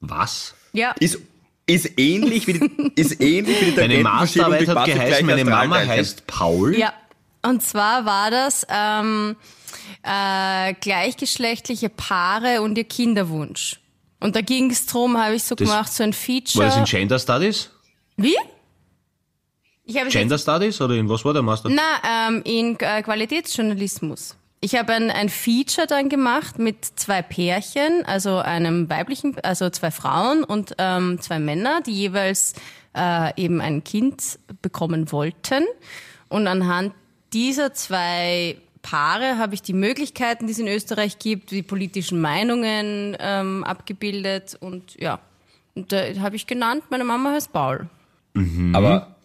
Was? 0.00 0.54
Ja. 0.72 0.94
Ist, 0.98 1.20
ist 1.66 1.98
ähnlich 1.98 2.46
wie 2.48 2.54
die, 2.54 2.92
ist 2.96 3.20
ähnlich 3.20 3.60
wie 3.60 3.64
die 3.66 3.74
Deine 3.74 4.02
Tangentenverschiebung 4.02 4.50
Masterarbeit 4.50 4.68
hat 4.68 4.84
geheißen, 4.86 5.26
meine 5.26 5.44
Mama 5.44 5.76
heißt 5.76 6.26
Paul. 6.26 6.76
Ja, 6.76 6.92
und 7.42 7.62
zwar 7.62 8.04
war 8.04 8.30
das 8.30 8.66
ähm, 8.68 9.36
äh, 10.02 10.74
gleichgeschlechtliche 10.74 11.88
Paare 11.88 12.62
und 12.62 12.76
ihr 12.78 12.84
Kinderwunsch. 12.84 13.78
Und 14.20 14.34
da 14.36 14.40
ging 14.40 14.70
es 14.70 14.86
drum, 14.86 15.16
habe 15.16 15.34
ich 15.36 15.44
so 15.44 15.54
Das- 15.54 15.68
gemacht, 15.68 15.92
so 15.92 16.02
ein 16.02 16.12
Feature. 16.12 16.64
War 16.64 16.70
das 16.70 16.78
in 16.78 16.84
Gender 16.84 17.18
Studies? 17.18 17.70
Wie? 18.16 18.36
Jetzt- 19.84 20.10
Gender 20.12 20.38
Studies 20.38 20.80
oder 20.80 20.94
in 20.94 21.08
was 21.08 21.24
war 21.24 21.32
der 21.32 21.42
Master? 21.42 21.70
Na, 21.70 22.28
ähm, 22.28 22.42
in 22.44 22.78
äh, 22.80 23.02
Qualitätsjournalismus. 23.02 24.36
Ich 24.60 24.74
habe 24.74 24.92
ein, 24.92 25.10
ein 25.10 25.28
Feature 25.28 25.86
dann 25.86 26.08
gemacht 26.08 26.58
mit 26.58 26.84
zwei 26.84 27.22
Pärchen, 27.22 28.04
also 28.04 28.38
einem 28.38 28.90
weiblichen, 28.90 29.36
also 29.44 29.70
zwei 29.70 29.90
Frauen 29.92 30.42
und 30.42 30.74
ähm, 30.78 31.20
zwei 31.20 31.38
Männer, 31.38 31.80
die 31.80 31.92
jeweils 31.92 32.54
äh, 32.94 33.30
eben 33.40 33.60
ein 33.60 33.84
Kind 33.84 34.38
bekommen 34.60 35.12
wollten. 35.12 35.64
Und 36.28 36.48
anhand 36.48 36.92
dieser 37.32 37.72
zwei 37.72 38.58
Paare 38.82 39.38
habe 39.38 39.54
ich 39.54 39.62
die 39.62 39.72
Möglichkeiten, 39.72 40.46
die 40.46 40.52
es 40.52 40.58
in 40.58 40.68
Österreich 40.68 41.18
gibt, 41.18 41.50
die 41.50 41.62
politischen 41.62 42.20
Meinungen 42.20 43.16
ähm, 43.20 43.64
abgebildet 43.64 44.56
und 44.60 44.94
ja. 45.00 45.20
Und 45.74 45.92
da 45.92 46.02
habe 46.20 46.36
ich 46.36 46.46
genannt, 46.46 46.84
meine 46.90 47.04
Mama 47.04 47.32
heißt 47.32 47.52
Paul. 47.52 47.88
Aber 48.72 49.16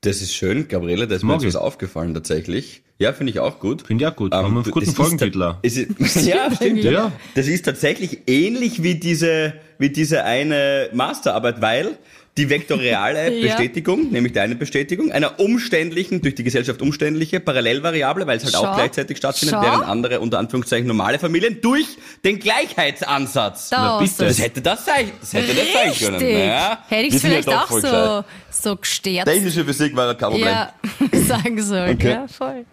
das 0.00 0.20
ist 0.22 0.34
schön, 0.34 0.66
Gabriele, 0.68 1.06
da 1.06 1.14
ist 1.16 1.22
mir 1.22 1.28
Mag 1.32 1.42
jetzt 1.42 1.54
was 1.54 1.60
ich. 1.60 1.66
aufgefallen 1.66 2.14
tatsächlich. 2.14 2.82
Ja, 2.98 3.12
finde 3.12 3.32
ich 3.32 3.40
auch 3.40 3.58
gut. 3.58 3.82
Finde 3.82 4.04
ich 4.04 4.10
auch 4.10 4.16
gut. 4.16 4.32
Ähm, 4.32 4.38
Haben 4.44 4.54
wir 4.54 4.62
einen 4.62 4.70
guten 4.70 5.42
auch. 5.42 5.56
es 5.62 5.76
ist- 5.76 6.24
Ja, 6.26 6.48
stimmt. 6.54 6.84
Ja. 6.84 7.10
Das 7.34 7.48
ist 7.48 7.64
tatsächlich 7.64 8.22
ähnlich 8.28 8.82
wie 8.82 8.94
diese, 8.96 9.54
wie 9.78 9.90
diese 9.90 10.24
eine 10.24 10.88
Masterarbeit, 10.92 11.60
weil 11.60 11.98
die 12.38 12.48
vektoriale 12.48 13.30
Ja. 13.38 13.48
Bestätigung, 13.56 14.10
nämlich 14.10 14.32
deine 14.32 14.54
Bestätigung, 14.54 15.12
einer 15.12 15.38
umständlichen, 15.38 16.22
durch 16.22 16.34
die 16.34 16.44
Gesellschaft 16.44 16.80
umständliche 16.80 17.40
Parallelvariable, 17.40 18.26
weil 18.26 18.38
es 18.38 18.44
halt 18.44 18.54
auch 18.56 18.64
Schau. 18.64 18.74
gleichzeitig 18.74 19.18
stattfindet, 19.18 19.56
Schau. 19.56 19.62
während 19.62 19.84
andere 19.84 20.20
unter 20.20 20.38
Anführungszeichen 20.38 20.86
normale 20.86 21.18
Familien 21.18 21.60
durch 21.60 21.86
den 22.24 22.38
Gleichheitsansatz. 22.38 23.68
Da 23.70 23.76
Na, 23.82 23.98
bitte. 23.98 24.24
Das 24.24 24.38
hätte 24.40 24.60
das 24.62 24.84
sein, 24.84 25.10
das 25.20 25.32
hätte 25.34 25.54
das 25.54 25.72
sein 25.72 25.92
können. 26.18 26.32
Naja, 26.32 26.78
Hätte 26.88 27.06
ich 27.06 27.12
wir 27.12 27.16
es 27.16 27.22
sind 27.22 27.30
ja 27.32 27.42
vielleicht 27.42 27.48
doch 27.48 27.64
auch 27.64 27.70
so, 27.70 27.80
gescheit. 27.80 28.24
so 28.50 28.76
gestärkt. 28.76 29.28
Technische 29.28 29.64
Physik 29.64 29.94
war 29.96 30.14
kein 30.14 30.30
Problem. 30.30 30.46
ja, 30.48 30.72
sagen 31.26 31.62
sollen. 31.62 31.94
Okay. 31.96 32.10
Ja, 32.10 32.28
voll. 32.28 32.64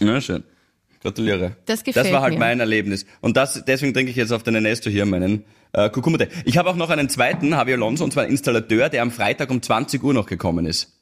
Ja, 0.00 0.20
schön. 0.20 0.42
Gratuliere. 1.02 1.52
Das 1.66 1.84
gefällt 1.84 2.06
Das 2.06 2.12
war 2.12 2.22
halt 2.22 2.34
mir. 2.34 2.40
mein 2.40 2.58
Erlebnis. 2.60 3.06
Und 3.20 3.36
das, 3.36 3.62
deswegen 3.66 3.94
trinke 3.94 4.10
ich 4.10 4.16
jetzt 4.16 4.32
auf 4.32 4.42
den 4.42 4.56
Ernesto 4.56 4.90
hier 4.90 5.06
meinen 5.06 5.44
äh, 5.76 5.90
Kurkuma-Tee. 5.90 6.28
Ich 6.44 6.58
habe 6.58 6.68
auch 6.70 6.76
noch 6.76 6.90
einen 6.90 7.08
zweiten, 7.08 7.50
Javier 7.50 7.74
Alonso, 7.74 8.04
und 8.04 8.12
zwar 8.12 8.24
einen 8.24 8.32
Installateur, 8.32 8.88
der 8.88 9.02
am 9.02 9.10
Freitag 9.10 9.50
um 9.50 9.62
20 9.62 10.02
Uhr 10.02 10.14
noch 10.14 10.26
gekommen 10.26 10.66
ist. 10.66 10.98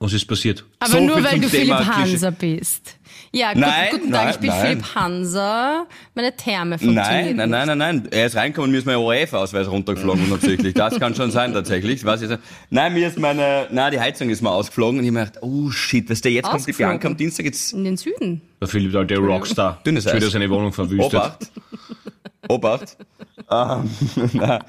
Was 0.00 0.12
ist 0.12 0.26
passiert? 0.26 0.64
Aber 0.78 0.90
So 0.92 1.00
nur 1.00 1.16
weil 1.24 1.40
du 1.40 1.48
Philipp 1.48 1.66
Thema 1.66 1.78
Klischee. 1.82 2.12
Hanser 2.12 2.30
bist. 2.30 2.94
Ja, 3.32 3.52
Nein, 3.54 3.88
guten 3.90 4.10
Tag, 4.12 4.24
nein, 4.24 4.30
ich 4.30 4.36
bin 4.38 4.48
nein. 4.50 4.60
Philipp 4.66 4.94
Hanser, 4.94 5.86
meine 6.14 6.34
Therme 6.36 6.78
funktioniert 6.78 7.36
Nein, 7.36 7.36
nein, 7.36 7.50
nein, 7.50 7.66
nein, 7.66 7.78
nein. 7.78 8.08
Er 8.12 8.26
ist 8.26 8.36
reingekommen, 8.36 8.70
mir 8.70 8.78
ist 8.78 8.86
mein 8.86 8.96
ORF-Ausweis 8.96 9.68
runtergeflogen, 9.68 10.24
unabsichtlich. 10.26 10.72
Das 10.74 10.98
kann 11.00 11.14
schon 11.14 11.30
sein, 11.30 11.52
tatsächlich. 11.52 12.04
Was 12.04 12.22
ist, 12.22 12.38
nein, 12.70 12.94
mir 12.94 13.08
ist 13.08 13.18
meine, 13.18 13.66
nein, 13.70 13.90
die 13.92 14.00
Heizung 14.00 14.30
ist 14.30 14.40
mal 14.40 14.52
ausgeflogen 14.52 15.00
und 15.00 15.04
ich 15.04 15.08
hab 15.10 15.14
mir 15.14 15.26
gedacht, 15.26 15.42
oh 15.42 15.68
shit, 15.70 16.08
weißt 16.08 16.24
du, 16.24 16.28
jetzt 16.30 16.48
kommt 16.48 16.66
die? 16.66 16.72
Bianca 16.72 17.08
am 17.08 17.16
Dienstag, 17.16 17.44
jetzt 17.46 17.72
In 17.72 17.84
den 17.84 17.96
Süden. 17.96 18.40
Der 18.60 18.68
Philipp, 18.68 19.08
der 19.08 19.18
Rockstar. 19.18 19.80
Dünnes 19.84 20.04
Schon 20.04 20.14
wieder 20.14 20.26
Eis. 20.26 20.32
seine 20.32 20.48
Wohnung 20.48 20.72
verwüstet. 20.72 21.12
Obacht. 21.12 21.50
Obacht. 22.48 22.96
Ähm, 23.50 23.90
nein, 24.32 24.62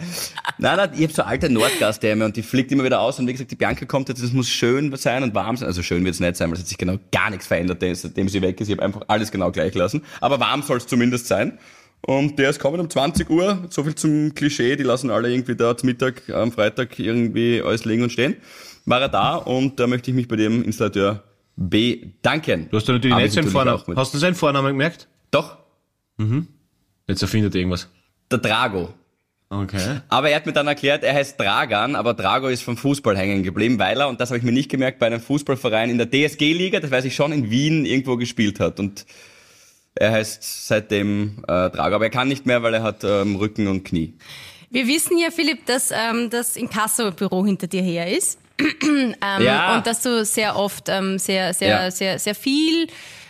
nein, 0.58 0.78
nein, 0.78 0.90
ich 0.96 1.04
habe 1.04 1.14
so 1.14 1.24
alte 1.24 1.50
Nordgastdämme 1.50 2.26
und 2.26 2.36
die 2.36 2.44
fliegt 2.44 2.72
immer 2.72 2.84
wieder 2.84 3.02
aus 3.02 3.20
und 3.20 3.28
wie 3.28 3.34
gesagt, 3.34 3.52
die 3.52 3.56
Bianca 3.56 3.86
kommt 3.86 4.10
jetzt, 4.10 4.24
das 4.24 4.32
muss 4.32 4.50
schön 4.50 4.96
sein 4.96 5.24
und 5.24 5.36
warm 5.36 5.58
sein. 5.58 5.68
Also 5.68 5.84
schön 5.84 6.04
wird 6.04 6.16
es 6.16 6.20
nicht 6.20 6.36
sein, 6.36 6.50
weil 6.50 6.56
es 6.56 6.62
hat 6.62 6.68
sich 6.68 6.78
genau 6.78 6.98
gar 7.12 7.30
nichts 7.30 7.48
verändert, 7.48 7.84
seitdem 7.94 8.30
sie 8.30 8.42
weg 8.42 8.60
ist. 8.62 8.68
Ich 8.68 8.74
habe 8.74 8.84
einfach 8.84 9.02
alles 9.08 9.32
genau 9.32 9.52
gleich 9.52 9.74
lassen. 9.76 10.04
Aber 10.22 10.40
warm 10.40 10.62
soll 10.62 10.78
es 10.78 10.88
zumindest 10.88 11.28
sein. 11.28 11.60
Und 12.02 12.40
der 12.40 12.50
ist 12.50 12.60
kommen 12.60 12.80
um 12.80 12.90
20 12.90 13.30
Uhr, 13.30 13.66
so 13.70 13.84
viel 13.84 13.96
zum 13.96 14.34
Klischee, 14.34 14.78
die 14.78 14.84
lassen 14.84 15.10
alle 15.10 15.30
irgendwie 15.30 15.56
da 15.56 15.76
zum 15.76 15.88
Mittag 15.88 16.30
am 16.30 16.52
Freitag 16.52 16.98
irgendwie 16.98 17.62
alles 17.62 17.84
liegen 17.84 18.04
und 18.04 18.12
stehen. 18.12 18.38
War 18.86 19.02
er 19.02 19.10
da 19.10 19.36
und 19.36 19.80
da 19.80 19.88
möchte 19.88 20.12
ich 20.12 20.16
mich 20.16 20.30
bei 20.30 20.38
dem 20.38 20.64
Installateur 20.64 21.24
bedanken. 21.58 22.70
Du 22.72 22.78
hast 22.78 22.88
ja 22.88 22.94
natürlich 22.94 23.14
Aber 23.14 23.24
nicht 23.24 23.34
seinen 23.34 23.50
Vornamen. 23.50 23.84
Hast 23.98 24.14
du 24.14 24.18
seinen 24.18 24.36
Vornamen 24.36 24.70
gemerkt? 24.70 25.10
Doch, 25.30 25.58
Jetzt 27.08 27.22
erfindet 27.22 27.56
er 27.56 27.60
irgendwas. 27.60 27.90
Der 28.32 28.40
Drago. 28.40 28.94
Okay. 29.52 30.02
Aber 30.10 30.30
er 30.30 30.36
hat 30.36 30.46
mir 30.46 30.54
dann 30.54 30.68
erklärt, 30.68 31.04
er 31.04 31.14
heißt 31.16 31.40
Dragan, 31.40 31.96
aber 31.96 32.14
Drago 32.14 32.50
ist 32.50 32.62
vom 32.62 32.78
Fußball 32.78 33.18
hängen 33.18 33.42
geblieben, 33.42 33.80
weil 33.80 34.00
er, 34.00 34.08
und 34.08 34.22
das 34.22 34.30
habe 34.30 34.38
ich 34.38 34.44
mir 34.44 34.52
nicht 34.52 34.70
gemerkt, 34.70 35.00
bei 35.00 35.08
einem 35.08 35.20
Fußballverein 35.22 35.90
in 35.90 35.98
der 35.98 36.08
DSG-Liga, 36.10 36.80
das 36.80 36.92
weiß 36.92 37.06
ich 37.06 37.16
schon, 37.16 37.32
in 37.32 37.50
Wien 37.50 37.86
irgendwo 37.86 38.16
gespielt 38.16 38.60
hat. 38.60 38.80
Und 38.80 39.08
er 39.96 40.12
heißt 40.12 40.68
seitdem 40.68 41.44
äh, 41.48 41.70
Drago, 41.72 41.96
aber 41.96 42.06
er 42.06 42.12
kann 42.12 42.28
nicht 42.28 42.46
mehr, 42.46 42.62
weil 42.62 42.76
er 42.76 42.84
hat 42.84 43.04
ähm, 43.04 43.38
Rücken 43.38 43.68
und 43.68 43.84
Knie. 43.86 44.14
Wir 44.70 44.86
wissen 44.88 45.18
ja, 45.18 45.32
Philipp, 45.32 45.66
dass 45.66 45.90
ähm, 45.90 46.30
das 46.30 46.56
Inkasso-Büro 46.56 47.44
hinter 47.44 47.66
dir 47.66 47.82
her 47.82 48.16
ist. 48.16 48.38
ähm, 48.84 49.16
Ja. 49.40 49.78
Und 49.78 49.88
dass 49.88 50.02
du 50.04 50.24
sehr 50.26 50.56
oft 50.58 50.90
ähm, 50.90 51.18
sehr, 51.18 51.56
sehr, 51.56 51.70
Ja. 51.86 51.92
sehr, 51.92 52.20
sehr 52.20 52.36
viel 52.36 52.88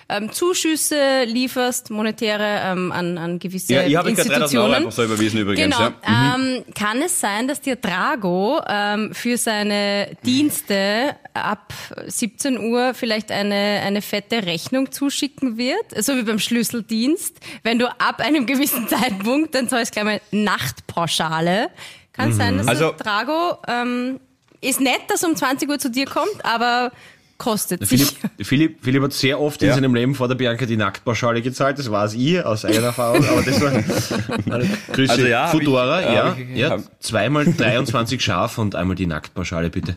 ähm, 0.10 0.32
Zuschüsse 0.32 1.24
lieferst, 1.26 1.92
monetäre 1.92 2.62
ähm, 2.66 2.92
an, 2.92 3.18
an 3.18 3.40
gewisse 3.40 3.74
Ja, 3.74 3.84
ich 3.86 3.96
habe 3.96 4.12
gerade 4.14 4.28
3000 4.28 4.32
Euro 4.34 4.44
Institutionen. 4.44 4.74
einfach 4.76 4.92
so 4.92 5.04
überwiesen 5.04 5.40
übrigens. 5.40 5.76
Genau. 5.78 5.90
Ja. 6.06 6.36
Ähm, 6.36 6.64
kann 6.76 7.02
es 7.02 7.20
sein, 7.20 7.48
dass 7.48 7.62
dir 7.62 7.76
Drago 7.76 8.62
ähm, 8.68 9.14
für 9.14 9.38
seine 9.38 10.18
Dienste 10.26 11.16
ab 11.34 11.74
17 12.08 12.60
Uhr 12.60 12.94
vielleicht 12.94 13.32
eine, 13.32 13.82
eine 13.86 14.02
fette 14.02 14.46
Rechnung 14.46 14.92
zuschicken 14.92 15.58
wird? 15.58 16.04
So 16.04 16.16
wie 16.16 16.24
beim 16.24 16.40
Schlüsseldienst. 16.40 17.38
Wenn 17.64 17.80
du 17.80 17.88
ab 17.88 18.20
einem 18.20 18.46
gewissen 18.46 18.88
Zeitpunkt, 18.90 19.54
dann 19.56 19.70
soll 19.70 19.80
es 19.80 19.92
gleich 19.92 20.06
mal 20.06 20.22
Nachtpauschale. 20.32 21.70
Kann 22.14 22.34
sein, 22.34 22.58
dass 22.58 22.68
Also- 22.68 22.94
Drago 22.98 23.58
ähm, 23.68 24.20
ist 24.62 24.82
nett, 24.82 25.02
dass 25.08 25.24
um 25.24 25.36
20 25.36 25.70
Uhr 25.70 25.80
zu 25.80 25.90
dir 25.90 26.06
kommt, 26.06 26.44
aber 26.44 26.92
kostet 27.40 27.88
Philipp, 27.88 28.08
sich. 28.08 28.18
Philipp, 28.48 28.78
Philipp 28.84 29.02
hat 29.04 29.14
sehr 29.14 29.42
oft 29.42 29.60
in 29.64 29.70
Ja. 29.70 29.74
seinem 29.74 29.96
Leben 29.96 30.14
vor 30.14 30.28
der 30.28 30.36
Bianca 30.36 30.68
die 30.68 30.78
Nacktpauschale 30.78 31.42
gezahlt. 31.42 31.80
Das 31.80 31.90
war 31.90 32.06
es 32.06 32.14
ihr 32.14 32.48
aus 32.48 32.64
eigener 32.66 32.88
Erfahrung. 32.88 33.26
Aber 33.28 33.42
das 33.42 33.60
war 33.60 33.72
Grüße. 34.94 35.12
Also 35.12 35.26
ja, 35.26 35.46
ich- 35.46 35.52
Fudora, 35.52 36.02
äh, 36.02 36.14
ja. 36.16 36.38
ich- 36.38 36.58
ja. 36.58 36.78
Zweimal 37.00 37.46
23 37.58 38.22
Schaf 38.22 38.58
und 38.60 38.76
einmal 38.76 38.96
die 38.96 39.08
Nacktpauschale, 39.08 39.72
bitte. 39.72 39.96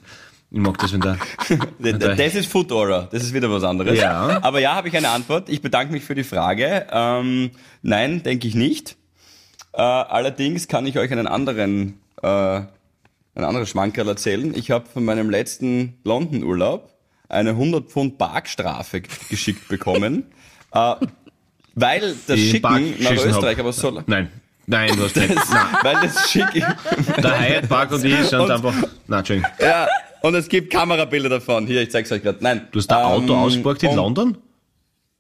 Ich 0.51 0.59
mag 0.61 0.77
das, 0.79 0.93
wenn 0.93 1.01
der. 1.01 1.17
D- 1.79 1.93
d- 1.95 2.15
Das 2.15 2.35
ist 2.35 2.47
Food 2.51 2.71
Aura, 2.73 3.09
das 3.11 3.23
ist 3.23 3.33
wieder 3.33 3.51
was 3.51 3.65
anderes. 3.65 3.99
Ja. 3.99 4.39
Aber 4.43 4.61
ja, 4.61 4.75
habe 4.75 4.89
ich 4.89 4.97
eine 4.97 5.09
Antwort. 5.09 5.49
Ich 5.49 5.63
bedanke 5.63 5.93
mich 5.93 6.05
für 6.05 6.15
die 6.15 6.25
Frage. 6.25 6.87
Ähm, 6.93 7.51
nein, 7.83 8.23
denke 8.23 8.47
ich 8.49 8.55
nicht. 8.55 8.97
Äh, 9.73 9.81
allerdings 9.81 10.69
kann 10.69 10.85
ich 10.87 10.99
euch 10.99 11.11
einen 11.11 11.27
anderen, 11.27 11.99
äh, 12.23 12.27
ein 12.27 13.45
anderes 13.45 13.71
Schmankerl 13.71 14.07
erzählen. 14.09 14.53
Ich 14.55 14.71
habe 14.71 14.85
von 14.93 15.07
meinem 15.07 15.31
letzten 15.31 15.95
London-Urlaub 16.05 16.91
eine 17.33 17.51
100 17.51 17.91
Pfund 17.91 18.19
Parkstrafe 18.19 19.03
geschickt 19.29 19.69
bekommen, 19.69 20.25
äh, 20.73 20.95
weil 21.75 22.01
das 22.27 22.37
die 22.37 22.51
Schicken 22.51 22.95
nach 23.03 23.11
Österreich, 23.13 23.57
hab. 23.57 23.61
aber 23.61 23.73
so, 23.73 24.03
Nein. 24.07 24.31
Nein, 24.67 24.95
du 24.97 25.03
hast 25.05 25.17
nicht. 25.17 25.35
Nein. 25.35 25.67
weil 25.83 25.95
das 26.03 26.31
Schicken, 26.31 26.65
Der 27.23 27.41
Hyatt 27.41 27.69
Park 27.69 27.91
und 27.93 28.05
ich 28.05 28.17
sind 28.29 28.39
Und- 28.41 28.51
einfach. 28.51 28.75
Nein, 29.09 29.19
Entschuldigung. 29.19 29.51
ja, 29.61 29.89
und 30.23 30.35
es 30.37 30.49
gibt 30.49 30.73
Kamerabilder 30.73 31.29
davon. 31.29 31.67
Hier, 31.67 31.83
ich 31.83 31.91
zeig's 31.91 32.13
euch 32.13 32.23
gerade. 32.23 32.39
Nein. 32.41 32.69
Du 32.71 32.79
hast 32.79 32.89
ein 32.93 32.97
Auto 33.05 33.33
Ähm, 33.33 33.39
ausgeborgt 33.41 33.83
in 33.83 33.89
und- 33.91 33.97
London? 33.97 34.39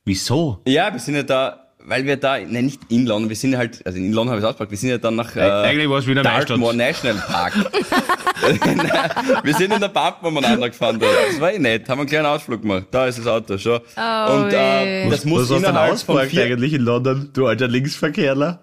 Wieso? 0.05 0.61
Ja, 0.67 0.93
wir 0.93 1.01
sind 1.01 1.15
ja 1.17 1.23
da, 1.25 1.62
weil 1.85 2.05
wir 2.05 2.17
da, 2.17 2.39
ne, 2.39 2.63
nicht 2.63 2.81
in 2.89 3.07
London, 3.07 3.29
wir 3.29 3.37
sind 3.37 3.57
halt, 3.57 3.85
also 3.87 3.99
in 3.99 4.13
London 4.13 4.31
habe 4.31 4.39
ich 4.41 4.45
es 4.45 4.49
ausgepackt, 4.49 4.71
wir 4.71 4.79
sind 4.79 4.91
ja 4.91 4.99
dann 4.99 5.17
nach 5.17 5.35
äh, 5.37 5.41
Eigentlich 5.41 5.89
war 5.89 5.99
es 5.99 6.07
Wiener 6.07 6.23
Dartmoor. 6.23 6.73
National 6.73 7.23
Park. 7.27 7.55
wir 9.45 9.55
sind 9.55 9.73
in 9.73 9.81
der 9.81 9.89
Park 9.89 10.23
umeinander 10.23 10.69
gefahren 10.69 10.99
da. 10.99 11.07
Das 11.31 11.41
war 11.41 11.53
eh 11.53 11.59
nett, 11.59 11.89
haben 11.89 12.01
einen 12.01 12.09
kleinen 12.09 12.27
Ausflug 12.27 12.63
gemacht. 12.63 12.87
Da 12.91 13.07
ist 13.07 13.19
das 13.19 13.27
Auto 13.27 13.59
schon. 13.59 13.81
Und 13.81 14.53
äh, 14.53 15.09
das 15.11 15.25
muss 15.25 15.43
Was 15.43 15.43
hast 15.43 15.51
du 15.51 15.55
denn 15.55 15.65
innerhalb 15.71 15.99
von 15.99 16.27
vier... 16.29 16.45
eigentlich 16.45 16.73
in 16.73 16.83
London, 16.83 17.31
du 17.33 17.47
alter 17.47 17.69
Linksverkehrler? 17.69 18.61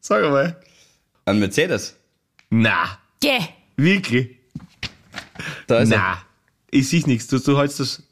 Sag 0.00 0.22
mal. 0.30 0.56
Ein 1.24 1.38
Mercedes. 1.40 1.96
Na, 2.50 2.98
Geh. 3.20 3.40
wirklich? 3.76 4.36
Da 5.66 5.80
ist 5.80 5.90
er. 5.90 5.98
Na, 5.98 6.18
ich 6.70 6.88
sehe 6.88 7.02
nichts. 7.06 7.26
Du, 7.26 7.38
du 7.38 7.58
hältst 7.58 7.80
das. 7.80 8.02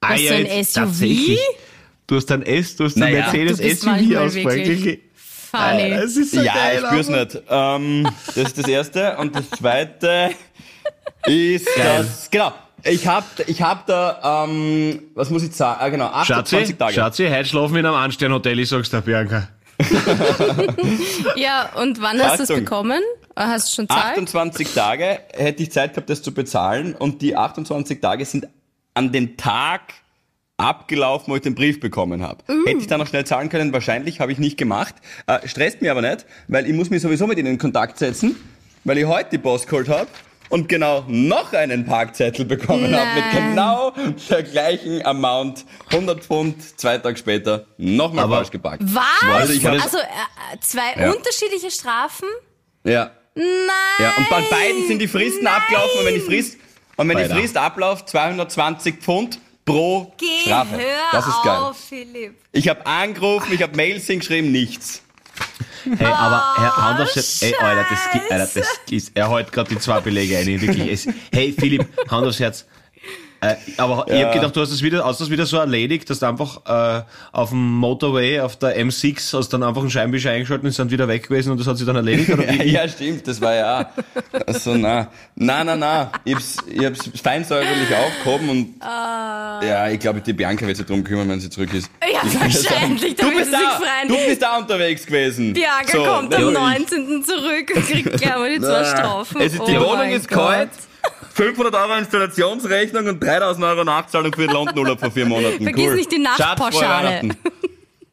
Ah, 0.00 0.14
Was, 0.14 0.20
so 0.22 0.34
ein 0.34 0.46
SUV? 0.64 0.74
tatsächlich. 0.74 1.40
Du 2.08 2.16
hast 2.16 2.32
ein 2.32 2.42
S, 2.42 2.74
du 2.74 2.84
hast 2.84 2.96
ein 2.96 3.00
Naja. 3.00 3.20
Mercedes 3.20 3.58
Du 3.58 3.62
bist 3.62 3.80
SUV 3.82 3.86
manchmal 3.90 4.26
ausgefragt. 4.26 4.56
wirklich 4.56 4.84
Wirklich. 4.84 5.00
Funny. 5.14 5.90
Das 5.90 6.16
ist 6.16 6.30
so 6.32 6.40
ja, 6.42 6.52
geil. 6.54 6.80
ich 6.82 6.86
spür's 6.86 7.08
aber- 7.08 7.18
nicht. 7.24 7.42
Ähm, 7.48 8.08
das 8.26 8.36
ist 8.36 8.58
das 8.58 8.66
erste. 8.68 9.16
Und 9.18 9.34
das 9.36 9.48
zweite 9.50 10.30
ist 11.26 11.68
das, 11.76 12.28
genau. 12.30 12.52
Ich 12.84 13.06
hab, 13.06 13.24
ich 13.46 13.60
hab 13.62 13.86
da, 13.86 14.44
ähm, 14.46 15.02
was 15.14 15.30
muss 15.30 15.42
ich 15.42 15.52
sagen? 15.54 15.78
Ah, 15.82 15.88
genau, 15.88 16.06
28 16.06 16.58
Schatzi, 16.60 16.74
Tage. 16.78 16.94
Schatzi, 16.94 17.28
heute 17.28 17.44
schlafen 17.44 17.74
wir 17.74 17.80
in 17.80 17.86
einem 17.86 17.94
Ansternhotel, 17.96 18.58
ich 18.58 18.68
sag's 18.68 18.90
dir, 18.90 19.00
Bianca. 19.00 19.48
Ja, 21.36 21.70
und 21.74 22.00
wann 22.00 22.20
hast 22.20 22.38
du 22.38 22.42
es 22.44 22.50
Achtung. 22.50 22.64
bekommen? 22.64 23.02
Hast 23.36 23.70
du 23.72 23.76
schon 23.76 23.88
Zeit? 23.88 23.98
28 24.12 24.74
Tage 24.74 25.20
hätte 25.34 25.62
ich 25.62 25.70
Zeit 25.72 25.92
gehabt, 25.94 26.10
das 26.10 26.22
zu 26.22 26.32
bezahlen. 26.32 26.94
Und 26.94 27.22
die 27.22 27.36
28 27.36 28.00
Tage 28.00 28.24
sind 28.24 28.48
an 28.94 29.12
den 29.12 29.36
Tag 29.36 29.82
abgelaufen, 30.58 31.32
wo 31.32 31.36
ich 31.36 31.42
den 31.42 31.54
Brief 31.54 31.80
bekommen 31.80 32.22
habe. 32.22 32.42
Hätte 32.66 32.80
ich 32.80 32.86
da 32.88 32.98
noch 32.98 33.06
schnell 33.06 33.24
zahlen 33.24 33.48
können? 33.48 33.72
Wahrscheinlich, 33.72 34.20
habe 34.20 34.32
ich 34.32 34.38
nicht 34.38 34.58
gemacht. 34.58 34.94
Äh, 35.26 35.46
stresst 35.48 35.80
mir 35.80 35.92
aber 35.92 36.02
nicht, 36.02 36.26
weil 36.48 36.66
ich 36.66 36.74
muss 36.74 36.90
mich 36.90 37.00
sowieso 37.00 37.26
mit 37.26 37.38
ihnen 37.38 37.48
in 37.52 37.58
Kontakt 37.58 37.98
setzen, 37.98 38.36
weil 38.84 38.98
ich 38.98 39.06
heute 39.06 39.30
die 39.30 39.38
Boss 39.38 39.66
geholt 39.66 39.88
habe 39.88 40.08
und 40.48 40.68
genau 40.68 41.04
noch 41.06 41.52
einen 41.52 41.84
Parkzettel 41.86 42.44
bekommen 42.44 42.92
habe 42.94 43.14
mit 43.14 43.24
Nein. 43.32 43.50
genau 43.50 43.92
der 44.28 44.42
gleichen 44.42 45.04
Amount. 45.06 45.64
100 45.90 46.24
Pfund, 46.24 46.78
zwei 46.78 46.98
Tage 46.98 47.16
später, 47.16 47.66
nochmal 47.76 48.24
Aber- 48.24 48.36
falsch 48.36 48.50
geparkt. 48.50 48.82
Was? 48.84 49.04
Also 49.32 49.68
Also 49.68 49.98
äh, 49.98 50.58
zwei 50.60 50.92
Ja. 51.00 51.12
unterschiedliche 51.12 51.70
Strafen? 51.70 52.26
Ja. 52.84 53.12
Nein. 53.36 53.44
Ja, 54.00 54.12
und 54.18 54.28
bei 54.28 54.40
beiden 54.50 54.88
sind 54.88 54.98
die 55.00 55.06
Fristen 55.06 55.46
abgelaufen 55.46 56.00
und 56.00 56.06
wenn 56.06 56.14
die 56.14 56.20
Frist, 56.20 56.56
und 56.96 57.08
wenn 57.08 57.16
die. 57.18 57.24
Frist 57.26 57.56
abläuft, 57.56 58.08
220 58.08 58.96
Pfund 58.96 59.38
pro 59.68 60.12
Geh, 60.16 60.26
Strafe. 60.42 60.76
hör 60.76 60.82
das 61.12 61.26
ist 61.26 61.42
geil. 61.44 61.56
auf, 61.56 61.76
Philipp. 61.78 62.34
Ich 62.52 62.68
habe 62.68 62.84
angerufen, 62.86 63.52
ich 63.52 63.62
habe 63.62 63.76
Mails 63.76 64.06
hingeschrieben, 64.06 64.50
nichts. 64.50 65.02
Hey, 65.84 66.06
aber 66.06 66.42
Herr 66.56 66.76
Ah, 66.78 66.90
Anders, 66.90 67.40
ey, 67.42 67.54
Alter, 67.54 67.86
das, 67.88 68.30
Alter, 68.30 68.38
das 68.54 68.68
ist, 68.90 69.12
er 69.14 69.30
hält 69.30 69.52
gerade 69.52 69.70
die 69.70 69.78
zwei 69.78 70.00
Belege 70.00 70.36
ein, 70.36 70.46
wirklich. 70.60 70.90
Es, 70.90 71.08
hey, 71.32 71.54
Philipp, 71.56 71.86
Hand 72.10 72.26
aufs 72.26 72.40
Herz. 72.40 72.66
Äh, 73.40 73.54
aber 73.76 74.06
ich 74.08 74.22
hab 74.24 74.32
gedacht, 74.32 74.56
du 74.56 74.60
hast 74.60 74.72
das 74.72 74.82
wieder, 74.82 75.04
hast 75.04 75.20
das 75.20 75.30
wieder 75.30 75.46
so 75.46 75.58
erledigt, 75.58 76.10
dass 76.10 76.18
du 76.18 76.26
einfach 76.26 76.60
äh, 76.66 77.02
auf 77.30 77.50
dem 77.50 77.76
Motorway, 77.76 78.40
auf 78.40 78.56
der 78.56 78.76
M6, 78.84 79.36
hast 79.38 79.50
dann 79.50 79.62
einfach 79.62 79.82
einen 79.82 79.90
Scheinwischer 79.90 80.30
eingeschaltet 80.32 80.64
und 80.64 80.72
sind 80.72 80.90
wieder 80.90 81.06
weg 81.06 81.28
gewesen 81.28 81.52
und 81.52 81.58
das 81.60 81.66
hat 81.68 81.76
sich 81.76 81.86
dann 81.86 81.96
erledigt? 81.96 82.30
Oder 82.30 82.44
Ja, 82.52 82.64
wie? 82.64 82.70
ja, 82.72 82.88
stimmt, 82.88 83.28
das 83.28 83.40
war 83.40 83.54
ja 83.54 83.90
also 84.46 84.74
na, 84.74 85.08
na, 85.36 85.62
na, 85.62 85.76
na. 85.76 86.10
Ich 86.24 86.34
hab's, 86.34 86.56
ich 86.68 86.84
hab's 86.84 87.10
feinsäuberlich 87.22 87.94
aufgehoben 87.94 88.48
und 88.48 88.74
ja, 88.82 89.88
ich 89.88 90.00
glaube, 90.00 90.20
die 90.20 90.32
Bianca 90.32 90.66
wird 90.66 90.76
sich 90.76 90.86
drum 90.86 91.04
kümmern, 91.04 91.28
wenn 91.28 91.40
sie 91.40 91.50
zurück 91.50 91.72
ist. 91.74 91.90
Ja, 92.02 92.20
wahrscheinlich. 92.40 93.14
Da 93.16 93.24
Du 93.28 93.36
bist 93.36 93.52
da, 93.52 93.78
du 94.08 94.16
bist 94.26 94.42
da 94.42 94.56
unterwegs 94.58 95.06
gewesen. 95.06 95.52
Bianca 95.52 95.92
So, 95.92 96.04
kommt 96.04 96.34
am 96.34 96.40
nur 96.42 96.52
ich. 96.52 96.58
19. 96.58 97.24
zurück 97.24 97.72
und 97.74 97.86
kriegt 97.86 98.12
gleich 98.20 98.36
mal 98.36 98.50
die 98.52 98.60
zwei 98.60 98.84
Strafen. 98.84 99.40
Es 99.40 99.52
ist, 99.54 99.62
die 99.68 99.76
Oh 99.78 99.86
Wohnung 99.90 100.10
ist 100.10 100.28
Gott. 100.28 100.68
Kalt. 101.02 101.32
500 101.34 101.74
Euro 101.74 101.94
Installationsrechnung 101.98 103.06
und 103.06 103.20
3000 103.22 103.64
Euro 103.64 103.84
Nachzahlung 103.84 104.32
für 104.32 104.42
den 104.46 104.52
London-Urlaub 104.52 104.98
vor 105.00 105.10
vier 105.10 105.26
Monaten. 105.34 105.62
Vergiss 105.62 105.86
cool. 105.88 105.94
nicht 105.94 106.12
die 106.12 106.18
Nachtpauschale. 106.18 107.28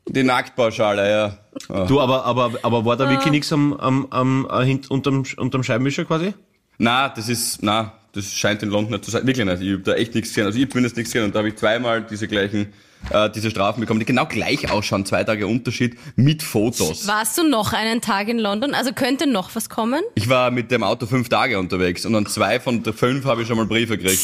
Die 0.08 0.24
Nacktpauschale, 0.24 1.10
ja. 1.10 1.38
Oh. 1.68 1.86
Du, 1.88 2.00
aber, 2.00 2.24
aber, 2.26 2.52
aber 2.62 2.86
war 2.86 2.96
da 2.96 3.06
Ah. 3.06 3.10
wirklich 3.10 3.32
nichts 3.32 3.52
am, 3.52 3.74
am, 3.74 4.06
am, 4.12 4.48
äh, 4.50 4.80
unterm, 4.88 5.26
unterm 5.38 5.64
Scheinwischer 5.64 6.06
quasi? 6.06 6.34
Na, 6.78 7.10
das 7.10 7.28
ist, 7.28 7.62
na, 7.64 7.92
das 8.16 8.34
scheint 8.34 8.64
in 8.64 8.70
London 8.70 8.94
nicht 8.94 9.06
zu 9.06 9.12
sein. 9.12 9.26
Wirklich 9.28 9.46
nicht. 9.46 9.62
Ich 9.62 9.74
hab 9.78 9.84
da 9.84 9.94
echt 9.94 10.16
nichts 10.16 10.30
gesehen. 10.30 10.46
Also 10.46 10.58
ich 10.58 10.64
hab 10.66 10.72
zumindest 10.72 10.96
nichts 10.98 11.12
gesehen 11.12 11.26
und 11.26 11.36
da 11.36 11.40
habe 11.40 11.50
ich 11.50 11.56
zweimal 11.56 12.02
diese 12.04 12.28
gleichen, 12.28 12.74
äh, 13.12 13.30
diese 13.30 13.52
Strafen 13.52 13.82
bekommen, 13.82 14.00
die 14.00 14.06
genau 14.06 14.26
gleich 14.26 14.72
ausschauen. 14.72 15.06
Zwei 15.06 15.24
Tage 15.24 15.46
Unterschied 15.48 15.98
mit 16.16 16.42
Fotos. 16.44 17.08
Warst 17.08 17.38
du 17.38 17.44
noch 17.48 17.74
einen 17.74 18.02
Tag 18.02 18.28
in 18.30 18.40
London? 18.40 18.74
Also 18.74 18.94
könnte 18.94 19.28
noch 19.28 19.54
was 19.56 19.70
kommen? 19.70 20.02
Ich 20.16 20.28
war 20.30 20.50
mit 20.52 20.72
dem 20.72 20.84
Auto 20.84 21.06
fünf 21.06 21.30
Tage 21.30 21.60
unterwegs 21.60 22.06
und 22.06 22.16
an 22.16 22.26
zwei 22.26 22.60
von 22.60 22.82
der 22.84 22.94
fünf 22.94 23.26
habe 23.26 23.42
ich 23.44 23.48
schon 23.48 23.58
mal 23.58 23.66
Briefe 23.66 23.98
gekriegt. 23.98 24.22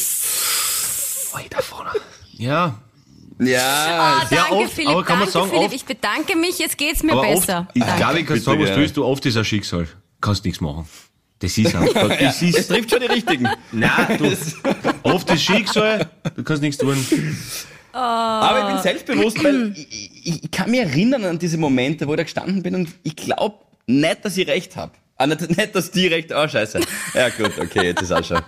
Alter, 1.32 1.62
vorne. 1.62 1.90
Ja, 2.32 2.78
Ja, 3.38 3.58
Ah, 3.58 4.26
Ja, 4.30 4.36
danke, 4.42 4.54
oft, 4.54 4.72
Philipp. 4.74 4.90
aber 4.90 5.02
kann 5.04 5.18
man 5.18 5.26
danke, 5.26 5.32
sagen, 5.32 5.50
Philipp. 5.50 5.64
oft- 5.66 5.74
ich 5.74 5.84
bedanke 5.84 6.36
mich. 6.36 6.58
Jetzt 6.58 6.78
geht's 6.78 7.02
mir 7.02 7.12
aber 7.12 7.22
besser. 7.22 7.60
oft, 7.66 7.70
ich 7.74 7.82
Danke. 7.82 7.96
glaube, 7.98 8.20
ich 8.20 8.26
kann 8.26 8.40
sagen, 8.40 8.60
was 8.62 8.70
du 8.70 8.76
willst, 8.76 8.96
du 8.96 9.04
oft 9.04 9.26
ist 9.26 9.36
ein 9.36 9.44
Schicksal. 9.44 9.88
Kannst 10.20 10.44
nichts 10.44 10.60
machen. 10.60 10.86
Das 11.42 11.58
ist 11.58 11.74
einfach. 11.74 12.08
Das 12.20 12.40
es 12.40 12.56
ist, 12.56 12.68
trifft 12.68 12.90
schon 12.90 13.00
die 13.00 13.06
richtigen. 13.06 13.48
nein, 13.72 14.18
du, 14.18 14.32
oft 15.02 15.28
ist 15.30 15.42
Schicksal, 15.42 16.08
du 16.36 16.44
kannst 16.44 16.62
nichts 16.62 16.78
tun. 16.78 16.96
Aber 17.92 18.60
ich 18.60 18.74
bin 18.74 18.82
selbstbewusst, 18.82 19.42
weil 19.42 19.72
ich, 19.76 20.26
ich, 20.26 20.44
ich 20.44 20.50
kann 20.50 20.70
mich 20.70 20.80
erinnern 20.80 21.24
an 21.24 21.38
diese 21.38 21.58
Momente, 21.58 22.06
wo 22.06 22.12
ich 22.12 22.16
da 22.16 22.22
gestanden 22.22 22.62
bin 22.62 22.74
und 22.74 22.88
ich 23.02 23.16
glaube 23.16 23.56
nicht, 23.86 24.24
dass 24.24 24.36
ich 24.36 24.46
recht 24.46 24.76
habe. 24.76 24.92
Ah, 25.16 25.26
nicht, 25.26 25.56
nicht, 25.56 25.74
dass 25.74 25.90
die 25.90 26.06
recht... 26.06 26.32
Oh, 26.34 26.48
scheiße. 26.48 26.80
Ja 27.14 27.28
gut, 27.28 27.52
okay, 27.58 27.86
jetzt 27.86 28.02
ist 28.02 28.12
auch 28.12 28.24
schon. 28.24 28.40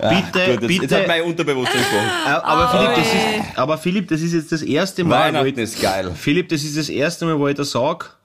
Ja, 0.00 0.08
Bitte, 0.08 0.22
gut, 0.32 0.62
jetzt, 0.62 0.66
bitte. 0.66 0.82
Jetzt 0.82 0.94
hat 0.94 1.08
mein 1.08 1.22
Unterbewusstsein 1.22 1.80
gesprochen. 1.80 2.10
Aber, 2.26 2.68
Philipp, 2.68 2.96
das 2.96 3.06
ist, 3.06 3.58
aber 3.58 3.78
Philipp, 3.78 4.08
das 4.08 4.20
ist 4.20 4.32
jetzt 4.34 4.52
das 4.52 4.62
erste 4.62 5.04
Mal, 5.04 5.10
wo 5.10 5.36
Weihnachten 5.36 5.48
ich, 5.48 5.56
ist 5.58 5.80
geil. 5.80 6.12
Philipp, 6.14 6.48
das 6.50 6.62
ist 6.62 6.76
das 6.76 6.88
erste 6.88 7.24
Mal, 7.24 7.38
wo 7.38 7.48
ich 7.48 7.56
da 7.56 7.64
sag, 7.64 8.16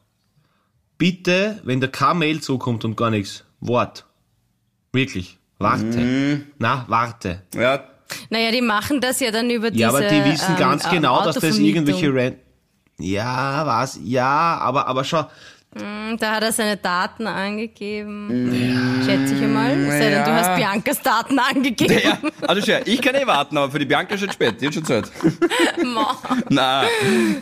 bitte, 0.98 1.60
wenn 1.64 1.82
da 1.82 1.88
kein 1.88 2.20
Mail 2.20 2.42
zukommt 2.42 2.86
und 2.86 2.96
gar 2.96 3.10
nichts, 3.10 3.44
wart. 3.62 4.06
Wirklich. 4.92 5.38
Warte. 5.58 6.42
Na, 6.58 6.86
warte. 6.88 7.44
Ja, 7.56 7.84
Naja, 8.30 8.52
die 8.52 8.62
machen 8.62 9.00
das 9.00 9.20
ja 9.20 9.32
dann 9.32 9.50
über 9.50 9.72
diese 9.72 9.82
Ja, 9.82 9.90
aber 9.90 10.02
die 10.02 10.26
wissen 10.26 10.52
ähm, 10.54 10.58
ganz 10.58 10.86
ähm, 10.86 10.92
genau, 10.92 11.24
dass 11.24 11.36
das 11.36 11.58
irgendwelche 11.58 12.14
Rent. 12.14 12.38
Ja, 13.00 13.66
was? 13.66 14.00
Ja, 14.04 14.58
aber, 14.60 14.88
aber 14.88 15.04
schau. 15.04 15.28
Da 15.74 16.32
hat 16.36 16.44
er 16.44 16.52
seine 16.52 16.76
Daten 16.76 17.28
angegeben. 17.28 18.52
Schätze 19.06 19.36
ich 19.36 19.42
einmal. 19.42 19.72
Es 19.72 19.88
sei 20.00 20.10
denn, 20.10 20.24
du 20.26 20.30
Ja. 20.30 20.36
hast 20.36 20.56
Biancas 20.58 21.02
Daten 21.02 21.40
angegeben. 21.40 21.98
ja, 22.04 22.18
also 22.46 22.62
schön, 22.62 22.82
ich 22.84 23.02
kann 23.02 23.16
eh 23.16 23.26
warten, 23.26 23.58
aber 23.58 23.72
für 23.72 23.80
die 23.80 23.86
Bianca 23.86 24.16
ist 24.16 24.20
schon 24.20 24.32
spät, 24.32 24.60
die 24.60 24.68
hat 24.68 24.74
schon 24.74 24.84
Zeit. 24.84 25.06
na, 26.50 26.84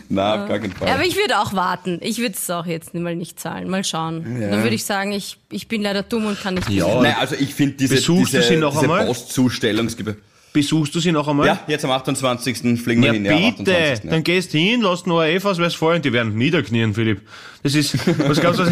na, 0.08 0.42
auf 0.44 0.48
gar 0.48 0.58
keinen 0.60 0.72
Fall. 0.72 0.86
Ja, 0.86 0.94
aber 0.94 1.04
ich 1.04 1.16
würde 1.16 1.40
auch 1.40 1.54
warten. 1.54 1.98
Ich 2.02 2.18
würde 2.18 2.34
es 2.36 2.48
auch 2.50 2.66
jetzt 2.66 2.94
mal 2.94 3.16
nicht 3.16 3.40
zahlen. 3.40 3.68
Mal 3.68 3.82
schauen. 3.82 4.22
Dann 4.40 4.62
würde 4.62 4.76
ich 4.76 4.84
sagen, 4.84 5.10
ich, 5.10 5.38
ich 5.50 5.66
bin 5.66 5.82
leider 5.82 6.04
dumm 6.04 6.26
und 6.26 6.40
kann 6.40 6.54
nicht. 6.54 6.68
Ja, 6.70 7.00
Nein, 7.02 7.16
also 7.18 7.34
ich 7.34 7.52
finde 7.52 7.74
diese, 7.78 7.96
Besuchst 7.96 8.32
diese, 8.32 8.48
diese? 8.48 8.86
Postzustellungsgebühr. 8.86 10.16
Besuchst 10.52 10.94
du 10.94 11.00
sie 11.00 11.12
noch 11.12 11.28
einmal? 11.28 11.46
Ja, 11.46 11.60
jetzt 11.66 11.84
am 11.84 11.90
28. 11.90 12.80
fliegen 12.80 13.02
wir 13.02 13.08
Ja, 13.08 13.12
hin. 13.12 13.24
Ja, 13.24 13.32
bitte, 13.36 13.50
28. 13.72 14.04
Ja. 14.04 14.10
dann 14.10 14.22
gehst 14.24 14.52
hin, 14.52 14.80
lass 14.80 15.06
nur 15.06 15.22
ein 15.22 15.42
was 15.42 15.74
fallen, 15.74 16.02
die 16.02 16.12
werden 16.12 16.36
niederknien, 16.36 16.94
Philipp. 16.94 17.22
Das 17.62 17.74
ist, 17.74 17.96
was 18.28 18.40
glaubst 18.40 18.60
du? 18.60 18.64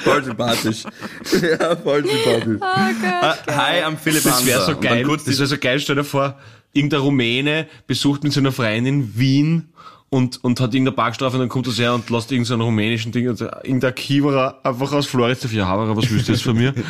Voll 0.00 0.24
sympathisch. 0.24 0.84
ja, 1.42 1.76
voll 1.76 2.04
sympathisch. 2.06 2.60
Äh, 2.60 3.52
hi, 3.52 3.82
am 3.82 3.96
Philipp 3.98 4.24
Das 4.24 4.44
wäre 4.46 4.64
so 4.64 4.76
geil. 4.76 5.04
kurz 5.04 5.24
Das 5.24 5.38
wäre 5.38 5.46
so 5.46 5.58
geil. 5.58 5.78
Stell 5.80 5.96
dir 5.96 6.04
vor, 6.04 6.38
irgendein 6.72 7.00
Rumäne 7.00 7.66
besucht 7.86 8.24
mit 8.24 8.32
seiner 8.32 8.52
Freundin 8.52 9.12
Wien 9.16 9.68
und, 10.08 10.42
und 10.44 10.60
hat 10.60 10.72
irgendeine 10.74 10.94
Parkstrafe 10.96 11.34
und 11.36 11.40
dann 11.40 11.48
kommt 11.48 11.66
das 11.66 11.78
her 11.78 11.94
und 11.94 12.08
lässt 12.10 12.30
irgendeinen 12.32 12.60
rumänischen 12.62 13.12
Ding, 13.12 13.28
und 13.28 13.40
irgendein 13.40 13.94
Kiewerer 13.94 14.60
einfach 14.62 14.92
aus 14.92 15.06
Floridsdorf, 15.06 15.52
ja, 15.52 15.66
Haberer, 15.66 15.96
was 15.96 16.10
willst 16.10 16.28
du 16.28 16.32
jetzt 16.32 16.42
von 16.44 16.56
mir? 16.56 16.72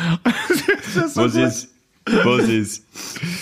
Was 1.15 1.35
ist? 1.35 1.69
Was 2.23 2.47
ist? 2.47 2.85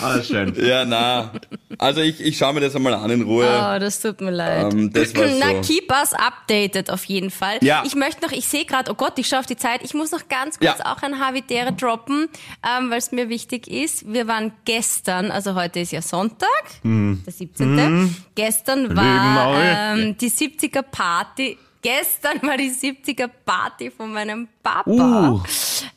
Ah, 0.02 0.20
schön. 0.22 0.52
Ja, 0.56 0.84
na. 0.84 1.32
Also 1.78 2.00
ich, 2.00 2.20
ich 2.20 2.36
schaue 2.36 2.52
mir 2.54 2.60
das 2.60 2.74
einmal 2.74 2.94
an 2.94 3.10
in 3.10 3.22
Ruhe. 3.22 3.46
Oh, 3.46 3.78
das 3.78 4.00
tut 4.00 4.20
mir 4.20 4.30
leid. 4.30 4.72
Ähm, 4.72 4.92
das 4.92 5.14
war 5.14 5.26
Na, 5.38 5.54
so. 5.54 5.60
keep 5.72 5.90
us 5.90 6.12
updated 6.12 6.90
auf 6.90 7.04
jeden 7.04 7.30
Fall. 7.30 7.58
Ja. 7.62 7.82
Ich 7.86 7.94
möchte 7.94 8.24
noch, 8.24 8.32
ich 8.32 8.46
sehe 8.48 8.64
gerade, 8.64 8.90
oh 8.90 8.94
Gott, 8.94 9.18
ich 9.18 9.28
schaue 9.28 9.40
auf 9.40 9.46
die 9.46 9.56
Zeit. 9.56 9.80
Ich 9.84 9.94
muss 9.94 10.10
noch 10.10 10.28
ganz 10.28 10.58
kurz 10.58 10.78
Ja. 10.78 10.92
auch 10.92 11.02
ein 11.02 11.20
Havidere 11.20 11.72
droppen, 11.72 12.28
ähm, 12.66 12.90
weil 12.90 12.98
es 12.98 13.12
mir 13.12 13.28
wichtig 13.28 13.68
ist. 13.68 14.12
Wir 14.12 14.26
waren 14.26 14.52
gestern, 14.64 15.30
also 15.30 15.54
heute 15.54 15.80
ist 15.80 15.92
ja 15.92 16.02
Sonntag, 16.02 16.48
der 16.82 17.32
17. 17.32 18.16
Gestern 18.34 18.96
war 18.96 19.54
ähm, 19.96 20.16
die 20.18 20.30
70er 20.30 20.82
Party 20.82 21.56
gestern 21.86 22.42
war 22.42 22.56
die 22.56 22.70
70er 22.70 23.30
Party 23.44 23.92
von 23.92 24.12
meinem 24.12 24.48
Papa. 24.60 25.30
Uh. 25.30 25.40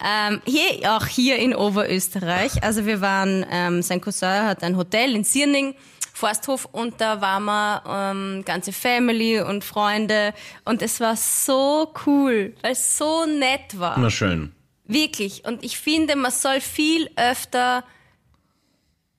Ähm, 0.05 0.39
hier, 0.45 0.95
auch 0.95 1.07
hier 1.07 1.37
in 1.37 1.55
Oberösterreich. 1.55 2.61
Also 2.63 2.85
wir 2.85 3.01
waren, 3.01 3.43
ähm, 3.49 3.81
sein 3.81 3.99
Cousin 3.99 4.43
hat 4.43 4.63
ein 4.63 4.77
Hotel 4.77 5.15
in 5.15 5.23
Sierning. 5.23 5.73
Forsthof 6.13 6.65
und 6.73 6.99
da 6.99 7.21
waren 7.21 7.45
wir 7.45 7.83
ähm, 7.87 8.43
ganze 8.45 8.73
Family 8.73 9.39
und 9.39 9.63
Freunde 9.63 10.33
und 10.65 10.81
es 10.81 10.99
war 10.99 11.15
so 11.15 11.93
cool, 12.05 12.53
weil 12.61 12.73
es 12.73 12.97
so 12.97 13.25
nett 13.25 13.79
war. 13.79 13.97
Na 13.97 14.09
schön. 14.09 14.51
Wirklich. 14.85 15.45
Und 15.45 15.63
ich 15.63 15.79
finde, 15.79 16.17
man 16.17 16.31
soll 16.31 16.59
viel 16.59 17.09
öfter 17.15 17.85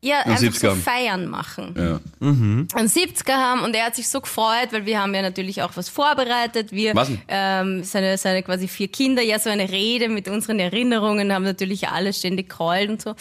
ja, 0.02 0.20
einfach 0.20 0.38
70er 0.40 0.58
so 0.60 0.68
haben. 0.70 0.82
Feiern 0.82 1.26
machen. 1.28 1.74
Ja. 1.76 2.00
Einen 2.20 2.68
70er 2.68 3.32
haben 3.32 3.62
und 3.62 3.74
er 3.76 3.84
hat 3.86 3.96
sich 3.96 4.08
so 4.08 4.20
gefreut, 4.20 4.68
weil 4.72 4.86
wir 4.86 5.00
haben 5.00 5.14
ja 5.14 5.20
natürlich 5.20 5.62
auch 5.62 5.72
was 5.74 5.88
vorbereitet. 5.90 6.72
Wir, 6.72 6.94
Was 6.94 7.10
ähm, 7.28 7.84
seine, 7.84 8.16
seine 8.16 8.42
quasi 8.42 8.66
vier 8.66 8.88
Kinder, 8.88 9.22
ja, 9.22 9.38
so 9.38 9.50
eine 9.50 9.70
Rede 9.70 10.08
mit 10.08 10.26
unseren 10.28 10.58
Erinnerungen, 10.58 11.32
haben 11.32 11.44
natürlich 11.44 11.88
alle 11.88 12.12
ständig 12.14 12.48
geheult 12.48 12.88
und 12.88 13.02
so. 13.02 13.10
Äh, 13.10 13.14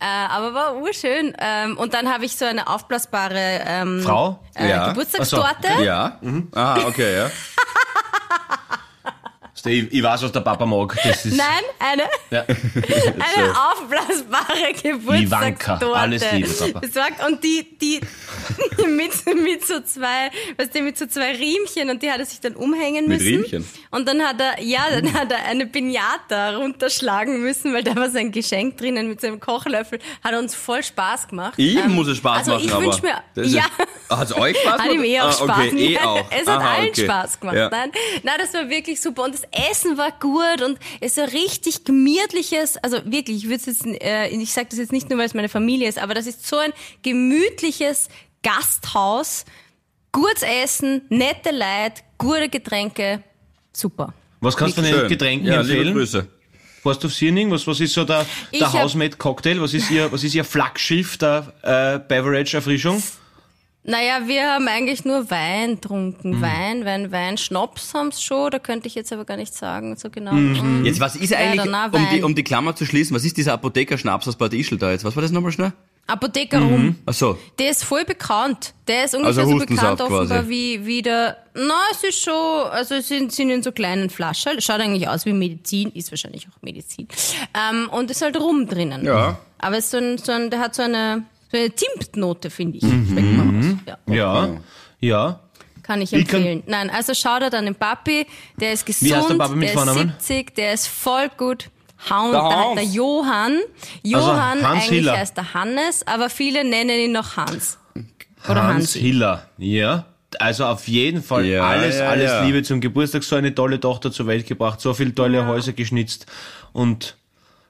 aber 0.00 0.52
war 0.52 0.76
urschön. 0.76 1.34
Ähm, 1.38 1.78
und 1.78 1.94
dann 1.94 2.12
habe 2.12 2.26
ich 2.26 2.36
so 2.36 2.44
eine 2.44 2.68
aufblasbare 2.68 3.60
ähm, 3.66 4.02
Frau? 4.02 4.38
äh, 4.56 4.68
Ja. 4.68 4.88
Geburtstagstorte. 4.88 5.82
Ja. 5.84 6.20
Aha, 6.54 6.86
okay, 6.86 7.16
ja. 7.16 7.30
Ich, 9.64 9.92
ich 9.92 10.02
weiß, 10.02 10.22
was 10.22 10.32
der 10.32 10.40
Papa 10.40 10.64
mag. 10.66 10.96
Nein, 11.24 11.38
eine, 11.78 12.02
Ja. 12.30 12.44
eine 12.46 13.54
aufblasbare 13.72 14.72
Geburtstagstorte. 14.82 15.94
Alles 15.96 16.22
Liebe, 16.32 16.48
Papa. 16.72 17.26
und 17.26 17.42
die, 17.42 17.66
die 17.80 18.00
mit, 18.86 19.12
mit 19.42 19.66
so 19.66 19.80
zwei, 19.80 20.30
weißt 20.58 20.74
du, 20.74 20.82
mit 20.82 20.98
so 20.98 21.06
zwei 21.06 21.32
Riemchen 21.34 21.90
und 21.90 22.02
die 22.02 22.10
hat 22.10 22.18
er 22.20 22.26
sich 22.26 22.40
dann 22.40 22.54
umhängen 22.54 23.08
Mit 23.08 23.20
müssen. 23.20 23.42
Riemchen? 23.42 23.68
Und 23.90 24.06
dann 24.06 24.22
hat 24.22 24.40
er, 24.40 24.60
ja, 24.62 24.82
dann 24.90 25.12
hat 25.14 25.32
er 25.32 25.44
eine 25.46 25.66
Pinata 25.66 26.56
runterschlagen 26.56 27.40
müssen, 27.40 27.72
weil 27.74 27.82
da 27.82 27.96
war 27.96 28.10
sein 28.10 28.30
Geschenk 28.32 28.76
drinnen 28.76 29.08
mit 29.08 29.20
seinem 29.20 29.40
Kochlöffel. 29.40 29.98
Hat 30.22 30.34
uns 30.34 30.54
voll 30.54 30.82
Spaß 30.82 31.28
gemacht. 31.28 31.54
Ihm 31.58 31.78
Ähm, 31.78 31.94
muss 31.94 32.08
es 32.08 32.18
Spaß 32.18 32.38
also 32.48 32.52
machen, 32.52 32.64
ich 32.66 32.72
aber. 32.72 32.84
wünsch 32.84 33.02
mir, 33.02 33.22
ja. 33.44 33.64
Hat 34.10 34.30
es 34.30 34.36
euch 34.36 34.56
Spaß 34.58 34.80
Hat 34.80 34.92
ihm 34.92 35.02
eh 35.02 35.20
auch 35.20 35.26
Ah, 35.26 35.32
Spaß 35.32 35.48
okay, 35.58 35.76
eh 35.78 35.88
gemacht. 35.94 36.06
auch. 36.06 36.26
Es 36.30 36.46
hat 36.46 36.60
Aha, 36.60 36.74
allen 36.76 36.88
okay. 36.90 37.04
Spaß 37.04 37.40
gemacht. 37.40 37.56
Ja. 37.56 37.68
Nein, 37.70 37.90
nein, 38.22 38.34
das 38.38 38.54
war 38.54 38.68
wirklich 38.68 39.00
super. 39.00 39.24
Und 39.24 39.34
das 39.34 39.42
Essen 39.70 39.96
war 39.98 40.12
gut 40.12 40.62
und 40.64 40.78
es 41.00 41.16
war 41.16 41.32
richtig 41.32 41.84
gemütliches, 41.84 42.76
also 42.78 42.98
wirklich, 43.04 43.44
ich 43.44 43.48
würde 43.48 43.62
jetzt, 43.66 43.86
äh, 43.86 44.28
ich 44.28 44.52
sage 44.52 44.68
das 44.70 44.78
jetzt 44.78 44.92
nicht 44.92 45.08
nur, 45.08 45.18
weil 45.18 45.26
es 45.26 45.34
meine 45.34 45.48
Familie 45.48 45.88
ist, 45.88 45.98
aber 45.98 46.14
das 46.14 46.26
ist 46.26 46.46
so 46.46 46.56
ein 46.56 46.72
gemütliches 47.02 48.08
Gasthaus. 48.42 49.44
Gutes 50.12 50.42
Essen, 50.42 51.02
nette 51.08 51.50
Leute, 51.50 52.02
gute 52.16 52.48
Getränke, 52.48 53.22
super. 53.72 54.14
Was 54.40 54.56
kannst 54.56 54.78
du 54.78 54.82
von 54.82 54.90
den. 54.90 55.08
Getränken 55.08 55.46
ja, 55.46 55.60
liebe 55.60 55.72
empfehlen? 55.74 55.94
Grüße. 55.94 56.26
Fährst 56.82 57.02
du 57.02 57.08
auf 57.08 57.14
Sierning? 57.14 57.50
Was, 57.50 57.66
was 57.66 57.80
ist 57.80 57.92
so 57.94 58.04
der, 58.04 58.24
der 58.52 58.72
hab- 58.72 58.82
Housemade 58.84 59.16
Cocktail? 59.16 59.60
Was 59.60 59.74
ist 59.74 59.90
ihr, 59.90 60.10
was 60.12 60.22
ist 60.22 60.34
ihr 60.34 60.44
Flaggschiff 60.44 61.18
der 61.18 61.52
äh, 61.62 61.98
Beverage 61.98 62.56
Erfrischung? 62.56 63.02
Naja, 63.86 64.26
wir 64.26 64.52
haben 64.52 64.66
eigentlich 64.68 65.04
nur 65.04 65.30
Wein 65.30 65.76
getrunken. 65.76 66.38
Mhm. 66.38 66.42
Wein, 66.42 66.84
Wein, 66.84 67.12
Wein. 67.12 67.38
Schnaps 67.38 67.94
haben's 67.94 68.22
schon, 68.22 68.50
da 68.50 68.58
könnte 68.58 68.88
ich 68.88 68.94
jetzt 68.94 69.12
aber 69.12 69.24
gar 69.24 69.36
nicht 69.36 69.54
sagen, 69.54 69.96
so 69.96 70.10
genau. 70.10 70.32
Mm. 70.32 70.84
Jetzt, 70.84 70.98
was 71.00 71.14
ist 71.16 71.30
Ja, 71.30 71.38
eigentlich, 71.38 71.62
danach 71.64 71.92
um 71.92 72.06
die, 72.12 72.22
um 72.22 72.34
die 72.34 72.42
Klammer 72.42 72.74
zu 72.74 72.84
schließen, 72.84 73.14
was 73.14 73.24
ist 73.24 73.36
dieser 73.36 73.52
Apothekerschnaps 73.52 74.26
aus 74.26 74.36
Bad 74.36 74.52
Ischl 74.54 74.76
da 74.76 74.90
jetzt? 74.90 75.04
Was 75.04 75.14
war 75.14 75.22
das 75.22 75.30
nochmal 75.30 75.52
schnell? 75.52 75.72
Apotheker 76.08 76.60
rum. 76.60 76.94
Ach 77.04 77.12
so. 77.12 77.36
Der 77.58 77.70
ist 77.70 77.82
voll 77.84 78.04
bekannt. 78.04 78.74
Der 78.86 79.04
ist 79.06 79.14
ungefähr 79.16 79.42
Also 79.42 79.50
so 79.52 79.58
bekannt 79.58 80.00
offenbar 80.00 80.26
quasi. 80.26 80.48
wie, 80.48 80.86
wie 80.86 81.02
der, 81.02 81.36
na, 81.54 81.80
es 81.90 82.04
ist 82.04 82.22
schon, 82.22 82.32
also 82.70 82.94
es 82.94 83.08
sind, 83.08 83.32
sind 83.32 83.50
in 83.50 83.62
so 83.64 83.72
kleinen 83.72 84.08
Flaschen. 84.08 84.60
Schaut 84.60 84.78
eigentlich 84.80 85.08
aus 85.08 85.26
wie 85.26 85.32
Medizin, 85.32 85.90
ist 85.92 86.12
wahrscheinlich 86.12 86.46
auch 86.46 86.62
Medizin. 86.62 87.08
Ähm, 87.54 87.88
und 87.90 88.08
ist 88.10 88.22
halt 88.22 88.38
rum 88.38 88.68
drinnen. 88.68 89.04
Ja. 89.04 89.38
Aber 89.58 89.78
es 89.78 89.86
ist 89.86 89.90
so 89.92 89.96
ein, 89.98 90.18
so 90.18 90.30
ein, 90.30 90.48
der 90.50 90.60
hat 90.60 90.76
so 90.76 90.82
eine, 90.82 91.24
so 91.50 91.58
eine 91.58 91.74
Zimtnote, 91.74 92.50
finde 92.50 92.78
ich. 92.78 92.84
Aus. 92.84 92.90
Ja. 93.86 93.98
Ja, 94.06 94.48
ja. 95.00 95.40
Kann 95.82 96.02
ich 96.02 96.12
Ich 96.12 96.26
kann- 96.26 96.40
empfehlen. 96.40 96.62
Nein, 96.66 96.90
also 96.90 97.14
schaut 97.14 97.42
an 97.54 97.64
den 97.64 97.74
Papi, 97.76 98.26
der 98.60 98.72
ist 98.72 98.84
gesund, 98.84 99.10
Wie 99.10 99.14
heißt 99.14 99.30
der 99.30 99.34
Papi 99.36 99.54
mit 99.54 99.68
der 99.68 99.74
Vornamen? 99.76 100.08
ist 100.18 100.26
70, 100.26 100.54
der 100.56 100.72
ist 100.72 100.88
voll 100.88 101.28
gut. 101.36 101.70
Haun, 102.10 102.32
Der 102.32 102.40
der, 102.42 102.56
Hans. 102.58 102.74
der 102.74 102.84
Johann. 102.84 103.58
Johann, 104.02 104.62
Hans 104.62 104.64
eigentlich 104.64 104.88
Hiller. 104.88 105.16
heißt 105.16 105.38
er 105.38 105.54
Hannes, 105.54 106.06
aber 106.06 106.28
viele 106.28 106.62
nennen 106.64 106.98
ihn 106.98 107.12
noch 107.12 107.36
Hans. 107.36 107.78
Oder 108.48 108.62
Hans 108.64 108.74
Hansi. 108.74 109.00
Hiller, 109.00 109.48
ja. 109.58 110.06
Also 110.38 110.66
auf 110.66 110.86
jeden 110.88 111.22
Fall 111.22 111.46
Ja, 111.46 111.62
alles, 111.64 111.98
ja, 111.98 112.08
alles 112.08 112.30
ja. 112.30 112.44
Liebe 112.44 112.62
zum 112.62 112.80
Geburtstag. 112.80 113.22
So 113.22 113.36
eine 113.36 113.54
tolle 113.54 113.80
Tochter 113.80 114.12
zur 114.12 114.26
Welt 114.26 114.46
gebracht, 114.46 114.80
so 114.80 114.92
viele 114.92 115.14
tolle 115.14 115.46
Häuser 115.46 115.72
geschnitzt 115.72 116.26
und 116.72 117.16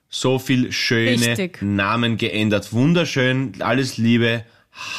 so 0.08 0.38
viel 0.38 0.72
schöne 0.72 1.10
Richtig. 1.12 1.60
Namen 1.62 2.16
geändert. 2.16 2.72
Wunderschön, 2.72 3.52
alles 3.60 3.96
Liebe. 3.98 4.44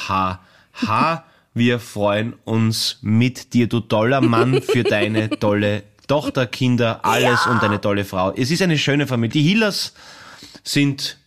Ha, 0.07 0.39
ha, 0.86 1.26
wir 1.54 1.80
freuen 1.80 2.34
uns 2.44 3.00
mit 3.02 3.54
dir, 3.54 3.68
du 3.68 3.80
toller 3.80 4.22
Mann, 4.22 4.62
für 4.62 4.84
deine 4.84 5.30
tolle 5.30 5.84
Tochter, 6.08 6.46
Kinder, 6.48 7.04
alles 7.04 7.46
und 7.48 7.62
eine 7.64 7.82
tolle 7.82 8.06
Frau. 8.06 8.32
Es 8.34 8.52
ist 8.52 8.62
eine 8.62 8.78
schöne 8.78 9.08
Familie. 9.08 9.42
Die 9.42 9.48
Hillers 9.48 9.94
sind 10.64 11.18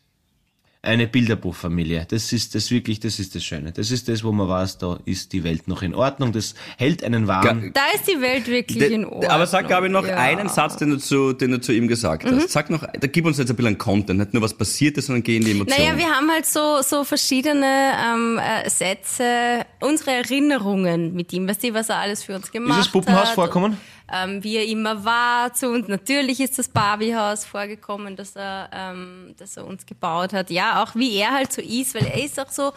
eine 0.82 1.06
Bilderbuchfamilie. 1.06 2.06
Das 2.08 2.32
ist 2.32 2.54
das 2.54 2.70
wirklich, 2.70 3.00
das 3.00 3.18
ist 3.18 3.34
das 3.34 3.44
Schöne. 3.44 3.70
Das 3.72 3.90
ist 3.90 4.08
das, 4.08 4.24
wo 4.24 4.32
man 4.32 4.48
weiß, 4.48 4.78
da 4.78 4.98
ist 5.04 5.32
die 5.34 5.44
Welt 5.44 5.68
noch 5.68 5.82
in 5.82 5.94
Ordnung. 5.94 6.32
Das 6.32 6.54
hält 6.78 7.04
einen 7.04 7.26
warm. 7.26 7.72
Da 7.74 7.82
ist 7.94 8.08
die 8.08 8.18
Welt 8.22 8.46
wirklich 8.46 8.78
De- 8.78 8.92
in 8.94 9.04
Ordnung. 9.04 9.30
aber 9.30 9.46
sag, 9.46 9.68
Gabi, 9.68 9.90
noch 9.90 10.06
ja. 10.06 10.16
einen 10.16 10.48
Satz, 10.48 10.76
den 10.78 10.90
du, 10.90 10.96
zu, 10.96 11.34
den 11.34 11.50
du 11.50 11.60
zu 11.60 11.72
ihm 11.72 11.86
gesagt 11.86 12.24
hast. 12.24 12.48
Sag 12.50 12.70
noch, 12.70 12.82
da 12.98 13.06
gib 13.08 13.26
uns 13.26 13.36
jetzt 13.36 13.50
ein 13.50 13.56
bisschen 13.56 13.76
Content, 13.76 14.18
nicht 14.20 14.32
nur 14.32 14.42
was 14.42 14.54
passiert 14.54 14.96
ist, 14.96 15.06
sondern 15.06 15.22
geh 15.22 15.36
in 15.36 15.44
die 15.44 15.50
Emotionen. 15.50 15.82
Naja, 15.84 15.98
wir 15.98 16.08
haben 16.08 16.30
halt 16.30 16.46
so, 16.46 16.80
so 16.82 17.04
verschiedene 17.04 17.92
ähm, 18.02 18.38
äh, 18.38 18.68
Sätze, 18.70 19.66
unsere 19.80 20.12
Erinnerungen 20.12 21.12
mit 21.12 21.32
ihm, 21.34 21.46
weißt 21.46 21.62
du, 21.64 21.74
was 21.74 21.90
er 21.90 21.96
alles 21.98 22.22
für 22.24 22.34
uns 22.36 22.50
gemacht 22.50 22.78
Ist 22.78 22.86
das 22.86 22.92
Puppenhaus 22.92 23.28
hat. 23.28 23.34
vorkommen? 23.34 23.76
Ähm, 24.12 24.42
wie 24.42 24.56
er 24.56 24.66
immer 24.66 25.04
war 25.04 25.52
zu 25.54 25.68
uns. 25.68 25.88
Natürlich 25.88 26.40
ist 26.40 26.58
das 26.58 26.68
Barbiehaus 26.68 27.44
vorgekommen, 27.44 28.16
dass 28.16 28.36
er, 28.36 28.70
ähm, 28.72 29.34
dass 29.38 29.56
er 29.56 29.66
uns 29.66 29.86
gebaut 29.86 30.32
hat. 30.32 30.50
Ja, 30.50 30.82
auch 30.82 30.94
wie 30.94 31.16
er 31.16 31.32
halt 31.32 31.52
so 31.52 31.62
ist, 31.62 31.94
weil 31.94 32.06
er 32.06 32.22
ist 32.22 32.38
auch 32.40 32.50
so, 32.50 32.72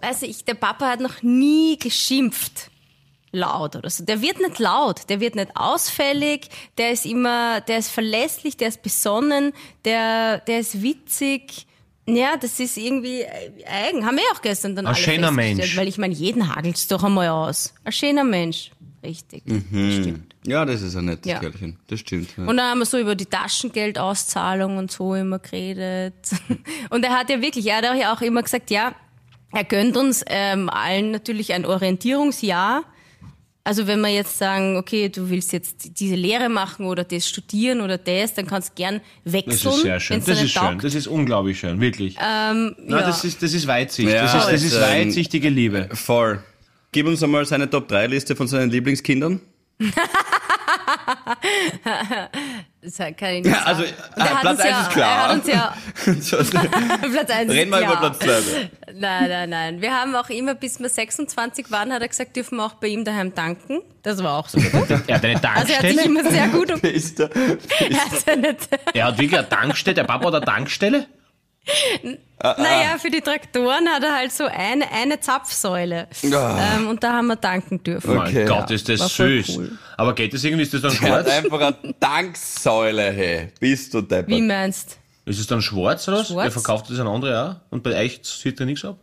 weiß 0.00 0.22
ich, 0.22 0.44
der 0.44 0.54
Papa 0.54 0.90
hat 0.90 1.00
noch 1.00 1.22
nie 1.22 1.78
geschimpft 1.78 2.70
laut 3.32 3.76
oder 3.76 3.90
so. 3.90 4.04
Der 4.04 4.22
wird 4.22 4.40
nicht 4.40 4.58
laut, 4.58 5.08
der 5.08 5.20
wird 5.20 5.34
nicht 5.34 5.50
ausfällig, 5.56 6.48
der 6.78 6.92
ist 6.92 7.04
immer, 7.04 7.60
der 7.60 7.78
ist 7.78 7.90
verlässlich, 7.90 8.56
der 8.56 8.68
ist 8.68 8.82
besonnen, 8.82 9.52
der, 9.84 10.38
der 10.38 10.60
ist 10.60 10.82
witzig. 10.82 11.66
Ja, 12.06 12.36
das 12.36 12.60
ist 12.60 12.76
irgendwie 12.76 13.22
äh, 13.22 13.64
eigen. 13.66 14.04
Haben 14.04 14.16
wir 14.16 14.24
auch 14.34 14.42
gestern 14.42 14.76
dann 14.76 14.86
Ein 14.86 14.94
alle 14.94 15.02
schöner 15.02 15.28
festgestellt, 15.28 15.56
Mensch. 15.58 15.76
Weil 15.76 15.88
ich 15.88 15.98
meine, 15.98 16.14
jeden 16.14 16.54
hagelt's 16.54 16.86
doch 16.86 17.02
einmal 17.02 17.28
aus. 17.28 17.74
Ein 17.82 17.92
schöner 17.92 18.24
Mensch. 18.24 18.70
Richtig. 19.04 19.42
Stimmt. 19.44 20.34
ja, 20.46 20.64
das 20.64 20.82
ist 20.82 20.96
ein 20.96 21.04
nettes 21.04 21.30
Ja. 21.30 21.38
Kerlchen. 21.38 21.76
Das 21.88 22.00
stimmt. 22.00 22.30
Ja. 22.36 22.44
Und 22.46 22.56
dann 22.56 22.70
haben 22.70 22.78
wir 22.78 22.86
so 22.86 22.98
über 22.98 23.14
die 23.14 23.26
Taschengeldauszahlung 23.26 24.78
und 24.78 24.90
so 24.90 25.14
immer 25.14 25.38
geredet. 25.38 26.14
Und 26.90 27.04
er 27.04 27.10
hat 27.10 27.28
ja 27.30 27.40
wirklich, 27.42 27.66
er 27.66 27.76
hat 27.76 27.84
ja 27.98 28.14
auch 28.14 28.20
immer 28.22 28.42
gesagt, 28.42 28.70
ja, 28.70 28.94
er 29.52 29.64
gönnt 29.64 29.96
uns 29.96 30.24
ähm, 30.26 30.68
allen 30.70 31.10
natürlich 31.10 31.52
ein 31.52 31.66
Orientierungsjahr. 31.66 32.84
Also 33.66 33.86
wenn 33.86 34.00
wir 34.00 34.08
jetzt 34.10 34.36
sagen, 34.36 34.76
okay, 34.76 35.08
du 35.08 35.30
willst 35.30 35.52
jetzt 35.54 35.98
diese 35.98 36.16
Lehre 36.16 36.50
machen 36.50 36.84
oder 36.84 37.02
das 37.02 37.26
studieren 37.26 37.80
oder 37.80 37.96
das, 37.96 38.34
dann 38.34 38.46
kannst 38.46 38.70
du 38.70 38.74
gern 38.74 39.00
wechseln. 39.24 39.52
Das 39.64 39.76
ist 39.76 39.82
sehr 39.82 40.00
schön. 40.00 40.22
Das 40.24 40.42
ist 40.42 40.50
schön. 40.50 40.78
Das 40.80 40.94
ist 40.94 41.06
unglaublich 41.06 41.58
schön, 41.58 41.80
wirklich. 41.80 42.16
Ähm, 42.16 42.74
Na, 42.78 43.00
ja. 43.00 43.06
das 43.06 43.24
ist, 43.24 43.42
das 43.42 43.54
ist 43.54 43.66
Weitsicht. 43.66 44.10
Ja, 44.10 44.22
das 44.22 44.34
ist, 44.34 44.40
das 44.40 44.50
das 44.50 44.62
ist 44.62 44.72
ist, 44.72 44.76
ähm, 44.76 45.06
weitsichtige 45.06 45.48
Liebe. 45.48 45.88
Voll. 45.92 46.42
Gib 46.94 47.08
uns 47.08 47.20
einmal 47.24 47.44
seine 47.44 47.68
Top-3-Liste 47.68 48.36
von 48.36 48.46
seinen 48.46 48.70
Lieblingskindern. 48.70 49.40
das 52.80 52.98
kann 52.98 53.34
ich 53.34 53.42
nicht 53.44 53.66
Also, 53.66 53.82
sagen. 53.82 53.96
Und 54.14 54.22
er 54.22 54.36
ah, 54.36 54.40
Platz 54.40 54.58
uns 54.60 54.64
ja, 54.64 54.78
eins 54.78 54.86
ist 54.86 54.92
klar. 54.92 55.10
Er 55.10 55.22
hat 55.24 55.34
uns 55.34 55.48
ja, 55.48 55.74
Platz 57.10 57.30
eins 57.30 57.50
Reden 57.52 57.70
wir 57.72 57.78
ist 57.80 57.84
über. 57.84 57.96
Platz 57.96 58.18
2. 58.20 58.30
Nein, 58.94 59.28
nein, 59.28 59.50
nein. 59.50 59.80
Wir 59.82 59.92
haben 59.92 60.14
auch 60.14 60.30
immer, 60.30 60.54
bis 60.54 60.78
wir 60.78 60.88
26 60.88 61.68
waren, 61.72 61.92
hat 61.92 62.00
er 62.00 62.06
gesagt, 62.06 62.36
dürfen 62.36 62.58
wir 62.58 62.66
auch 62.66 62.74
bei 62.74 62.86
ihm 62.86 63.04
daheim 63.04 63.34
danken. 63.34 63.80
Das 64.04 64.22
war 64.22 64.38
auch 64.38 64.48
so 64.48 64.60
gut. 64.60 64.88
Er 64.88 65.16
hat 65.16 65.24
eine 65.24 65.34
Also 65.34 65.48
er 65.48 65.50
hat 65.50 65.64
sich 65.64 65.96
Tankstelle. 65.96 66.02
immer 66.04 66.30
sehr 66.30 66.46
gut 66.46 66.70
um... 66.72 66.80
Ist 66.80 67.18
der, 67.18 67.28
Er 67.34 68.04
hat 68.04 68.24
ja 68.24 68.36
nicht, 68.36 68.68
Er 68.94 69.04
hat 69.06 69.18
wirklich 69.18 69.36
eine 69.36 69.48
Tankstelle. 69.48 69.94
Der 69.96 70.04
Papa 70.04 70.26
hat 70.26 70.34
eine 70.36 70.44
Tankstelle. 70.44 71.08
Naja, 72.42 72.98
für 72.98 73.10
die 73.10 73.20
Traktoren 73.20 73.88
hat 73.88 74.02
er 74.02 74.14
halt 74.14 74.32
so 74.32 74.44
eine, 74.44 74.90
eine 74.92 75.18
Zapfsäule. 75.20 76.08
Ah. 76.32 76.76
Ähm, 76.76 76.88
und 76.88 77.02
da 77.02 77.14
haben 77.14 77.26
wir 77.28 77.36
danken 77.36 77.82
dürfen. 77.82 78.18
Okay. 78.18 78.44
Mein 78.44 78.46
Gott, 78.46 78.70
ist 78.70 78.88
das 78.88 79.14
süß. 79.16 79.56
cool. 79.56 79.78
Aber 79.96 80.14
geht 80.14 80.34
das 80.34 80.44
irgendwie, 80.44 80.62
ist 80.64 80.74
das 80.74 80.82
dann 80.82 80.90
der 80.92 81.00
hat 81.00 81.26
schwarz? 81.26 81.44
einfach 81.44 81.60
eine 81.60 81.98
Tanksäule, 81.98 83.10
hey. 83.12 83.48
Bist 83.60 83.94
du 83.94 84.00
deppert. 84.02 84.28
Wie 84.28 84.42
meinst 84.42 84.98
Ist 85.24 85.38
es 85.40 85.46
dann 85.46 85.62
schwarz 85.62 86.06
oder 86.08 86.18
was? 86.18 86.28
Schwarz. 86.28 86.42
Der 86.44 86.52
verkauft 86.52 86.90
das 86.90 86.98
an 86.98 87.06
andere 87.06 87.42
auch. 87.42 87.56
Und 87.70 87.82
bei 87.82 87.94
euch 87.98 88.20
sieht 88.22 88.60
er 88.60 88.66
nichts 88.66 88.84
ab? 88.84 88.98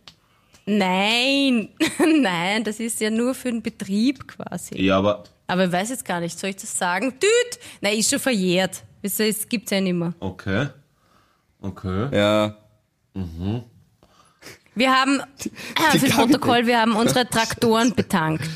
Nein, 0.64 1.68
nein, 2.20 2.62
das 2.62 2.78
ist 2.78 3.00
ja 3.00 3.10
nur 3.10 3.34
für 3.34 3.50
den 3.50 3.62
Betrieb 3.62 4.28
quasi. 4.28 4.80
Ja, 4.80 4.98
aber 4.98 5.24
Aber 5.48 5.64
ich 5.64 5.72
weiß 5.72 5.90
jetzt 5.90 6.04
gar 6.04 6.20
nicht, 6.20 6.38
soll 6.38 6.50
ich 6.50 6.56
das 6.56 6.78
sagen? 6.78 7.10
Düt! 7.20 7.58
Nein, 7.80 7.98
ist 7.98 8.08
schon 8.10 8.20
verjährt. 8.20 8.82
Es, 9.02 9.18
es 9.18 9.48
gibt's 9.48 9.72
ja 9.72 9.80
nicht 9.80 9.94
mehr. 9.94 10.14
Okay. 10.20 10.68
Okay. 11.62 12.08
Ja. 12.16 12.54
Wir 14.74 14.90
haben, 14.90 15.20
äh, 15.20 15.98
fürs 15.98 16.02
Gabi- 16.12 16.32
Protokoll, 16.32 16.66
wir 16.66 16.80
haben 16.80 16.96
unsere 16.96 17.28
Traktoren 17.28 17.94
betankt. 17.94 18.48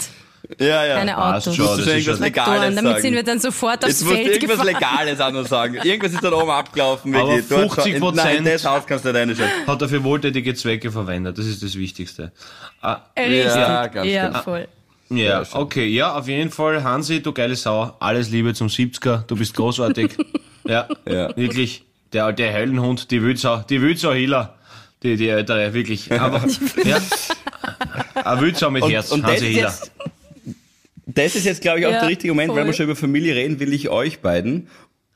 Ja, 0.61 0.85
ja. 0.85 0.97
Keine 0.99 1.19
Autos. 1.19 1.57
schon. 1.57 1.67
Das 1.67 1.79
ist 1.81 1.87
irgendwas 1.89 2.05
schon- 2.17 2.23
Legales 2.25 2.47
Traktoren. 2.47 2.77
Damit 2.77 2.93
sagen. 2.93 3.03
sind 3.03 3.15
wir 3.15 3.23
dann 3.25 3.41
sofort 3.41 3.85
aufs 3.85 3.87
Jetzt 4.01 4.03
musst 4.05 4.13
du 4.13 4.17
Feld 4.17 4.29
irgendwas 4.43 4.67
gefahren. 4.67 4.75
Legales 5.07 5.21
auch 5.21 5.33
noch 5.33 5.47
sagen. 5.47 5.75
Irgendwas 5.83 6.13
ist 6.13 6.23
dann 6.25 6.33
oben 6.35 6.51
abgelaufen. 6.51 7.15
Aber. 7.17 7.41
Dort- 7.49 7.73
50% 7.73 8.15
Nein, 8.15 8.45
das 8.45 8.65
Haus 8.65 8.87
kannst 8.87 9.05
du 9.05 9.13
nicht 9.13 9.41
reinschauen. 9.41 9.67
Hat 9.67 9.83
er 9.83 9.89
für 9.89 10.05
wohltätige 10.05 10.55
Zwecke 10.55 10.93
verwendet. 10.93 11.37
Das 11.37 11.47
ist 11.47 11.63
das 11.65 11.75
Wichtigste. 11.77 12.31
Ah, 12.81 13.01
Richtig. 13.19 13.45
Ja, 13.47 13.87
ganz 13.89 14.09
ja, 14.09 14.29
genau. 14.29 14.43
voll. 14.43 14.69
ja, 15.11 15.43
okay. 15.53 15.87
Ja, 15.89 16.15
auf 16.15 16.29
jeden 16.29 16.51
Fall. 16.51 16.83
Hansi, 16.85 17.21
du 17.23 17.33
geile 17.33 17.57
Sau. 17.57 17.97
Alles 17.99 18.31
Liebe 18.31 18.55
zum 18.55 18.69
70er. 18.69 19.25
Du 19.27 19.35
bist 19.37 19.53
großartig. 19.55 20.17
ja, 20.65 20.87
Ja. 21.09 21.37
wirklich. 21.37 21.85
Der 22.13 22.25
alte 22.27 22.53
Höllenhund, 22.53 23.11
die 23.11 23.23
Wildsau, 23.23 23.63
die 23.69 23.81
Wildsau 23.83 24.13
Hiller. 24.13 24.55
Die, 25.03 25.17
die 25.17 25.29
ältere, 25.29 25.75
wirklich. 25.75 26.11
Einfach, 26.13 26.47
ja. 26.85 26.99
Ein 28.25 28.41
Wildsau 28.41 28.71
mit 28.71 28.83
Und, 28.83 28.91
Herz, 28.91 29.11
und 29.13 29.23
das, 29.23 29.33
Hansi 29.33 29.47
ist 29.47 29.55
Hiller. 29.55 29.69
jetzt, 29.69 29.93
das 31.07 31.35
ist 31.37 31.45
jetzt, 31.45 31.61
glaube 31.61 31.81
ich, 31.81 31.87
auch 31.87 31.91
Ja, 31.93 32.01
der 32.01 32.09
richtige 32.09 32.33
Moment, 32.33 32.49
voll. 32.51 32.59
weil 32.61 32.67
wir 32.67 32.73
schon 32.73 32.85
über 32.87 32.97
Familie 32.97 33.35
reden, 33.35 33.61
will 33.61 33.73
ich 33.73 33.89
euch 33.91 34.21
beiden 34.21 34.69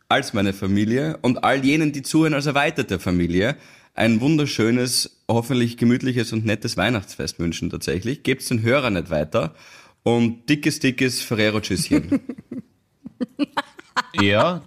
als 0.08 0.32
meine 0.34 0.52
Familie 0.52 1.18
und 1.22 1.44
all 1.44 1.64
jenen, 1.64 1.92
die 1.92 2.02
zuhören, 2.02 2.34
als 2.34 2.46
erweiterte 2.46 2.98
Familie, 2.98 3.56
ein 3.94 4.20
wunderschönes, 4.20 5.20
hoffentlich 5.28 5.76
gemütliches 5.76 6.32
und 6.32 6.44
nettes 6.44 6.76
Weihnachtsfest 6.76 7.38
wünschen 7.38 7.70
tatsächlich. 7.70 8.22
Gebt's 8.22 8.48
den 8.48 8.62
Hörern 8.62 8.94
nicht 8.94 9.10
weiter 9.10 9.54
und 10.02 10.48
dickes, 10.48 10.78
dickes 10.80 11.22
Ferrero-Tschüsschen. 11.22 12.20
Ja, 14.20 14.62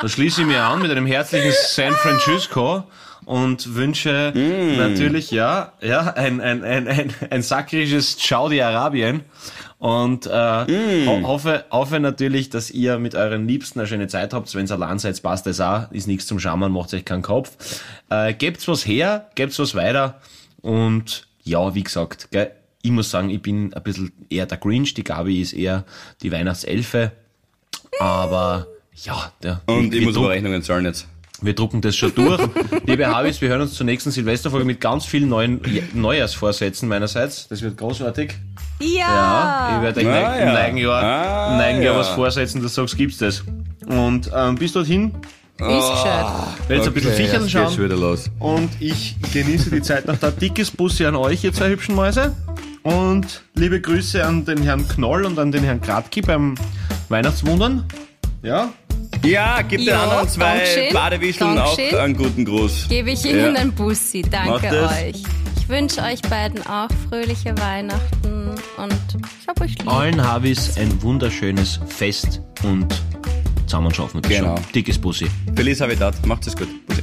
da 0.00 0.08
schließe 0.08 0.42
ich 0.42 0.46
mir 0.46 0.62
an 0.62 0.80
mit 0.80 0.90
einem 0.90 1.06
herzlichen 1.06 1.52
San 1.52 1.92
Francisco 1.94 2.84
und 3.24 3.74
wünsche 3.74 4.32
natürlich, 4.76 5.30
ja, 5.30 5.72
ja, 5.80 6.12
ein, 6.14 6.40
ein, 6.40 6.62
ein, 6.62 6.88
ein, 6.88 7.14
ein 7.30 7.42
sakrisches 7.42 8.16
Saudi-Arabien 8.18 9.22
und 9.78 10.26
äh, 10.26 10.30
ho 10.30 11.22
hoffe, 11.24 11.64
hoffe 11.70 12.00
natürlich, 12.00 12.50
dass 12.50 12.70
ihr 12.70 12.98
mit 12.98 13.14
euren 13.14 13.46
Liebsten 13.46 13.80
eine 13.80 13.88
schöne 13.88 14.08
Zeit 14.08 14.32
habt. 14.32 14.54
Wenn 14.54 14.66
ihr 14.66 14.72
allein 14.72 14.98
seid, 14.98 15.22
passt 15.22 15.46
das 15.46 15.60
auch, 15.60 15.90
ist 15.90 16.06
nichts 16.06 16.26
zum 16.26 16.40
Schammern, 16.40 16.72
macht 16.72 16.94
euch 16.94 17.04
keinen 17.04 17.22
Kopf. 17.22 17.82
Äh, 18.08 18.34
gebt's 18.34 18.66
was 18.68 18.86
her, 18.86 19.28
gebt's 19.34 19.58
was 19.58 19.74
weiter 19.74 20.20
und 20.62 21.26
ja, 21.42 21.74
wie 21.74 21.82
gesagt, 21.82 22.30
gell, 22.30 22.52
ich 22.82 22.90
muss 22.90 23.10
sagen, 23.10 23.30
ich 23.30 23.42
bin 23.42 23.74
ein 23.74 23.82
bisschen 23.82 24.12
eher 24.30 24.46
der 24.46 24.58
Grinch, 24.58 24.94
die 24.94 25.04
Gabi 25.04 25.40
ist 25.40 25.52
eher 25.52 25.84
die 26.22 26.30
Weihnachtselfe. 26.30 27.12
Aber 27.98 28.68
ja, 29.04 29.32
der, 29.42 29.60
Und 29.66 29.94
ich 29.94 30.04
muss 30.04 30.16
aber 30.16 30.30
Rechnungen 30.30 30.62
zahlen 30.62 30.84
jetzt. 30.84 31.06
wir 31.40 31.54
drucken 31.54 31.80
das 31.80 31.94
schon 31.96 32.14
durch. 32.14 32.40
Liebe 32.86 33.06
Habis, 33.06 33.40
wir 33.40 33.48
hören 33.48 33.60
uns 33.62 33.74
zur 33.74 33.86
nächsten 33.86 34.10
Silvesterfolge 34.10 34.64
mit 34.64 34.80
ganz 34.80 35.04
vielen 35.04 35.28
neuen 35.28 35.60
Neujahrsvorsätzen 35.94 36.88
meinerseits. 36.88 37.46
Das 37.48 37.62
wird 37.62 37.76
großartig. 37.76 38.34
Ja, 38.80 39.76
ich 39.76 39.82
werde 39.82 40.00
euch 40.00 40.06
Ah, 40.06 40.36
im 40.36 40.46
ja. 40.48 40.52
neuen 40.52 40.76
Jahr, 40.76 41.02
Ah, 41.02 41.50
im 41.52 41.58
neuen 41.58 41.82
Jahr 41.82 41.94
ja. 41.94 41.98
was 42.00 42.08
vorsetzen, 42.08 42.62
das 42.62 42.74
sagst, 42.74 42.96
gibt's 42.96 43.18
das. 43.18 43.42
Und 43.86 44.30
ähm, 44.34 44.54
bis 44.56 44.72
dorthin, 44.72 45.12
Ist 45.56 45.64
gescheit. 45.90 46.26
werde 46.68 46.74
jetzt 46.74 46.86
ein 46.88 46.94
bisschen 46.94 47.12
Fichern 47.12 47.48
schauen. 47.48 47.76
wieder 47.78 47.96
los. 47.96 48.30
Und 48.38 48.70
ich 48.80 49.16
genieße 49.32 49.70
die 49.70 49.82
Zeit 49.82 50.06
noch 50.06 50.16
da. 50.18 50.30
Dickes 50.30 50.70
Bussi 50.70 51.04
an 51.06 51.16
euch, 51.16 51.42
ihr 51.44 51.52
zwei 51.52 51.70
hübschen 51.70 51.94
Mäuse. 51.94 52.34
Und 52.82 53.42
liebe 53.54 53.80
Grüße 53.80 54.24
an 54.24 54.44
den 54.44 54.62
Herrn 54.62 54.86
Knoll 54.88 55.24
und 55.24 55.38
an 55.38 55.50
den 55.52 55.64
Herrn 55.64 55.80
Kratki 55.80 56.20
beim 56.20 56.54
Weihnachtswundern. 57.08 57.84
Ja, 58.42 58.68
Ja, 59.24 59.62
gib 59.62 59.80
den 59.84 59.94
anderen 59.94 60.28
zwei 60.28 60.58
Dankeschön. 60.58 60.92
Badewischeln 60.92 61.58
auch 61.58 61.76
Dankeschön. 61.76 61.98
einen 62.00 62.16
guten 62.16 62.44
Gruß. 62.44 62.86
Gebe 62.88 63.10
ich 63.10 63.24
Ihnen 63.24 63.54
Ja. 63.54 63.60
ein 63.60 63.72
Bussi. 63.72 64.22
Danke 64.22 64.68
euch. 64.88 65.22
Ich 65.56 65.68
wünsche 65.68 66.00
euch 66.02 66.22
beiden 66.22 66.64
auch 66.66 66.88
fröhliche 67.08 67.56
Weihnachten 67.58 68.50
und 68.76 68.94
ich 69.42 69.48
hab 69.48 69.60
euch 69.60 69.78
lieb. 69.78 69.92
allen 69.92 70.24
Habis 70.26 70.76
ein 70.78 71.02
wunderschönes 71.02 71.78
Fest 71.88 72.40
und 72.62 72.86
zusammen 73.66 73.92
schaffen 73.92 74.14
wir 74.14 74.22
das 74.22 74.30
Genau. 74.30 74.56
schon. 74.56 74.64
Dickes 74.74 74.96
Bussi. 74.98 75.26
Feliz 75.54 75.80
Habitat. 75.80 76.24
Macht 76.26 76.46
es 76.46 76.56
gut. 76.56 76.68
Bussi. 76.86 77.02